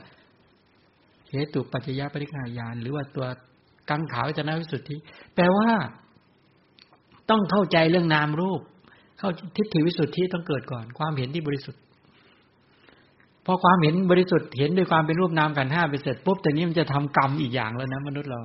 [1.31, 3.27] เหตุปัจจยปริฆายานหรือว่าตัว
[3.91, 4.97] กังขาวจะนาวิสุทธิ
[5.35, 5.71] แปลว่า
[7.31, 8.61] ต้องเข้าใจเรื่องนามรูป
[9.19, 11.81] เข้าทิฏฐิวิสุทธิต้องเกิดก่อน ความเห็นที่บริสุทธิ์
[13.47, 18.41] พอความเห็นบริสุทธิ์เห็นด้วยความเป็นรูปนามกันห้าไปเสร็จปุ๊บแต่นี้มันจะทำกรรมอีกอย่างแล้วนะ มนุษย์เรา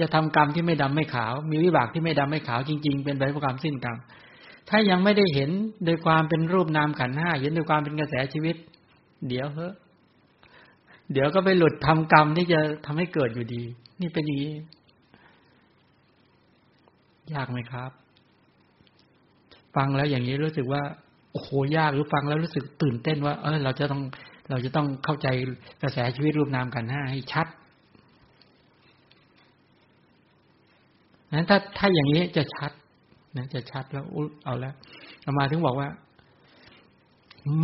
[0.00, 3.96] จะทำกรรมที่ไม่ดำไม่ขาว มีวิบากที่ไม่ดำไม่ขาวจริง ๆ เป็นไปเพระความสิ้นกรรม
[4.68, 5.50] ถ้ายังไม่ได้เห็น
[5.84, 8.56] โดยความเป็นรูปนามขันห้าเห็นโดยความเป็นกระแสชีวิต
[9.28, 9.68] เดี๋ยวเฮ้
[11.12, 13.62] เดี๋ยวก็ไปหลุดทำกรรมที่จะทำให้เกิดอยู่ดี
[14.00, 14.54] นี่เป็นอย่างนี้
[17.34, 17.90] ยากไหมครับ
[19.76, 20.82] ฟังแล้วอย่างนี้รู้สึกว่า
[21.38, 24.02] อ้โหยากหรือฟังแล้วรู้สึกตื่นเต้นว่า เออเราจะต้อง
[24.50, 25.28] เราจะต้องเข้าใจ
[25.82, 27.46] กระแสชีวิตรูปนามกันห้าให้ชัด
[31.32, 32.72] นั้นถ้าถ้าอย่างนี้จะชัด
[33.36, 34.04] นะจะชัดแล้ว
[34.44, 34.74] เอาแล้ว
[35.22, 35.88] เอามาถึงบอกว่า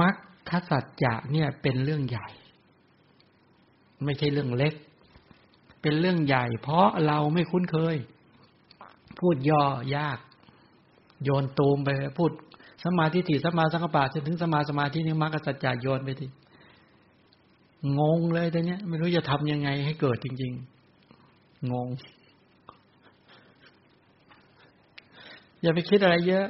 [0.00, 0.16] มัค
[0.50, 2.28] คสัจจะเนี่ยเป็นเรื่องใหญ่
[4.04, 4.74] ไม่ใช่เรื่องเล็ก
[5.82, 7.96] เป็นเรื่องใหญ่ เพราะเราไม่คุ้นเคย
[9.18, 9.62] พูดย่อ
[9.96, 10.18] ยาก
[11.24, 12.30] โยนตูมไปพูด
[12.85, 16.26] สมาธิถิสมาสังกปะจนถึงสมาสมาธินี่มัคคสัจจะโยนไปที
[17.99, 20.53] งงเลยตอนนี้ไม่รู้จะทำยังไงให้เกิดจริง
[21.11, 21.89] ๆ งง
[25.62, 26.47] อย่าไปคิดอะไรเยอะ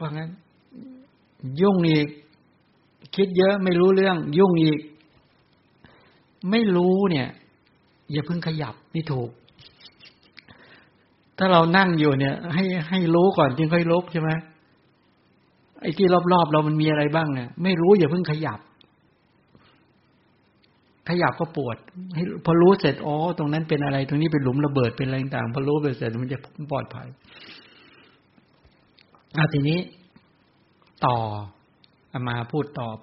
[0.00, 0.30] ว่างั้น
[1.60, 2.08] ยุ่งอีก
[3.16, 4.80] คิดเยอะไม่รู้เรื่อง ยุ่งอีก
[6.50, 7.28] ไม่รู้เนี่ย
[8.12, 9.30] อย่าเพิ่งขยับนี่ถูก
[11.38, 14.30] ถ้าเรานั่งอยู่เนี่ย ให้ให้รู้ก่อนจึงค่อยลุกใช่ไหม
[15.84, 18.60] ไอ้ที่รอบๆเรามันมีอะไรบ้างเนี่ยไม่รู้อย่าเพิ่งขยับ
[21.08, 21.76] ขยับก็ปวด
[22.44, 26.38] พอรู้เสร็จอ๋อตรงนั้นเป็นอะไร ตรงนี้เป็นหลุมระเบิดเป็นอะไรต่างพอรู้ไปเสร็จมันจะ
[26.70, 27.06] ปลอดภัย
[29.36, 29.78] อาทีนี้
[31.06, 31.16] ต่อ
[32.12, 32.96] อามาพูดตอบ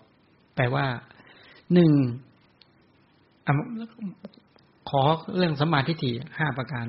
[0.55, 0.85] แปลว่า
[1.73, 1.91] หนึ่ง
[4.89, 5.01] ขอ
[5.37, 6.85] เรื่องสมาธิถี่ห้าประการ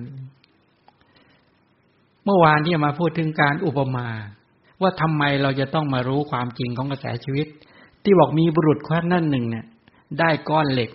[2.25, 4.09] เมื่อวานที่มาพูดถึงการอุปมา
[4.83, 7.47] ว่าทำไมเราจะต้องมารู้ความจริงของกระแสชีวิต
[8.05, 9.65] ที่บอกมีบุรุษคนนั่นหนึ่งเนี่ย
[10.19, 10.91] ได้ก้อนเหล็ก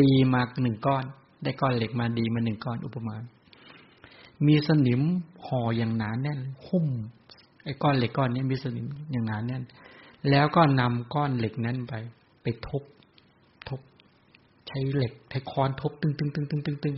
[0.00, 1.04] ดีมาหนึ่งก้อน
[1.44, 3.16] ได้ก้อนเหล็กมาดีมาหนึ่งก้อนอุปมา
[4.46, 5.00] มีสนิม
[5.46, 6.86] ห่ออย่างหนาแน่นหุ้ม
[7.64, 9.62] ไอ้ก้อนเหล็กก้อนนี้มีสนิมอย่างหนาแน่น
[10.30, 11.94] แล้วก็นำก้อนเหล็กนั้นไป
[12.42, 12.82] ไปทบ
[13.68, 13.80] ทบ
[14.68, 16.96] ใช้เหล็กใช้ค้อนทบตึงตึงตึงตึงตึงตึง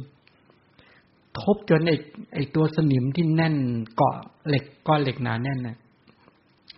[1.41, 1.97] ทบจนไอ้
[2.35, 3.57] ไอ้ตัวสนิมที่แน่น
[3.97, 4.17] เกาะ
[4.49, 5.77] เหล็กก้อนเหล็กหนาแน่นน่ะ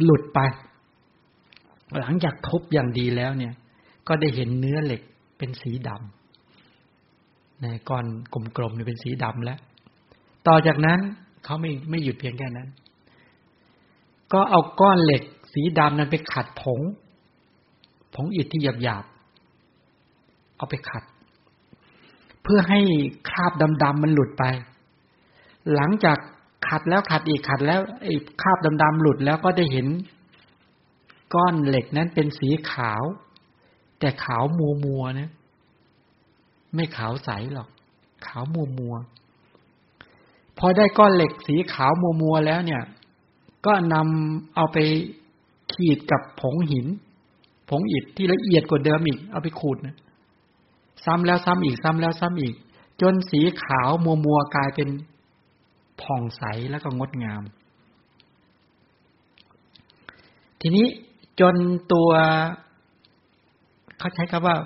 [0.03, 0.39] หลุดไป
[2.01, 3.55] หลังจากทบอย่างดีแล้วเนี่ย
[4.09, 5.03] ก็ได้เห็นเนื้อเหล็ก
[5.39, 8.05] เป็นสีดำในก้อน
[8.57, 9.59] กลมๆเนี่ยเป็นสีดำแล้ว
[10.47, 11.01] ต่อจากนั้น
[11.45, 12.69] เขาไม่ไม่หยุดเพียงแค่นั้น
[14.33, 16.81] ก็เอาก้อนเหล็ก สีดำนั้นไปขัดผง
[18.15, 21.05] ผงอิฐที่หยาบๆเอาไปขัด
[22.45, 22.81] เพื่อให้
[23.29, 24.45] คราบดำๆมันหลุดไป
[25.75, 26.19] หลังจาก
[26.69, 29.87] ขัดแล้วขัดอีกขัดแล้วไอ้คราบดำๆหลุดแล้วก็ได้เห็น
[31.35, 33.03] ก้อนเหล็กนั้นเป็นสีขาว
[33.99, 35.31] แต่ขาวมัวมัวนะ
[36.75, 37.69] ไม่ขาวใสหรอก
[38.27, 38.95] ขาวมัวมัว
[40.59, 42.83] พอได้ก้อนเหล็กสีขาวมัวมัวแล้วเนี่ย
[43.67, 44.79] ก็นำเอาไป
[45.73, 46.87] ขีดกับผงหิน
[47.69, 49.97] ผงอิฐที่ละเอียดกว่าเดิมอีก เอาไปขูดนะ
[51.05, 52.55] ซ้ำแล้วซ้ำอีกซ้ำแล้วซ้ำอีก
[53.03, 54.89] จนสีขาวมัวมัวกลายเป็น
[56.01, 57.43] ผ่องใสแล้วก็งดงาม
[60.61, 60.87] ทีนี้
[61.41, 61.57] จน
[61.93, 62.11] ตัว
[63.99, 64.57] เขาใช้คำว่า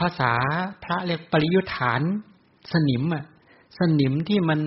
[0.00, 0.32] ภาษา
[0.82, 2.00] พระเรียกปริยุทธาน
[2.72, 3.24] สนิมอะ
[3.78, 4.60] สนิมที่มัน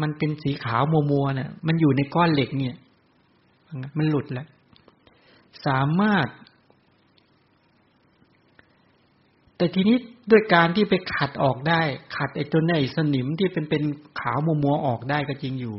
[0.00, 2.76] มันเป็นสีขาวมัวมัวเนี่ยมันอยู่ในก้อนเหล็กเนี่ย
[3.98, 4.48] มันหลุดแล้ว
[5.66, 6.26] สามารถ
[9.58, 9.96] แต่ทีนี้
[10.30, 11.80] ด้วยการที่ไปขัดออกได้
[12.16, 13.82] ขัดไอ้จนไอ้สนิมที่เป็นเป็น
[14.20, 15.76] ขาวมัวมัวออกได้ก็จริงอยู่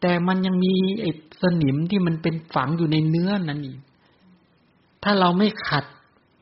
[0.00, 1.10] แต่มันยังมีไอ้
[1.42, 3.78] สนิมที่มันเป็นฝังอยู่ในเนื้อนั้นอีก
[5.04, 5.84] ถ้าเราไม่ขัด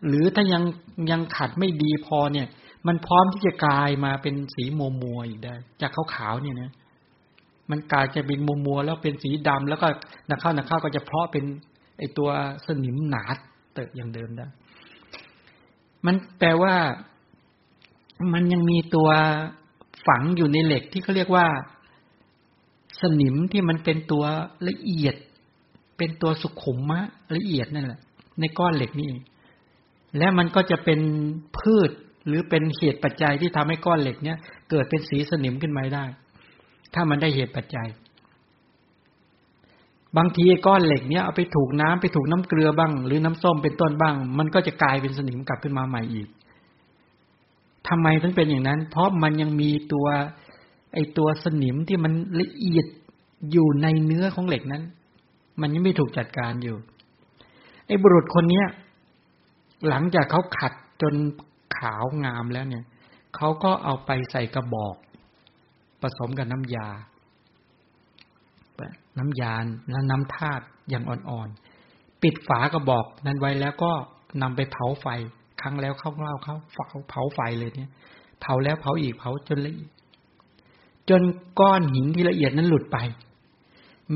[0.07, 0.63] หรือถ้ายัง
[1.11, 2.47] ยังขัดไม่ดีพอเนี่ย
[2.87, 6.71] มันพร้อมที่จะกลายมาเป็นสีมัวมัวอีกได้ จากขาวๆเนี่ยนะ
[7.71, 9.87] มันกลายจะเป็นมัวมัวแล้วเป็นสีดำแล้วก็
[10.31, 11.45] นักเข้านักเข้าก็จะเพาะเป็น
[11.99, 12.29] ไอตัว
[12.67, 13.25] สนิมหนา
[13.75, 14.47] เติบอย่างเดิมได้
[16.07, 16.77] มันแปลว่า
[18.33, 19.09] มันยังมีตัว
[20.07, 21.47] ฝังอยู่ในเหล็กที่เขาเรียกว่า
[23.01, 24.25] สนิมที่มันเป็นตัว
[24.69, 25.15] ละเอียด
[25.99, 27.01] เป็นตัวสุขุมมะ
[27.37, 28.01] ละเอียดนั่นแหละ
[28.41, 29.11] ในก้อนเหล็กนี่
[30.19, 31.01] และมันก็จะเป็น
[31.59, 31.91] พืช
[32.27, 34.39] หรือเป็นเหตุปัจจัยที่ทำให้ก้อนเหล็กเนี้ย
[34.71, 36.05] เกิดเป็นสีสนิมขึ้นมาได้
[36.95, 37.89] ถ้ามันได้เหตุปัจจัย
[40.17, 46.29] บางทีก้อนเหล็กเนี้ยเอาไปถูกน้ำไปถูกน้ำเกลือบ้าง หรือน้ำส้มเป็นต้นบ้าง มันก็จะกลายเป็นสนิมกลับขึ้นมาใหม่อีก
[47.89, 50.07] ทำไมถึงเป็นอย่างนั้น เพราะมันยังมีตัว
[50.95, 52.87] ไอตัวสนิมที่มันละเอียด
[53.53, 54.83] อยู่ในเนื้อของเหล็กนั้น
[55.61, 56.77] มันยังไม่ถูกจัดการอยู่
[57.87, 58.67] ไอ้บุรุษคนเนี้ย
[59.89, 60.73] หลังจากเขาขัด
[61.03, 61.15] จน
[61.77, 62.85] ขาวงามแล้วเนี่ย
[63.37, 64.97] เขาก็เอาไปใส่กระบอก
[66.01, 66.89] ผสมกับน้ำยา
[69.21, 73.93] น้ำยานและน้ำธาตุอย่างอ่อนๆ ปิดฝากระบอกนั้นไว้แล้วก็
[74.43, 75.07] นำไปเผาไฟ
[75.61, 77.91] ครั้งแล้วเข้าเล่าเข้าเผาเผาไฟเลยเนี่ย
[78.41, 79.91] เผาแล้วเผาอีกเผาจนละเอียด
[81.11, 81.23] จน
[81.61, 82.99] ก้อนหินที่ละเอียดนั้นหลุดไป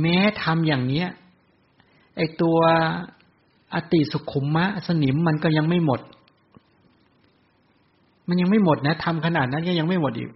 [0.01, 1.09] แม้ทำอย่างเนี้ย
[2.17, 2.59] ไอตัว
[3.75, 6.01] อติสุขุมมะสนิมมันก็ยังไม่หมด
[8.29, 10.31] มันยังไม่หมดนะทำขนาดนั้นก็ยังไม่หมดอีก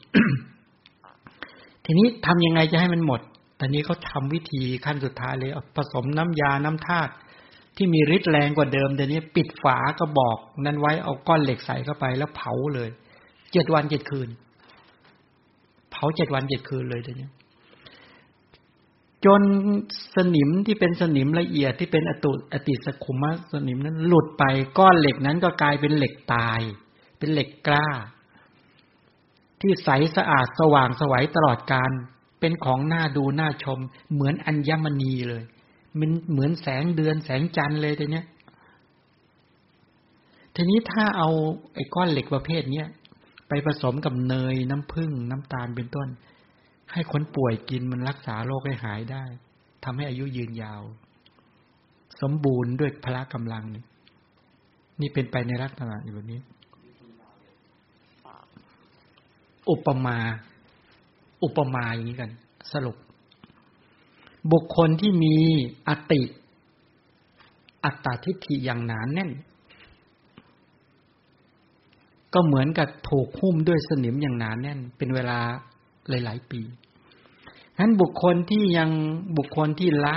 [1.85, 3.21] ทีนี้ทำยังไงจะให้มันหมด
[3.59, 7.13] ตอนนี้เขาทาวิธีขั้นสุดท้ายเลยผสมน้ำยาน้ำธาตุ
[7.77, 12.89] ที่มีฤทธิ์แรงกว่าเดิมเดี๋ยวนี้ปิดฝากระบอก นั้นไว้เอาก้อนเหล็กใส่เข้าไปแล้วเผาเลย
[13.53, 14.29] เจ็ดวันเจ็ดคืน
[15.91, 17.29] เผาเจ็ดวันเจ็ดคืนเลยเดี๋ยวนี้
[19.25, 19.43] จน
[20.17, 24.45] สนิมที่เป็นสนิมละเอียดที่เป็นอตุอติสขุมะสนิมนั้นหลุดไป
[24.79, 26.61] ก้อนเหล็กนั้นก็กลายเป็นเหล็กตาย
[27.19, 27.87] เป็นเหล็กกล้า
[29.61, 31.91] ที่ใสสะอาดสว่างสวัยตลอดการ
[32.41, 33.79] เป็นของน่าดูน่าชม
[34.13, 35.43] เหมือนอัญมณีเลย
[35.99, 38.27] มันเหมือนแสงเดือนแสงจันทร์เลยแต่เนี้ย
[40.55, 41.31] ทีนี้ถ้าเอา
[41.75, 42.89] ไอ้ก้อนเหล็กประเภทเนี้ย
[43.49, 46.09] ไปผสมกับเนยน้ำผึ้งน้ำตาลเป็นต้น
[46.93, 49.25] ให้คนป่วยกินมันรักษาโรคให้หายได้
[49.85, 50.83] ทำให้อายุยืนยาว
[52.21, 53.85] สมบูรณ์ด้วยพละกำลังนี่
[55.01, 56.41] นี่เป็นไปในลักษณะแบบนี้
[59.71, 60.19] อุปมา
[61.43, 62.31] อุปมาอย่างนี้กัน
[62.73, 62.97] สรุป
[64.53, 65.37] บุคคลที่มี
[65.89, 66.23] อติ
[67.85, 69.31] อัตตาทิฏฐิอย่างหนานแน่น
[72.35, 75.39] ก็เหมือนกับถูกหุ้มด้วยสนิมอย่างหนานแน่น เป็นเวลา
[76.09, 76.61] หลาย ๆ ปี
[77.79, 78.91] นั้นบุคคลที่ยัง
[79.37, 80.17] บุคคลที่ละ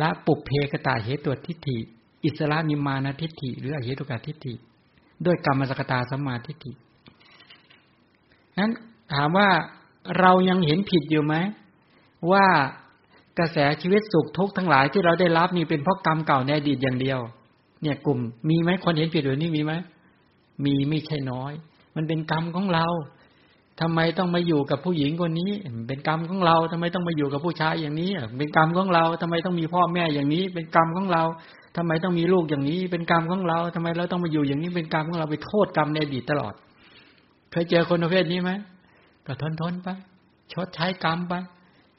[0.00, 1.78] ละปุเพกตาเหตุตัวทิฏฐิ
[2.24, 4.54] อิสระนิมานาทิฏฐิ หรืออเหตุกาทิฏฐิ
[5.24, 6.72] ด้วยกรรมสกตาสมาทิฏฐิ
[8.58, 8.70] นั้น
[9.12, 9.48] ถามว่า
[10.20, 11.34] เรายังเห็นผิดอยู่ไหม
[12.32, 12.46] ว่า
[13.38, 17.18] กระแสชีวิตสุขทุกข์ทั้งหลายที่เราได้รับนี่เป็นเพราะกรรมเก่าในอดีตอย่างเดียว
[17.82, 18.18] เนี่ยกลุ่ม
[18.48, 19.72] มีไหมคนเห็นผิดแบบนี้มีไหม
[20.64, 21.52] มีไม่ใช่น้อย
[21.96, 22.86] มันเป็นกรรมของเรา
[23.80, 25.50] ทำไมต้องมาอยู่กับผู้หญิงคนนี้
[25.88, 31.22] เป็นกรรมของเราทำไมต้องมาอยู่กับผู้ชายอย่างนี้ เป็นกรรมของเราทำไมต้องมีพ่อแม่อย่างนี้ เป็นกรรมของเรา
[31.76, 36.54] ทำไมต้องมีลูกอย่างนี้ เป็นกรรมของเราทำไมเราต้องมาอยู่อย่างนี้เป็นกรรมของเราไปโทษกรรมในอดีตตลอด
[37.50, 38.50] เคยเจอคนประเภทนี้ไหม
[39.26, 39.88] ก็ทนทนไป
[40.52, 41.34] ชดใช้กรรมไป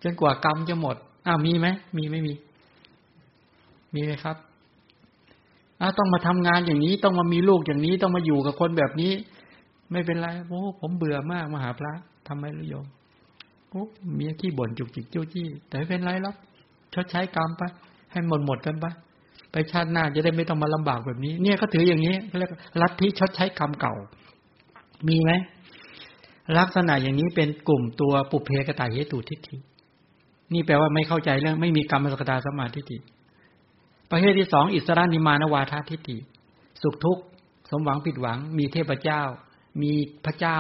[0.04, 0.96] จนกว่ากรรมจะหมด
[1.28, 1.68] อ้าวมีไหม
[1.98, 2.34] มีไม่มี
[3.94, 4.38] มีไหมครับ
[5.82, 9.12] อาต้องมาทำงานอย่างนี้ ต้องมามีลูกอย่างนี้ ต้องมาอยู่กับคนแบบนี้
[9.92, 11.94] ไม่เป็นไรโอ้ผมเบื่อมากมาหาพระ
[12.28, 12.86] ทำไมรู้โยม
[13.70, 13.84] โอ้
[14.16, 16.36] เมียขี้บ่นจุกจิกจ้าจี้ แต่ไม่เป็นไรหรอก
[16.94, 17.64] ชดใช้กรรมไป
[18.12, 18.86] ให้หมดหมดกันไป
[19.52, 22.52] ไปชาติหน้าจะได้ไม่ต้องมาลำบากแบบนี้ เนี่ยเขาถืออย่างนี้เขาเรียก
[22.82, 23.96] ลัทธิชดใช้กรรมเก่า
[25.08, 25.32] มีไหม
[26.58, 29.56] ลักษณะอย่างนี้เป็นกลุ่มตัวปุเพกตาเหตุทิฏฐิ
[30.54, 32.98] นี่แปลว่าไม่เข้าใจเรื่องไม่มีกรรมสกตาสมาธิฏฐิ
[34.12, 36.18] ประเภทที่สองอิสระนิมานวาททิฏฐิ
[36.82, 37.24] สุขทุกข์
[37.70, 39.22] สมหวังผิดหวัง มีเทพเจ้า
[39.82, 39.92] มี
[40.26, 40.60] พระเจ้า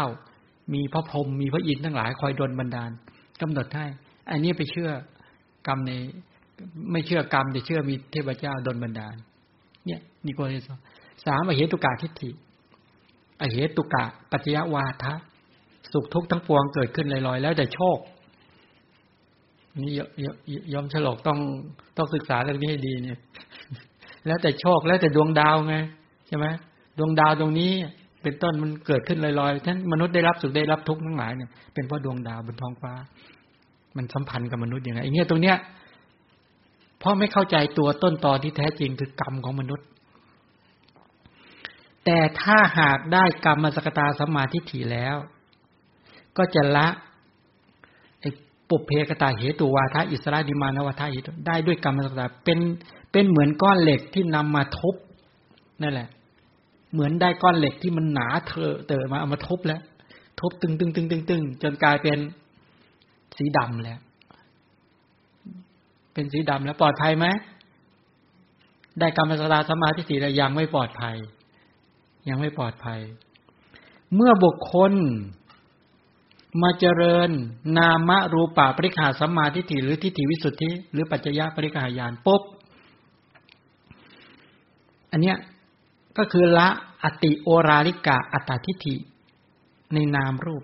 [0.74, 2.92] มีพระพรหมมีพระอินทร์ทั้งหลายคอยดลบันดาล
[3.42, 3.86] กำหนดให้
[4.30, 4.92] อันนี้ไปเชื่อ
[5.68, 5.92] กรรมใน
[6.92, 9.16] ไม่เชื่อกรรมแต่เชื่อมีเทพเจ้าดลบันดาล
[9.86, 10.62] เนี่ยนี่ก็เลย
[11.26, 12.32] สามอเหตุกาทิฏฐิ
[13.42, 15.14] อเหตุกะปัจจยวาทะ
[15.94, 17.98] สุขทุกข์ทั้งปวงเกิดขึ้นลอยๆ แล้วแต่โชค
[19.82, 19.92] นี่
[20.74, 21.40] ยอมฉลกต้อง
[21.98, 23.20] ต้องศึกษาเรื่องนี้ให้ดีเนี่ย
[24.26, 25.76] แล้วแต่โชคแล้วแต่ดวงดาวไง
[26.28, 26.46] ใช่ไหม
[26.98, 27.72] ดวงดาวตรงนี้
[28.24, 32.94] เป็นต้นมันเกิดขึ้นลอยๆท่านมนุษย์ได้รับสุขได้รับทุกข์ทั้งหลายเนี่ยเป็นเพราะดวงดาวบนท้องฟ้า
[33.98, 35.58] มันสัมพันธ์กับมนุษย์ยังไงไอ้เนี้ยตรงเนี้ย
[37.00, 39.88] เพราะไม่เข้าใจตัวต้นตอที่แท้จริงคือกรรมของมนุษย์
[42.06, 45.16] แต่ถ้าหากได้กรรมมาสกตาสมมาทิฏฐิแล้ว
[46.38, 46.88] ก็จะละ
[48.70, 52.60] ปุเพกตาเหตุวาทะอิสระดิมานวาทะอิได้ด้วยกรรมสตาเป็น
[53.12, 54.96] เป็นเหมือนก้อนเหล็กที่นำมาทุบ
[55.82, 56.08] นั่นแหละ
[56.94, 59.82] เหมือนได้ก้อนเหล็กที่มันหนาเธอเตอมาเอามาทุบแล้ว
[60.40, 62.20] ทุบตึงตึงตึงตึงตึงจนกลายเป็น
[63.38, 64.00] สีดำแล้ว
[66.14, 67.26] เป็นสีดำแล้วปลอดภัยไหม
[69.00, 71.16] ได้กรรมสตาสมาธิสีแล้วยังไม่ปลอดภัย
[72.30, 73.00] ยังไม่ปลอดภัย
[74.16, 74.94] เมื่อบุคคล
[76.62, 77.30] มาเจริญ
[77.78, 82.42] นามรูปะปริขาสัมมาทิฏฐิหรือทิฏฐิวิสุทธิ หรือปัจจยะปริขายานปุ๊บ
[85.12, 85.38] อันเนี้ย
[86.18, 86.68] ก็คือละ
[87.04, 88.96] อติโอราลิกะอัตตาทิฏฐิ
[89.94, 90.64] ในนามรูป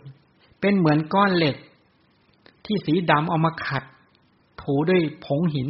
[0.60, 1.58] เป็นเหมือนก้อนเหล็ก
[2.66, 3.84] ที่สีดำเอามาขัด
[4.62, 5.70] ถูด้วยผงหิน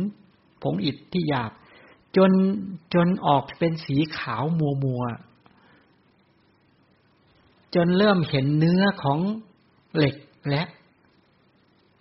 [0.63, 1.51] ผงอิฐที่หยาบ
[2.17, 2.31] จน
[2.93, 5.03] จนออกเป็นสีขาวมัวมัว
[7.75, 9.19] จนเริ่มเห็นเนื้อของ
[9.99, 10.15] เหล็ก
[10.49, 10.63] และ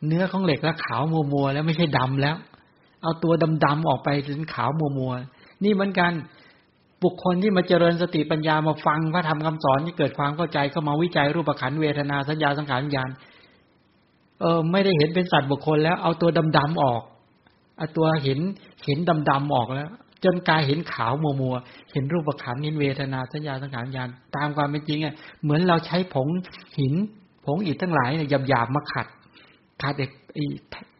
[0.07, 2.37] เนื้อของเหล็กแล้วขาวมัวมัวแล้วไม่ใช่ดำแล้ว
[3.03, 3.33] เอาตัว
[3.65, 5.13] ดำๆออกไปถึงขาวมัวมัว
[5.65, 6.13] นี่เหมือนกัน
[7.03, 13.11] บุคคลที่มาเจริญสติปัญญามาฟังพระธรรมคำสอนที่เกิดความเข้าใจเข้ามาวิจัยรูปขันเวทนาสัญญาสังขารวิญญาณ
[14.41, 17.03] เออไม่ได้เห็นเป็นสัตว์บุคคลแล้วเอาตัวดำๆออก
[17.79, 18.39] เอาตัวเห็น
[18.85, 18.99] เห็น
[19.31, 19.91] ดำๆออกแล้ว
[20.25, 21.55] จนกายเห็นขาวมัวมัว
[21.93, 26.29] เห็นรูปขันเห็นเวทนาสัญญาสังขารวิญญาณตามความเป็นจริงอะเหมือนเราใช้ผง
[26.79, 26.95] หิน
[27.45, 29.07] ผงอิฐทั้งหลายเนี่ยหยาบๆมาขัด
[29.83, 30.45] ขัดเด็กไอ้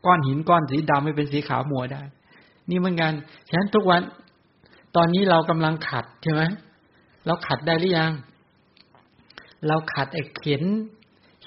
[0.07, 2.03] ก้อนหินก้อนสีดำให้เป็นสีขาวมัวได้
[2.71, 3.13] นี่เหมือนกัน
[3.49, 4.03] ฉะนั้นทุกวัน
[4.97, 6.43] ตอนนี้เรากำลังขัดใช่ไหม
[7.27, 8.13] เราขัดได้หรือยัง
[9.67, 10.63] เราขัดไอ้เห็น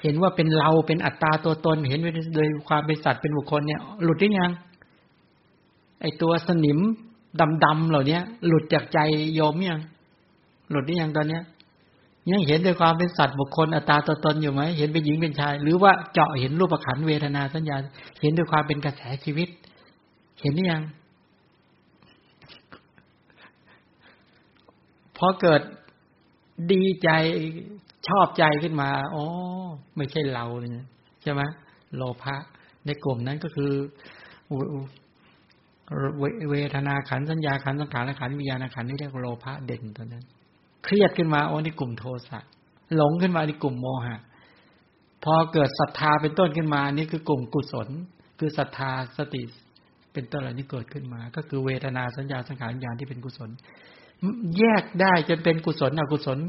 [0.01, 1.99] เห็นว่าเป็นเราเป็นอัตตาตัวตนเห็น
[2.35, 4.51] โดยความเป็นสัตว์เป็นบุคคลเนี่ย หลุดได้ยัง
[6.01, 6.79] ไอ้ตัวสนิม
[7.65, 8.99] ดำๆเหล่านี้หลุดจากใจ
[9.35, 9.81] โยมยัง
[10.69, 11.43] หลุดได้ยังตอนเนี้ย
[12.31, 17.77] ยังเห็นด้วยความเป็นสัตว์บุคคลอัตตาตัวตนอยู่ไหมเห็นเป็นหญิงเป็นชาย หรือว่าเจาะเห็นรูปขันเวทนาสัญญา
[18.21, 19.49] เห็นด้วยความเป็นกระแสชีวิต
[20.41, 20.83] เห็นหรือยัง
[25.17, 25.61] พอเกิด
[26.71, 27.09] ดีใจ
[28.07, 29.23] ชอบใจขึ้นมาอ๋อ
[29.97, 30.87] ไม่ใช่เราเนี่ย
[31.21, 31.41] ใช่ไหม
[31.95, 32.35] โลภะ
[32.85, 33.71] ในกลุ่มนั้นก็คือ
[36.49, 40.25] เวทนาขันสัญญาขันสังขารขันวิญญาณขันนี่เรียกโลภะเด่นตัวนั้น
[40.87, 42.39] เครียดขึ้นมาโอ้ในกลุ่มโทสะ
[42.95, 44.17] หลงขึ้นมาในกลุ่มโมหะ
[45.23, 47.87] พอเกิดศรัทธาเป็นต้นขึ้นมา นี่คือกลุ่มกุศล
[48.39, 49.41] คือศรัทธาสติ
[50.13, 53.49] เป็นต้นอะไรที่เกิดขึ้นมา ก็คือเวทนาสัญญาสังขารวิญญาณที่เป็นกุศล
[54.59, 56.39] แยกได้จนเป็นกุศลอกุศล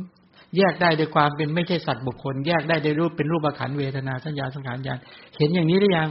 [0.56, 4.98] แยกได้ด้วยความเป็นไม่ใช่สัตว์บุคคล แยกได้ด้วยรูปเป็นรูปขันเวทนาสัญญาสังขารญาณ
[5.36, 6.10] เห็นอย่างนี้หรือยัง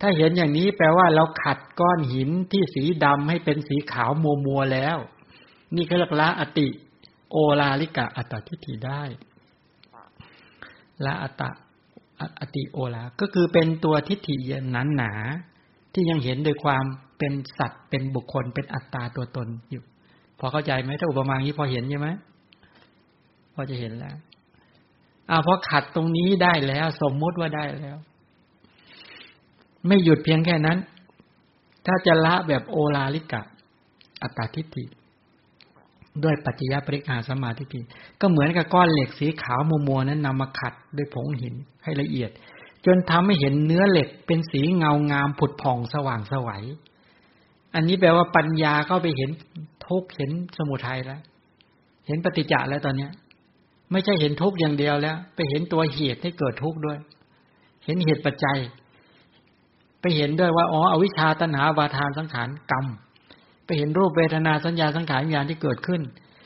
[0.00, 4.98] ถ้าเห็นอย่างนี้แปลว่าเราขัดก้อนหินที่สีดำให้เป็นสีขาวมัวมัวแล้ว
[5.74, 6.68] นี่คือลักละอติ
[7.30, 9.02] โอลาลิกะอัตติทิได้
[11.04, 11.50] ละอัตตะ
[12.40, 14.36] อติโอลา ก็คือเป็นตัวทิฏฐิ
[14.70, 15.12] หนาหนา
[15.92, 16.84] ที่ยังเห็นโดยความ
[17.18, 19.82] เป็นสัตว์เป็นบุคคลเป็นอัตตาตัวตนอยู่
[20.38, 22.08] พอเข้าใจไหมถ้าอุปมาอย่างนี้พอเห็นใช่ไหม
[23.54, 24.16] พอจะเห็นแล้ว
[25.30, 27.96] อ่าพอขัดตรงนี้ได้แล้ว สมมุติว่าได้แล้ว
[29.86, 30.78] ไม่หยุดเพียงแค่นั้น
[31.86, 33.42] ถ้าจะละแบบโอลาลิกะ
[34.22, 34.84] อัตตาทิฏฐิ
[36.24, 37.74] ด้วยปัจจยปริกาสมาธิฏ
[38.20, 42.30] ก็เหมือนกับก้อนเหล็กสีขาวมัวมัวนั้นนำมาขัดด้วยผงหินให้ละเอียด
[42.86, 46.64] จนทำให้เห็นเนื้อเหล็กเป็นสีเงางามผุดผ่องสว่างสวัย
[47.74, 49.30] อันนี้แปลว่าปัญญาเข้าไปเห็น
[49.86, 51.20] ทุกเห็นสมุทัยแล้ว
[52.06, 53.10] เห็นปฏิจจแล้วตอนเนี้ย
[53.92, 56.98] ไม่ใช่เห็นทุกอย่างเดียวแล้ว ไปเห็นตัวเหตุให้เกิดทุกข์ด้วย
[57.84, 58.58] เห็นเหตุปัจจัย
[60.00, 62.86] ไปเห็นด้วยว่าอ๋ออวิชชาตัณหาวาทานสังขารกรรม
[63.66, 66.00] ไปเห็นรูปเวทนาสัญญาสังขารวิญญาณที่เกิดขึ้น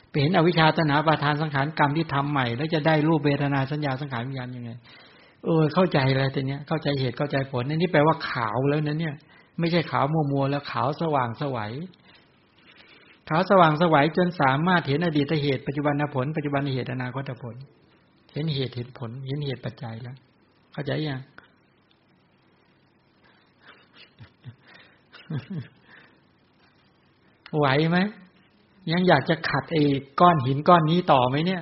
[0.09, 4.71] ไปเห็นอวิชชาตัณหาวาทานสังขารกรรมที่ทำใหม่ แล้วจะได้รูปเวทนาสัญญาสังขารวิญญาณยังไง
[5.45, 9.15] เออ เข้าใจแล้วตอเนี้ยเข้าใจเหตุเข้าใจผลนี่แปลว่าขาวแล้วนะเนี่ย
[9.59, 11.71] ไม่ใช่ขาวมัวมัวแล้วขาวสว่างสวัย
[13.29, 17.55] ขาวสว่างสวัยจนสามารถเห็นอดีตเหตุปัจจุบันผลปัจจุบันเหตุอนาคตผล
[18.33, 20.15] เห็นเหตุเห็นผล เห็นเหตุปัจจัยแล้ว
[20.73, 21.21] เข้าใจยัง
[27.57, 27.99] ไหวไหม
[28.91, 29.83] ยังอยากจะขัดไอ้
[30.19, 31.61] ก้อนหินก้อนนี้ต่อไหมเนี่ย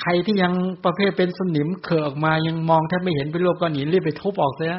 [0.00, 0.52] ใครที่ยัง
[0.84, 4.76] ประเภทเป็นสนิมเขอออกมายังมองแทบไม่เห็นเป็นรูปก้อนหินรีบไปทุบออกเสีย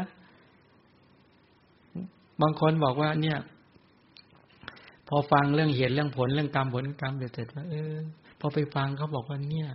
[2.42, 3.38] บางคนบอกว่า เนี่ย
[5.08, 7.94] พอฟังเรื่องเหตุเรื่องผลเรื่องกรรมผลกรรมเสร็จว่าเออ
[8.40, 9.70] พอไปฟังเขาบอกว่าเนี่ย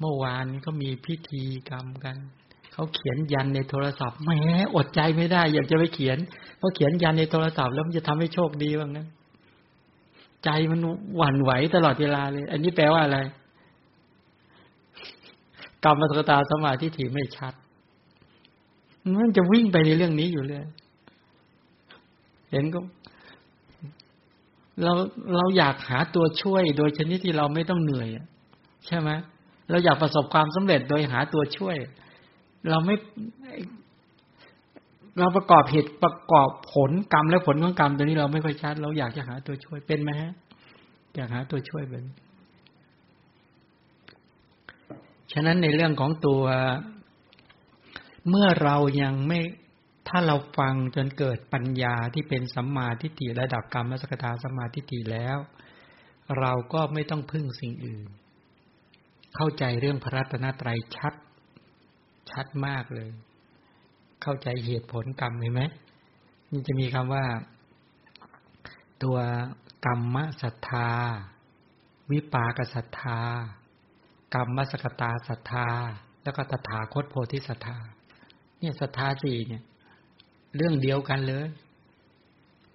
[0.00, 2.16] เมื่อวานก็มีพิธีกรรมกัน
[2.74, 4.30] เขาเขียนยันในโทรศัพท์แหม
[4.74, 6.18] อดใจไม่ได้ อยากจะไปเขียน
[6.58, 9.06] เพราเขียนยันในโทรศัพท์แล้วมันจะทำให้โชคดีบ้างนะ
[10.44, 10.80] ใจมัน
[11.16, 13.18] หวั่นไหวตลอดเวลาเลย อันนี้แปลว่าอะไร
[15.84, 17.54] กรรมสกตาสมาธิถี่ไม่ชัด
[19.18, 20.64] มันจะวิ่งไปในเรื่องนี้อยู่เลย
[22.50, 22.78] เห็นก็
[24.82, 24.92] เรา
[25.36, 28.08] เราอยากหาตัวช่วยโดยชนิดที่เราไม่ต้องเหนื่อย
[28.86, 29.10] ใช่ไหม
[29.70, 31.76] เราอยากประสบความสำเร็จโดยหาตัวช่วย
[32.70, 32.94] เราไม่
[35.18, 40.32] เราประกอบเหตุประกอบผลกรรมและผลของกรรมตัวนี้เราไม่ค่อยชัด เราอยากจะหาตัวช่วยเป็นไหมฮะ
[41.14, 42.04] อยากหาตัวช่วยเป็น
[45.32, 46.42] ฉะนั้นในเรื่องของตัว
[48.28, 49.40] เมื่อเรายังไม่
[50.08, 55.38] ถ้าเราฟังจนเกิดปัญญาที่เป็นสัมมาทิฏฐิระดับกรรมสกทาสัมมาทิฏฐิแล้ว
[56.38, 58.06] เราก็ไม่ต้องพึ่งสิ่งอื่น
[59.36, 61.14] เข้าใจเรื่องพระรัตนตรัยชัด
[62.34, 63.10] ชัดมากเลย
[64.22, 65.62] เข้าใจเหตุผลกรรมเห็นไหม
[66.50, 67.24] นี่จะมีคำว่า
[69.02, 69.18] ตัว
[69.86, 70.90] กรรมศรัทธา
[72.12, 73.20] วิปากศรัทธา
[74.34, 75.66] กรรมสกตาศรัทธา
[76.22, 77.76] แล้วก็ตถาคตโพธิศรัทธา
[78.58, 79.62] เนี่ยศรัทธาสี่เนี่ย
[80.56, 81.46] เรื่องเดียวกันเลย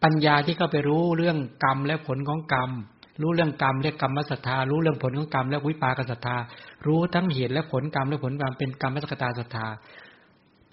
[0.04, 2.72] ปัญญาที่เข้าไปรู้เรื่องกรรมและผลของกรรม
[3.22, 6.38] รู้เรื่องกรรมเรียกกรรมศรัทธารู้เรื่องผลของกรรมและวิปากศรัทธา
[6.86, 9.68] รู้ทั้งเหตุและผลกรรมและผลกรรมเป็นกรรมสกตาศรัทธา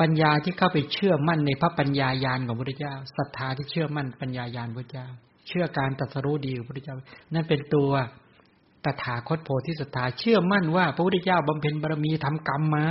[0.01, 5.09] ปัญญาที่เข้าไปเชื่อมั่นในพระปัญญายาณของพระพุทธเจ้าศรัทธาที่เชื่อมั่นปัญญายาณพระพุทธเจ้า
[5.49, 6.97] เชื่อการตรัสรู้ดีของพระพุทธเจ้า
[7.35, 7.91] นั่นเป็นตัว
[8.85, 12.87] ตถาคตโพธิสัตธาเชื่อมั่นว่าพระพุทธเจ้าบำเพ็ญบารมีทำกรรมมา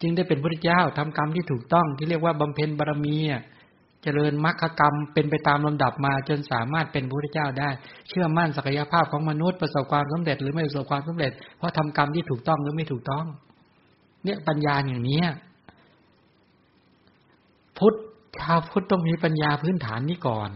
[0.00, 3.16] จึงได้เป็นพระพุทธเจ้าทำกรรมที่ถูกต้องที่เรียกว่าบำเพ็ญบารมี
[4.04, 7.70] เจริญมรรคกรรมเป็นไปตามลำดับมาจนสามารถเป็นพระพุทธเจ้าได้
[8.08, 13.26] เชื่อมั่นศักยภาพของมนุษย์ประสบความสำเร็จหรือไม่ประสบความสำเร็จ เพราะทำกรรมที่ถูกต้องหรือไม่ถูกต้อง
[14.24, 15.22] เนี่ยปัญญาอย่างนี้
[17.78, 17.94] พุทธ
[18.38, 20.50] ชาวพุทธต้องมีปัญญาพื้นฐานนี้ก่อน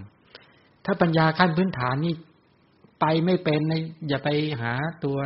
[0.84, 2.14] ถ้าปัญญาขั้นพื้นฐานนี้
[3.00, 3.60] ไปไม่เป็น
[4.08, 4.28] อย่าไป
[4.60, 4.72] หา
[5.04, 5.18] ตัว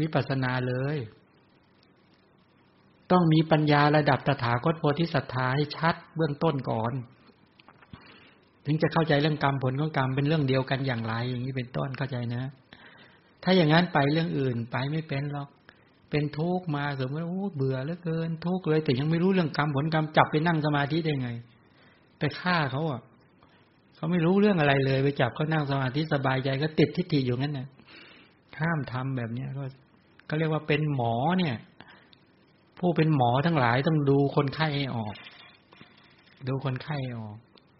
[0.00, 0.96] วิปัสสนาเลย
[3.10, 6.92] ต้องมีปัญญาระดับตถาคตโพธิสัตธาให้ชัดเบื้องต้นก่อน
[8.66, 12.42] ถึงจะเข้าใจเรื่องกรรมผลของกรรมเป็นเรื่องเดียวกันอย่างไร อย่างนี้เป็นต้นเข้าใจนะ
[13.42, 15.48] ถ้าอย่างนั้นไปเรื่องอื่นไปไม่เป็นหรอก
[16.10, 21.30] เป็นทุกข์มาสมมติว่าเบื่อเหลือเกินทุกข์เลย แต่ยังไม่รู้เรื่องกรรมผลกรรมจับไปนั่งสมาธิได้ไง
[22.18, 23.00] ไปฆ่าเขาอะ
[23.96, 27.66] เขาไม่รู้เรื่องอะไรเลยไปจับเขานั่งสมาธิสบายใจก็ติดทิฏฐิอยู่งั้นนะ
[28.60, 29.64] ห้ามทำแบบเนี้ยก็
[30.28, 31.56] ก็เรียกว่าเป็นหมอเนี่ย
[32.78, 35.14] ผู้เป็นหมอทั้งหลายต้องดูคนไข้ให้ออก
[36.48, 37.36] ดูคนไข้ออก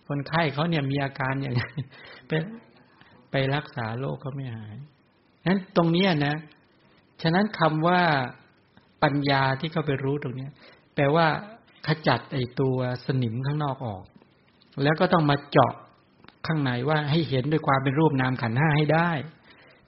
[0.09, 1.55] คนไข้เขาเนี่ยมีอาการอย่าง
[2.29, 2.43] เป็น
[3.31, 4.77] ไปรักษาโรคเขาไม่หาย
[5.47, 6.37] นั้นตรงนี้นะ
[7.23, 8.01] ฉะนั้นคำว่า
[9.03, 10.49] ปัญญาที่เขาไปรู้ตรงนี้
[10.95, 11.27] แปลว่า
[11.87, 14.05] ขจัดไอตัวสนิมข้างนอกออก
[14.83, 15.75] แล้วก็ต้องมาเจาะ
[16.47, 19.11] ข้างในว่าให้เห็นด้วยความเป็นรูปนามขันห้าให้ได้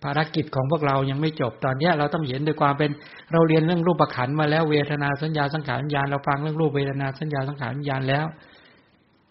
[0.05, 2.91] ภารกิจของพวกเรายังไม่จบตอนนี้เราต้องเห็นด้วยความเป็น
[3.33, 8.27] เราเรียนเรื่องรูปขันมาแล้วเวทนาสัญญาสังขารวิญญาณเราฟังเรื่องรูปเวทนาสัญญาสังขารวิญญาณแล้ว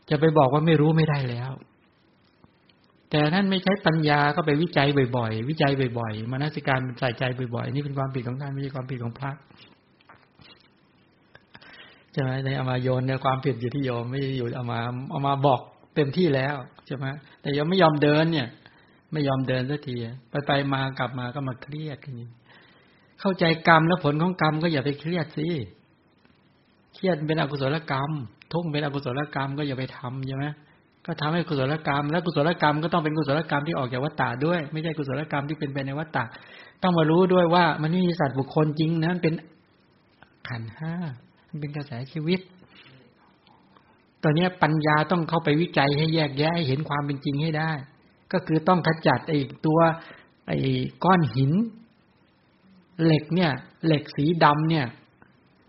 [0.10, 1.52] จะไปบอกว่าไม่รู้ไม่ได้แล้ว
[3.11, 4.88] แต่ท่านไม่ใช้ปัญญาก็ไปวิจัย
[5.18, 7.23] บ่อยๆ วิจัยบ่อยๆมานัสิการใส่ใจ
[7.56, 9.31] บ่อยๆ นี่เป็นความผิดของท่านไม่ใช่ความผิดของพระ
[12.14, 14.80] ใช่ไหมในอามาโยนเนี่ยความผิดอยู่ที่โยมไม่อยู่เอามา
[15.11, 15.61] เอามาบอก
[15.95, 16.56] เต็มที่แล้ว
[16.88, 17.06] ใช่ไหม
[17.41, 18.48] แต่ยังไม่ยอมเดินเนี่ย
[19.11, 19.95] ไม่ยอมเดินสักที
[20.29, 22.27] ไปไปมากลับมาก็มาเครียดกันนี่
[23.21, 25.47] เข้าใจกรรมแล้วผลของกรรมก็อย่าไปเครียดสิ
[26.93, 28.11] เครียดเป็นอกุศลกรรม
[28.53, 30.45] ทุกเป็นอกุศลกรรมก็อย่าไปทำใช่ไหม
[31.05, 36.23] ก็ทำให้กุศลกรรม แล้วกุศลกรรมก็ต้องเป็นกุศลกรรมที่ออกจากวัฏฏะด้วย ไม่ใช่กุศลกรรมที่เป็นไปในวัฏฏะ
[36.84, 39.34] ต้องมารู้ด้วยว่ามันไม่มีสัตว์บุคคลจริงนะมันเป็น
[40.49, 40.93] ขันห้า
[41.49, 42.39] มันเป็นกระแสชีวิต
[44.23, 47.71] ตอนนี้ปัญญาต้องเข้าไปวิจัยให้แยกแยะให้เห็นความเป็นจริงให้ได้
[48.34, 49.80] ก็คือต้องขจัดไอ้ตัว
[50.48, 50.58] ไอ้
[51.04, 51.52] ก้อนหิน
[53.04, 53.52] เหล็กเนี่ย
[53.86, 54.86] เหล็กสีดำเนี่ย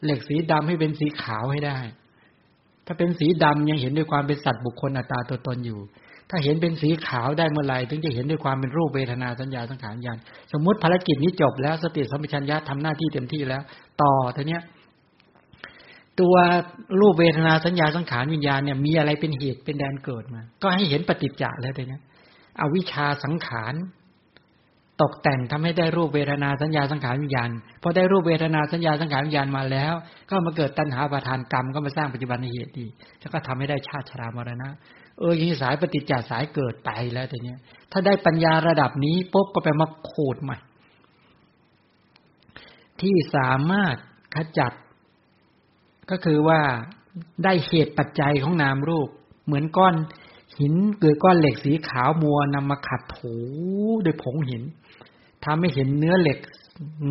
[0.04, 1.78] เหล็กสีดำให้เป็นสีขาวให้ได้
[2.86, 5.80] ถ้าเป็นสีดำยังเห็นด้วยความเป็นสัตว์บุคคลอัตตาตัวตนอยู่
[6.30, 10.18] ถ้าเห็นเป็นสีขาวได้เมื่อไหร่ถึงจะเห็นด้วยความเป็นรูปเวทนาสัญญาสังขารญาณ
[10.52, 13.62] สมมติภารกิจนี้จบแล้วสติสัมปชัญญะทำหน้าที่เต็มที่แล้ว
[14.02, 14.62] ต่อทีเนี้ย
[16.20, 16.34] ตัว
[17.00, 22.00] รูปเวทนาสัญญาสังขารวิญญาณเนี่ยมีอะไรเป็นเหตุเป็นแดนเกิดมา ก็ให้เห็นปฏิจจ์แล้วเลยนะ
[22.60, 23.74] อวิชาสังขาร
[25.02, 27.50] ตกแต่งทำให้ได้รูปเวทนาสัญญาสังขารวิญญาณ
[27.82, 29.94] พอได้รูปเวทนาสัญญาสังขารวิญญาณมาแล้ว
[30.30, 32.86] ก็มาเกิดตัณหาประทานกรรมก็มาสร้างปัจจุบันเหตุดี
[33.20, 34.68] แล้วก็ทำให้ได้ชาติชรามรณะ
[35.18, 37.58] เออยี่สายปฏิจจสายเกิดไปแล้วแต่เนี้ย
[37.92, 40.58] ถ้าได้ปัญญาระดับนี้ปุ๊บก็ไปมาขูดใหม่
[43.00, 43.96] ที่สามารถ
[44.34, 44.72] ขจัด
[46.10, 46.60] ก็คือว่า
[47.44, 49.08] ได้เหตุปัจจัยของนามรูป
[49.46, 49.94] เหมือนก้อน
[50.60, 53.34] หินเกิดก้อนเหล็กสีขาวมัวนำมาขัดถู
[54.04, 54.62] ด้วยผงหิน
[55.44, 56.38] ทำให้เห็นเนื้อเหล็ก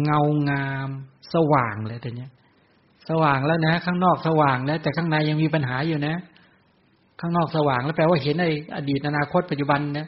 [0.03, 0.89] เงางาม
[1.33, 2.31] สว่างเลยแต่เนี้ย
[3.09, 6.15] สว่างแล้วนะ ข้างนอกสว่างแล้วแต่ข้างในยังมีปัญหาอยู่นะ
[7.19, 8.45] ข้างนอกสว่างแล้วแปลว่าเห็นใน
[8.75, 10.07] อดีตอนาคตปัจจุบันนะ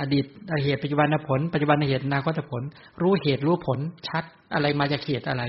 [0.00, 0.24] อดีต
[0.64, 2.62] เหตุปัจจุบันผล ปัจจุบันเหตุอนาคตผล
[3.00, 3.78] รู้เหตุรู้ผล
[4.08, 4.24] ชัด
[4.54, 5.42] อะไรมาจากเหตุอะไร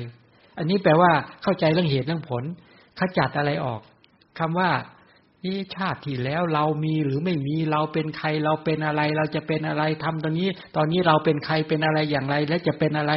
[0.57, 1.11] อันนี้แปลว่า
[1.43, 2.43] เข้าใจเรื่องเหตุเรื่องผล
[2.99, 3.81] ขจัดอะไรออก
[4.39, 4.69] คำว่า
[5.45, 13.13] นี่ชาติที่แล้วเรามีหรือไม่มีเราเป็นใครเราเป็นอะไร เราจะเป็นอะไรทำตอนนี้ ตอนนี้เราเป็นใครเป็นอะไรอย่างไร และจะเป็นอะไร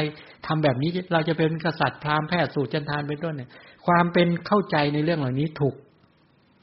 [0.47, 3.49] ทำแบบนี้เราจะเป็นกษัตริย์พราหมณ์แพทย์สูตรจันทานเป็นต้นเนี่ย
[3.85, 5.75] ความเป็นเข้าใจในเรื่องเหล่านี้ถูก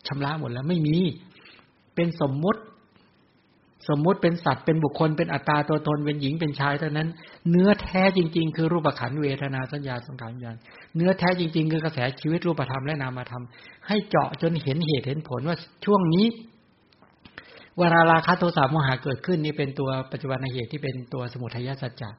[0.07, 0.99] ชำระหมดแล้วไม่มี
[1.95, 2.61] เป็นสมมุติ
[3.89, 7.09] สมมุติเป็นสัตว์เป็นบุคคลเป็นอัตตาตัวตนเป็นหญิงเป็นชายเท่านั้น
[7.51, 10.57] เนื้อแท้จริง ๆ คือรูปขันเวทนาสัญญาสังขารญาณ
[10.97, 13.45] เนื้อแท้จริง ๆ คือกระแสชีวิตรูปธรรมและนามธรรม
[13.87, 16.27] ให้เจาะจนเห็นเหตุเห็นผลว่าช่วงนี้
[17.79, 22.11] เวลาราคะโทสะโมหะเกิดขึ้นนี่เป็นตัวปัจจุบันเหตุที่เป็นตัวสมุทัยสัจจะ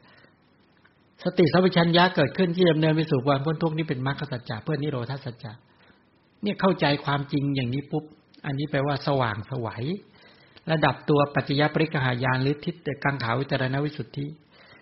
[1.24, 5.52] สติสัมปชัญญะเกิดขึ้นที่ดำเนินไปสู่ความพ้นทุกข์นี่เป็นมรรคสัจจะเพื่อนิโรธาสัจจะ
[6.44, 8.04] เนี่ยเข้าใจความจริงอย่างนี้ปุ๊บ
[8.46, 9.86] อันนี้แปลว่าสว่างสวัย
[10.72, 14.26] ระดับตัวปัจจยปริกหายานหรือทิฏฐกังขาวิจารณวิสุทธิ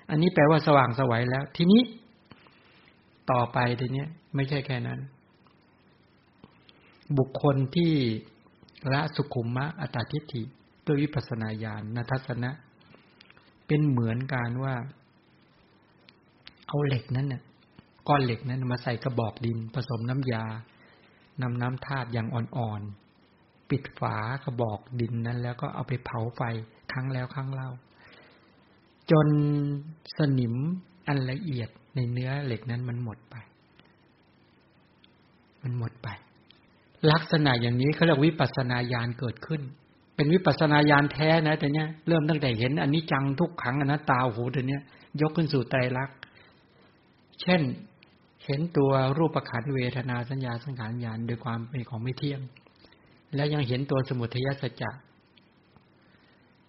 [0.09, 1.81] อันนี้แปลว่าสว่างสวัยแล้ว ทีนี้
[3.31, 4.99] ต่อไปทีนี้ไม่ใช่แค่นั้น
[7.17, 7.93] บุคคลที่
[8.93, 10.41] ละสุขุมมะอัตติฐิ
[10.85, 12.51] ด้วยวิปัสนาญาณนัทสนะ
[13.67, 14.75] เป็นเหมือนการว่า
[16.67, 17.41] เอาเหล็กนั้นเนี่ย
[18.07, 20.43] ก้อนเหล็กนั้นมาใส่กระบอกดิน ผสมน้ำยา
[21.41, 23.08] นำน้ำธาตุอย่างอ่อนๆ
[23.69, 26.41] ปิดฝากระบอกดินนั้น แล้วก็เอาไปเผาไฟ
[26.91, 27.69] ครั้งแล้วครั้งเล่า
[29.11, 29.27] จน
[30.17, 30.55] สนิม
[31.07, 33.35] อันละเอียดในเนื้อเหล็กนั้นมันหมดไป
[35.63, 36.07] มันหมดไป
[37.11, 39.61] ลักษณะอย่างนี้เขาเรียกวิปัสนาญาณเกิดขึ้น
[40.15, 44.81] เป็นวิปัสนาญาณแท้นะแต่เนี้ยเริ่มตั้งแต่เห็นอันนี้จังทุกขังอนัตตาโอ้โหแต่เนี้ย
[45.21, 46.09] ยกขึ้นสู่ใจรัก
[47.41, 47.61] เช่น
[48.45, 52.41] เห็นตัวรูปขันเวทนาสัญญาสังขารญาณโดยความเป็นของไม่เที่ยง
[53.35, 54.91] และยังเห็นตัวสมุทัยสัจจะ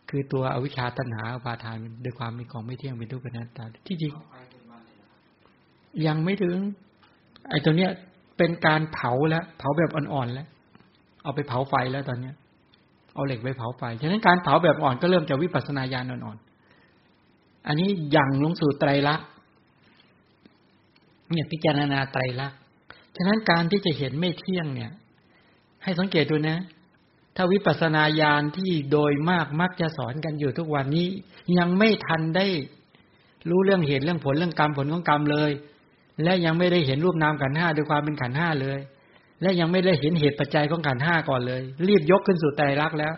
[0.08, 4.12] คือตัวอวิชชาตัณหาอุปาทานโดยความเป็นของไม่เที่ยงเป็นทุกข์เป็นอนัตตาที่จริง
[6.06, 6.56] ยังไม่ถึง
[7.50, 7.90] ไอ้ตัวเนี้ย
[8.38, 10.48] เป็นการเผาแล้ว เผาแบบอ่อนๆแล้ว
[11.22, 12.34] เอาไปเผาไฟแล้วตอนเนี้ย
[13.14, 19.26] เอาเหล็กไปเผาไฟฉะนั้นการเผาแบบอ่อนก็เริ่มจากวิปัสสนาญาณอ่อนๆอันนี้ยังลงสู่ไตรลักษณ์
[21.32, 22.58] เนี่ยพิจารณาไตรลักษณ์
[23.16, 24.92] ฉะนั้นการที่จะเห็นไม่เที่ยงเนี่ย
[25.82, 26.59] ให้สังเกตดูนะ
[27.36, 31.09] ถ้าวิปัสสนาญาณที่โดยมากมักจะสอนกันอยู่ทุกวันนี้
[31.59, 32.47] ยังไม่ทันได้
[33.48, 35.51] รู้เรื่องเหตุเรื่องผลเรื่องกรรมผลของกรรมเลย
[36.23, 38.78] และยังไม่ได้เห็นรูปนามขันห้าด้วยความเป็นขันห้าเลย
[39.40, 43.15] และยังไม่ได้เห็นเหตุปัจจัยของขันห้าก่อนเลย รีบยกขึ้นสู่ไตรลักษ์แล้ว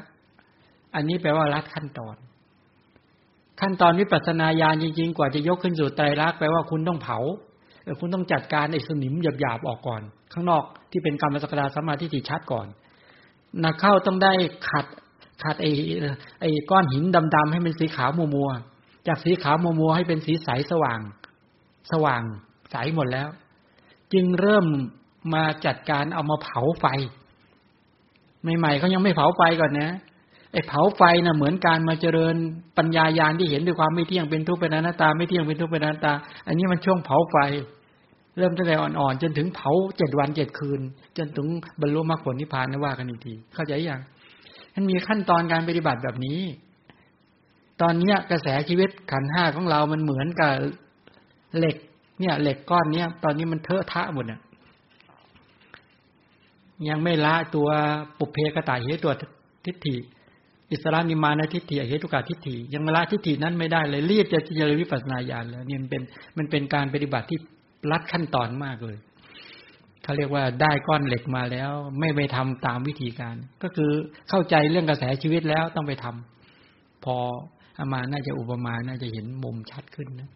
[0.95, 2.17] อันนี้แปลว่ารัดขั้นตอน
[3.61, 7.19] ขั้นตอนวิปัสสนาญาณจริง ๆ กว่าจะยกขึ้นสู่ไตรลักษ์แปลว่าคุณต้องเผา
[8.01, 10.03] คุณต้องจัดการไอ้สนิมหยาบๆออกก่อน
[10.33, 12.67] ข้างนอกที่เป็นกรรมสกดาสมาธิที่ชัดก่อน
[13.65, 14.33] นักเข้าต้องได้
[14.71, 14.87] ขัด
[15.43, 15.71] ขัดไอ้
[16.41, 17.05] ไอ้ก้อนหิน
[17.35, 18.51] ดำๆให้เป็นสีขาวมัวมัว
[19.07, 21.01] จากสีขาวมัวมัวให้เป็นสีใสสว่าง
[21.93, 22.23] สว่าง
[22.71, 23.29] ใสหมดแล้ว
[24.13, 24.67] จึงเริ่ม
[25.35, 26.87] มาจัดการเอามาเผาไฟ
[28.59, 29.91] ใหม่ๆเขายังไม่เผาไฟก่อนนะ
[30.53, 32.35] ไอ้เผาไฟนะ่ะเหมือนการมาเจริญ
[32.79, 36.12] ปัญญายาณที่เห็นด้วยความไม่เที่ยงเป็นทุกข์เป็นอนัตตา ไม่เที่ยงเป็นทุกข์เป็นอนัตตา
[36.47, 37.37] อันนี้มันช่วงเผาไฟ
[38.39, 40.81] เริ่มตั้งแต่อ่อนๆ จนถึงเผาเจ็ดวันเจ็ดคืน
[41.16, 41.47] จนถึง
[41.81, 44.01] บรรลุมรรคผลนิพพานนะว่ากันอีกทีเข้าใจยัง
[44.74, 46.41] มันมีขั้นตอนการปฏิบัติแบบนี้
[47.81, 50.53] ตอนเนี้ยกระแสชีวิตขันห้าของเรามันเหมือนกับ
[51.59, 51.77] เหล็ก
[52.20, 54.41] เนี่ย เหล็กก้อนเนี้ยตอนนี้มันเทอะทะหมดอะ
[56.89, 57.69] ยังไม่ละตัว
[58.19, 59.12] ปุเพกตายเหตุตัว
[59.65, 59.97] ทิฏฐิ
[60.73, 66.03] อิสระนิมานทิฏฐิเหตุกาทิฏฐิยังละทิฏฐินั้นไม่ได้เลยรีบจะเจริญวิปัสนาญาณแล้วเนี่มันเป็น
[66.39, 67.39] มันเป็นการปฏิบัติที่
[67.90, 68.99] รัดขั้นตอนมากเลย
[70.03, 71.70] เขาเรียกว่าได้ก้อนเหล็กมาแล้ว
[72.01, 73.90] ไม่ไปทำตามวิธีการ ก็คือ
[74.28, 77.16] เข้าใจเรื่องกระแสชีวิตแล้วต้องไปทำพอ
[77.78, 80.31] อามาน่าจะอุปมาน่าจะเห็นมุมชัดขึ้นนะ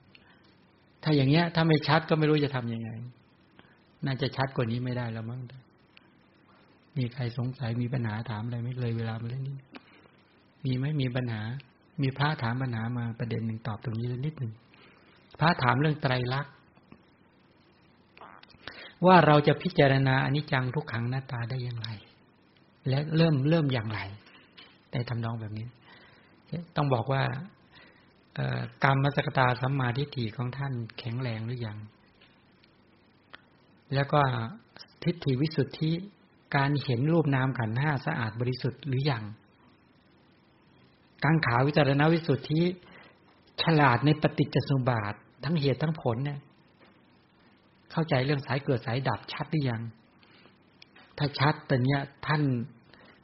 [1.02, 2.90] ถ้าอย่างเงี้ย ถ้าไม่ชัดก็ไม่รู้จะทํำยังไง
[4.04, 5.40] น่าจะชัดกว่านี้ไม่ได้แล้วมั้ง
[6.98, 9.56] มีใครสงสัยมีปัญหาถามอะไรไม่เลยเวลามาเล่นนี้
[10.66, 11.42] มีไหมมีปัญหา
[12.02, 14.52] มีพระถามปัญหามาประเด็นหนึ่งตอบตรงนี้นิดหนึ่ง
[15.40, 16.52] พระถามเรื่องไตรลักษณ์
[19.06, 21.88] ว่าเราจะพิจารณาอนิจจังทุกขังหน้าตาได้อย่างไร
[22.88, 24.00] และเริ่มเริ่มอย่างไร
[24.92, 25.66] ในทำนองแบบนี้
[26.76, 27.22] ต้องบอกว่า
[28.84, 31.78] กรรมมสกตาสัมมาทิฏฐิของท่านแข็งแรงหรือยัง
[33.94, 34.20] แล้วก็
[35.04, 35.92] ทิฏฐิวิสุทธิ
[36.56, 39.24] การเห็นรูปนามขันห้าสะอาดบริสุทธิ์หรืออยัง
[41.24, 42.62] กังขาวิจารณวิสุทธิ
[43.62, 45.14] ฉลาดในปฏิจจสมบาท
[45.44, 46.38] ทั้งเหตุทั้งผลเนี่ย
[47.92, 49.82] เข้าใจเรื่องสายเกิดสายดับชัดหรือยัง
[51.18, 52.42] ถ้าชัดแต่เนี้ยท่าน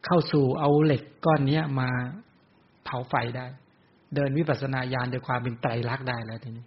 [0.07, 1.89] เข้าสู่เอาเหล็กก้อนเนี้ยมา
[2.85, 3.47] เผาไฟได้
[4.15, 6.67] เดินวิปัสสนาญาณโดยความเป็นไตรลักษณ์ได้แล้วทีนี้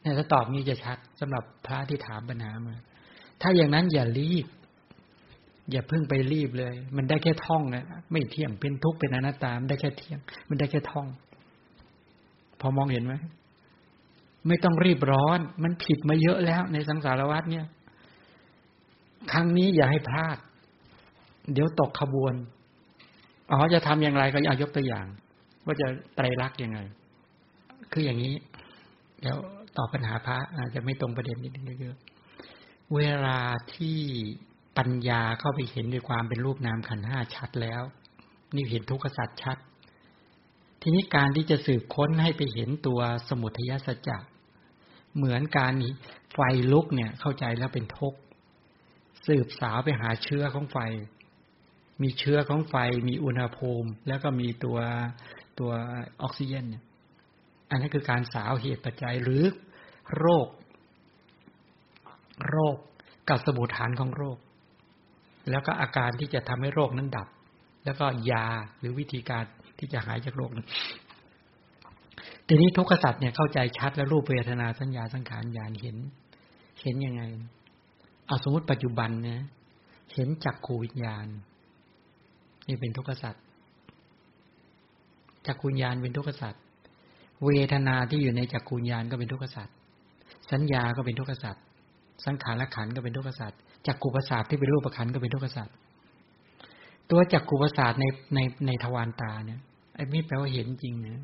[0.00, 2.74] เนี่ยถ้าตอบนี้จะชัดสำหรับพระที่ถามปัญหามา
[3.42, 4.46] ถ้าอย่างนั้นอย่ารีบ
[5.70, 10.18] อย่าเพิ่งไปรีบเลย มันได้แค่ท่องนะไม่เที่ยงเป็นทุกข์เป็นอนัตตามันได้แค่เที่ยง
[10.48, 11.06] มันได้แค่ท่อง
[12.60, 13.14] พอมองเห็นไหม
[14.48, 17.66] ไม่ต้องรีบร้อน มันผิดมาเยอะแล้วในสังสารวัฏเนี่ย
[19.32, 20.36] ครั้งนี้อย่าให้พลาด
[21.52, 22.34] เดี๋ยวตกขบวน
[23.50, 25.06] อ๋อจะทำอย่างไรก็อยายกตัวอย่าง
[25.66, 25.86] ว่าจะ
[26.16, 26.78] ไตรลักษณ์ยังไง
[27.92, 28.34] คืออย่างนี้
[29.20, 29.36] เดี๋ยว
[29.76, 31.96] ตอบปัญหาพระอาจจะไม่ตรงประเด็นนิดนึงเยอะ
[32.94, 33.38] เวลา
[33.74, 34.00] ที่
[34.78, 37.82] ปัญญาเข้าไปเห็นด้วยความเป็นรูปนามขันห้าชัดแล้ว
[38.54, 39.58] นี่เห็นทุกขสัจชัด
[40.82, 44.18] ทีนี้การที่จะสืบค้นให้ไปเห็นตัวสมุทัยสัจจะ
[45.16, 45.72] เหมือนการ
[46.34, 46.38] ไฟ
[46.72, 48.18] ลุกเนี่ยเข้าใจแล้วเป็นทุกข์
[49.26, 50.78] สืบสาวไปหาเชื้อของไฟ
[52.02, 52.74] มีเชื้อของไฟ
[53.08, 54.78] มีอุณหภูมิ แล้วก็มีตัว
[55.60, 55.72] ตัว
[56.22, 56.84] ออกซิเจนเนี่ย
[57.70, 59.44] อันนั้นคือการสาวเหตุปัจจัยหรือ
[60.18, 60.48] โรค
[62.48, 62.76] โรค
[63.28, 64.38] กับสมุทฐานของโรค
[65.50, 67.28] แล้วก็อาการที่จะทำให้โรคนั้นดับ
[67.84, 68.46] แล้วก็ยา
[68.78, 69.44] หรือวิธีการ
[69.78, 70.66] ที่จะหายจากโรคนั้น
[72.48, 75.96] ทีนี้ทุกขสัตว์เนี่ยเข้าใจชัดแล้วรูปเวทนาสัญญาสังขารญาณเห็น
[76.82, 77.22] เห็นยังไง
[78.26, 79.40] เอาสมมติปัจจุบันเนี่ย
[80.14, 81.26] เห็นจักขูวิญญาณ
[82.68, 83.42] นี่เป็นทุกขสัตว์
[85.46, 86.62] จักขูวิญญาณเป็นทุกขสัตว์
[87.44, 89.74] เวทนาที่อยู่ในจักขูวิญญาณก็เป็นทุกขสัตว์
[90.50, 91.62] สัญญาก็เป็นทุกขสัตว์
[92.26, 95.76] สังขารละขันก็เป็นทุกขสัตว์ จักขูประสาทที่เป็นรูปประขันก็เป็นทุกขสัตว์
[97.10, 98.04] ตัวจักขูประสาทใน
[98.34, 99.60] ในในทวารตาเนี่ย
[99.94, 101.22] ไอ้นี่แปลว่าเห็นจริงนะ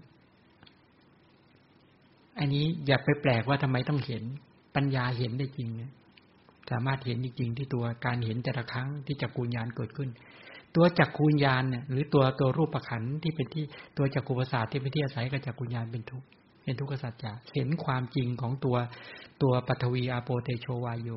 [2.39, 4.23] อันนี้อย่าไปแปลกว่าทำไมต้องเห็น
[4.75, 5.93] ปัญญาเห็นได้จริงเนี่ย
[6.71, 10.11] สามารถเห็นจริงๆที่ตัวการเห็นแต่ละครั้งที่จักรคูญญาณเกิดขึ้น
[10.77, 13.65] ตัวจักรคูญญาณเนี่ยหรือตัวตัวรูปประขันที่เป็นที่
[13.97, 16.23] ตัวจักรคูประสาทที่เป็นที่อาศัยกับจักรคูญญาณเป็นทุก
[16.65, 18.77] เป็นทุกขสัจจะเห็นความจริงของตัว
[19.43, 21.11] ตัวปัทวีอาโปเตโชวายโย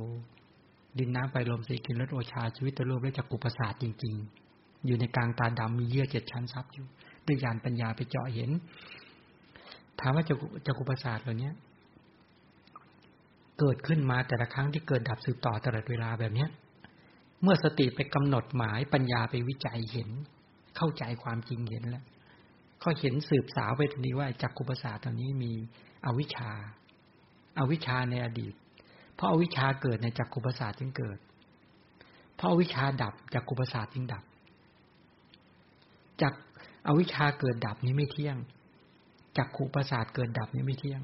[1.00, 4.16] ดินน้ำไฟลมสีกินรสโอชาชีวิตตัวรูปและจักรคูประสาทจริง
[4.50, 6.86] ๆ อยู่ในกลางตาดำมีเยื่อเจ็ดชั้นซับอยู่
[7.26, 8.50] ด้วยญาณปัญญาไปเจาะเห็น
[10.00, 11.52] ถามว่าจักรจักรคูประสาทเหล่านี้
[13.60, 16.50] เกิดขึ้นมาแต่ละครั้งที่เกิดดับสืบต่อตลอดเวลาแบบเนี้ย
[17.42, 20.10] เมื่อสติไปกำหนดหมายปัญญาไปวิจัยเห็น
[20.78, 22.04] เข้าใจความจริงเห็นแล้ว
[22.84, 25.52] ก็เห็นสืบสาวไปทันทีว่าจักกุปสาตอนนี้มี
[26.06, 26.52] อวิชชา
[27.60, 28.54] อาวิชชาในอดีต
[29.20, 31.18] เพราะอาวิชชาเกิดในจักกุปสาจึงเกิด
[32.36, 34.24] เพราะอาวิชชาดับจักกุปสาจึงดับ
[36.22, 36.34] จาก
[36.88, 38.38] อวิชชาเกิดดับนี้ไม่เที่ยง
[39.38, 41.02] จักขุประสาทเกิดดับนี้ไม่เที่ยง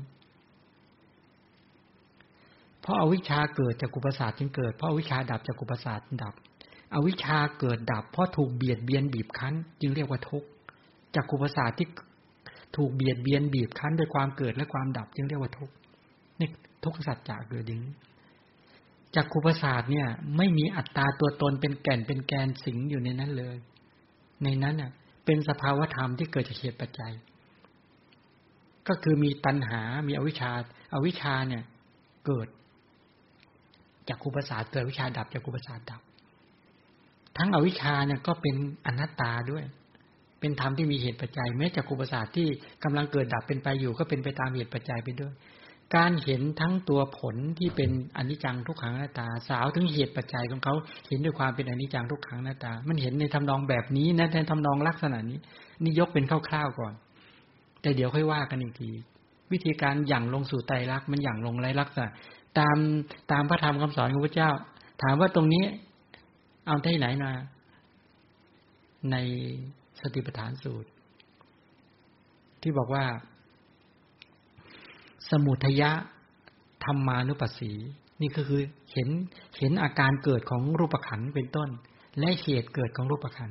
[2.81, 6.33] เพราะอาวิชชาเกิดจากกุปสาสจึงเกิด เพราะอวิชชาดับจากกุปสาสดับ
[6.93, 10.47] อวิชชาเกิดดับ เพราะถูกเบียดเบียนบีบคั้น จึงเรียกว่าทุกข์
[11.15, 11.87] จากกุปสาสที่
[12.75, 15.73] ถูกเบียดเบียนบีบคั้นด้วยความเกิดและความดับ จึงเรียกว่าทุกข์
[16.39, 16.49] นี่
[16.83, 17.81] ทุกสัจจะเกิดดิ้ง
[19.15, 20.07] จากกุประสาสเนี่ย
[20.37, 23.57] ไม่มีอัตตาตัวตนเป็นแก่นเป็นแกนสิงอยู่ในนั้นเลย
[24.43, 24.91] ในนั้นอะ
[25.25, 27.13] เป็นสภาวธรรมที่เกิดจากเหตุปัจจัย
[28.87, 30.51] ก็คือมีตัณหา มีอวิชชา
[30.93, 31.63] อาวิชชาเนี่ย
[32.25, 32.47] เกิด
[34.09, 36.01] จากคุประสาเกิดวิชาดับจากคุประสาดับ
[37.37, 38.55] ทั้งอวิชชาเนี่ยก็เป็น
[38.85, 39.63] อนัตตาด้วย
[40.39, 42.47] เป็นธรรมที่มีเหตุปัจจัยแม้จากคุประสาที่
[42.83, 45.33] กำลังเกิดดับเป็นไปอยู่ ก็เป็นไปตามเหตุปัจจัยไปด้วย
[45.95, 50.73] การเห็นทั้งตัวผลที่เป็นอนิจจังทุกขังหน้าตา สาวถึงเหตุปัจจัยของเขา
[51.07, 55.39] เห็นด้วยความเป็นอนิจจังทุกขังหน้าตา มันเห็นในทำนองแบบนี้นะในทำนองลักษณะนี้
[55.83, 56.93] นี่ยกเป็นคร่าวๆก่อน
[57.81, 58.89] แต่เดี๋ยวค่อยว่ากันอีกที
[59.51, 62.09] วิธีการหยั่งลงสู่ไตรลักษณ์มันหยั่งลงไรลักษณะ
[62.59, 62.77] ตาม
[63.31, 64.51] ตามพระธรรมคำสอนของพระเจ้า
[65.03, 65.65] ถามว่าตรงนี้
[66.67, 67.31] เอาที่ไหนมา
[69.11, 69.15] ใน
[70.01, 70.89] สติปัฏฐานสูตร
[72.61, 73.05] ที่บอกว่า
[75.31, 75.91] สมุทยะ
[76.84, 77.72] ธรรมานุปัสสี
[78.22, 78.61] นี่ก็คือ
[78.93, 79.10] เห็น
[79.60, 81.69] เห็นอาการเกิดของรูปขันเป็นต้น
[82.19, 83.49] และเหตุเกิดของรูปขัน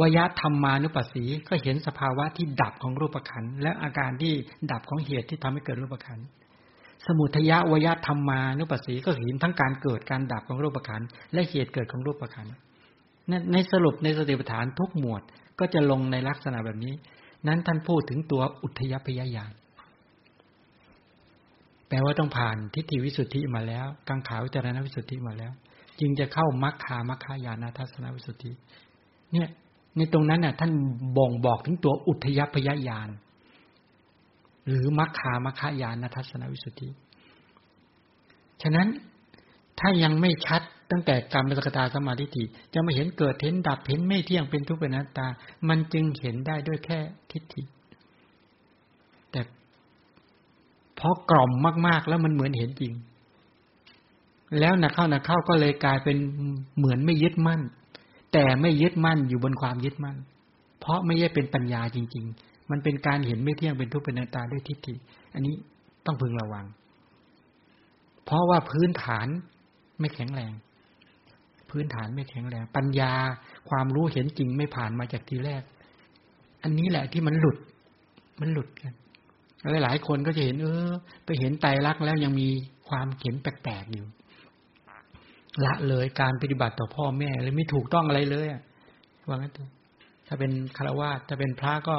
[0.00, 4.32] วยะธรรมานุปัสสีก็เห็นสภาวะที่ดับของรูปขันและอาการที่
[4.70, 6.18] ดับของเหตุที่ทำให้เกิดรูปขัน
[7.06, 11.02] สมุทยะวยธรรมานุปัสสีก็เห็นทั้งการเกิดการดับของรูปขัน
[11.32, 12.46] และเหตุเกิดของรูปขัน
[13.52, 15.22] ในสรุปในสติปัฏฐานทุกหมวด
[15.58, 16.94] ก็จะลงในลักษณะแบบนี้
[17.46, 19.52] นั้นท่านพูดถึงตัวอุทยพยายาน
[21.90, 25.52] แปลว่าต้องผ่านทิฏฐิวิสุทธิมาแล้ว กังขาวิจารณวิสุทธิมาแล้ว
[26.00, 28.50] จึงจะเข้ามัคคามัคคายานาทัศนวิสุทธิ
[29.32, 29.48] เนี่ย
[29.96, 30.72] ในตรงนั้นน่ะ ท่าน
[31.16, 33.08] บ่งบอกถึงตัวอุทยพยายาน
[34.66, 36.88] หรือมัคคามัคคายานทัศนวิสุทธิ
[38.62, 38.88] ฉะนั้น
[39.80, 42.44] ถ้ายังไม่ชัดตั้งแต่กรรมสกตาสมาธิิ
[42.74, 45.26] จะมาเห็นเกิดเห็นดับเห็นไม่เที่ยงเป็นทุกข์เป็นอนัตตา
[45.68, 46.98] มันจึงเห็นได้ด้วยแค่
[47.30, 47.62] ทิฏฐิ
[49.30, 49.40] แต่
[51.00, 51.50] พอกล่อม
[51.86, 52.92] มาก ๆ แล้วมันเหมือนเห็นจริง
[54.58, 56.16] แล้วนักเข้านักเข้าก็เลยกลายเป็น
[56.78, 57.60] เหมือนไม่ยึดมั่น
[58.32, 60.16] แต่ไม่ยึดมั่นอยู่บนความยึดมั่น
[60.80, 64.94] เพราะไม่ใช่เป็นปัญญาจริง ๆ มันเป็นการเห็นไม่เที่ยงเป็นทุกข์เป็นอนัตตาด้วยทิฏฐิ
[65.34, 65.54] อันนี้
[66.06, 66.66] ต้องพึงระวัง
[68.24, 69.26] เพราะว่าพื้นฐาน
[70.00, 70.52] ไม่แข็งแรง
[71.70, 73.12] พื้นฐานไม่แข็งแรง ปัญญา
[73.70, 75.62] ความรู้เห็นจริงไม่ผ่านมาจากทีแรก
[76.62, 77.56] อันนี้แหละที่มันหลุด
[78.40, 78.94] มันหลุดกัน
[79.84, 80.90] หลายคนก็จะเห็น เออ
[81.24, 82.48] ไปเห็นไตรลักษณ์แล้วยังมี
[82.88, 84.06] ความเห็นแปลกๆอยู่
[85.64, 88.62] ละเลยการปฏิบัติต่อพ่อแม่เลยไม่ถูกต้องอะไรเลยอะ
[89.28, 89.70] ว่างั้นเถอะ
[90.26, 91.96] ถ้าเป็นคารวะถ้าเป็นพระก็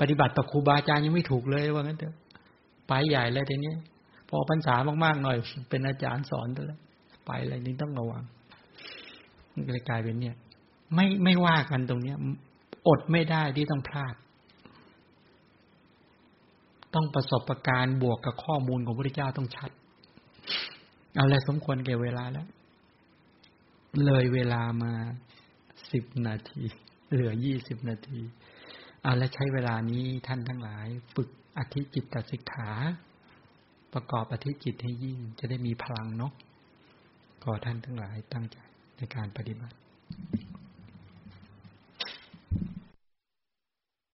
[0.00, 2.14] ปฏิบัติต่อครูบาอาจารย์ยังไม่ถูกเลยว่างั้นเถอะ
[2.88, 3.74] ไปใหญ่เลยทีนี้
[4.28, 4.74] พอพรรษา
[5.04, 5.36] มากๆหน่อย
[5.70, 6.80] เป็นอาจารย์สอนแล้ว
[7.26, 8.22] ไปอะไรนี่ต้องระวัง
[9.88, 10.36] กลายเป็นเนี่ย
[10.94, 12.16] ไม่ไม่ว่ากันตรงเนี้ย
[12.88, 14.14] อดไม่ได้ที่ต้องพลาด
[16.96, 19.70] ต้องประสบประการบวกกับข้อมูลของพระเจ้าต้องชัด
[21.14, 22.46] เอาละสมควรแก่เวลาแล้ว
[24.04, 24.92] เลยเวลามา
[25.92, 26.62] สิบนาที
[27.12, 28.20] เหลือยี่สิบนาที
[29.02, 31.28] เอาละใช้เวลานี้ท่านทั้งหลาย ฝึก
[31.58, 32.70] อธิจิตตสิกขา
[33.92, 36.32] ประกอบอธิจิตให้ยิ่งจะได้มีพลังเนาะ
[37.42, 38.58] ขอท่านทั้งหลายตั้งใจ
[38.96, 39.76] ในการปฏิบัติ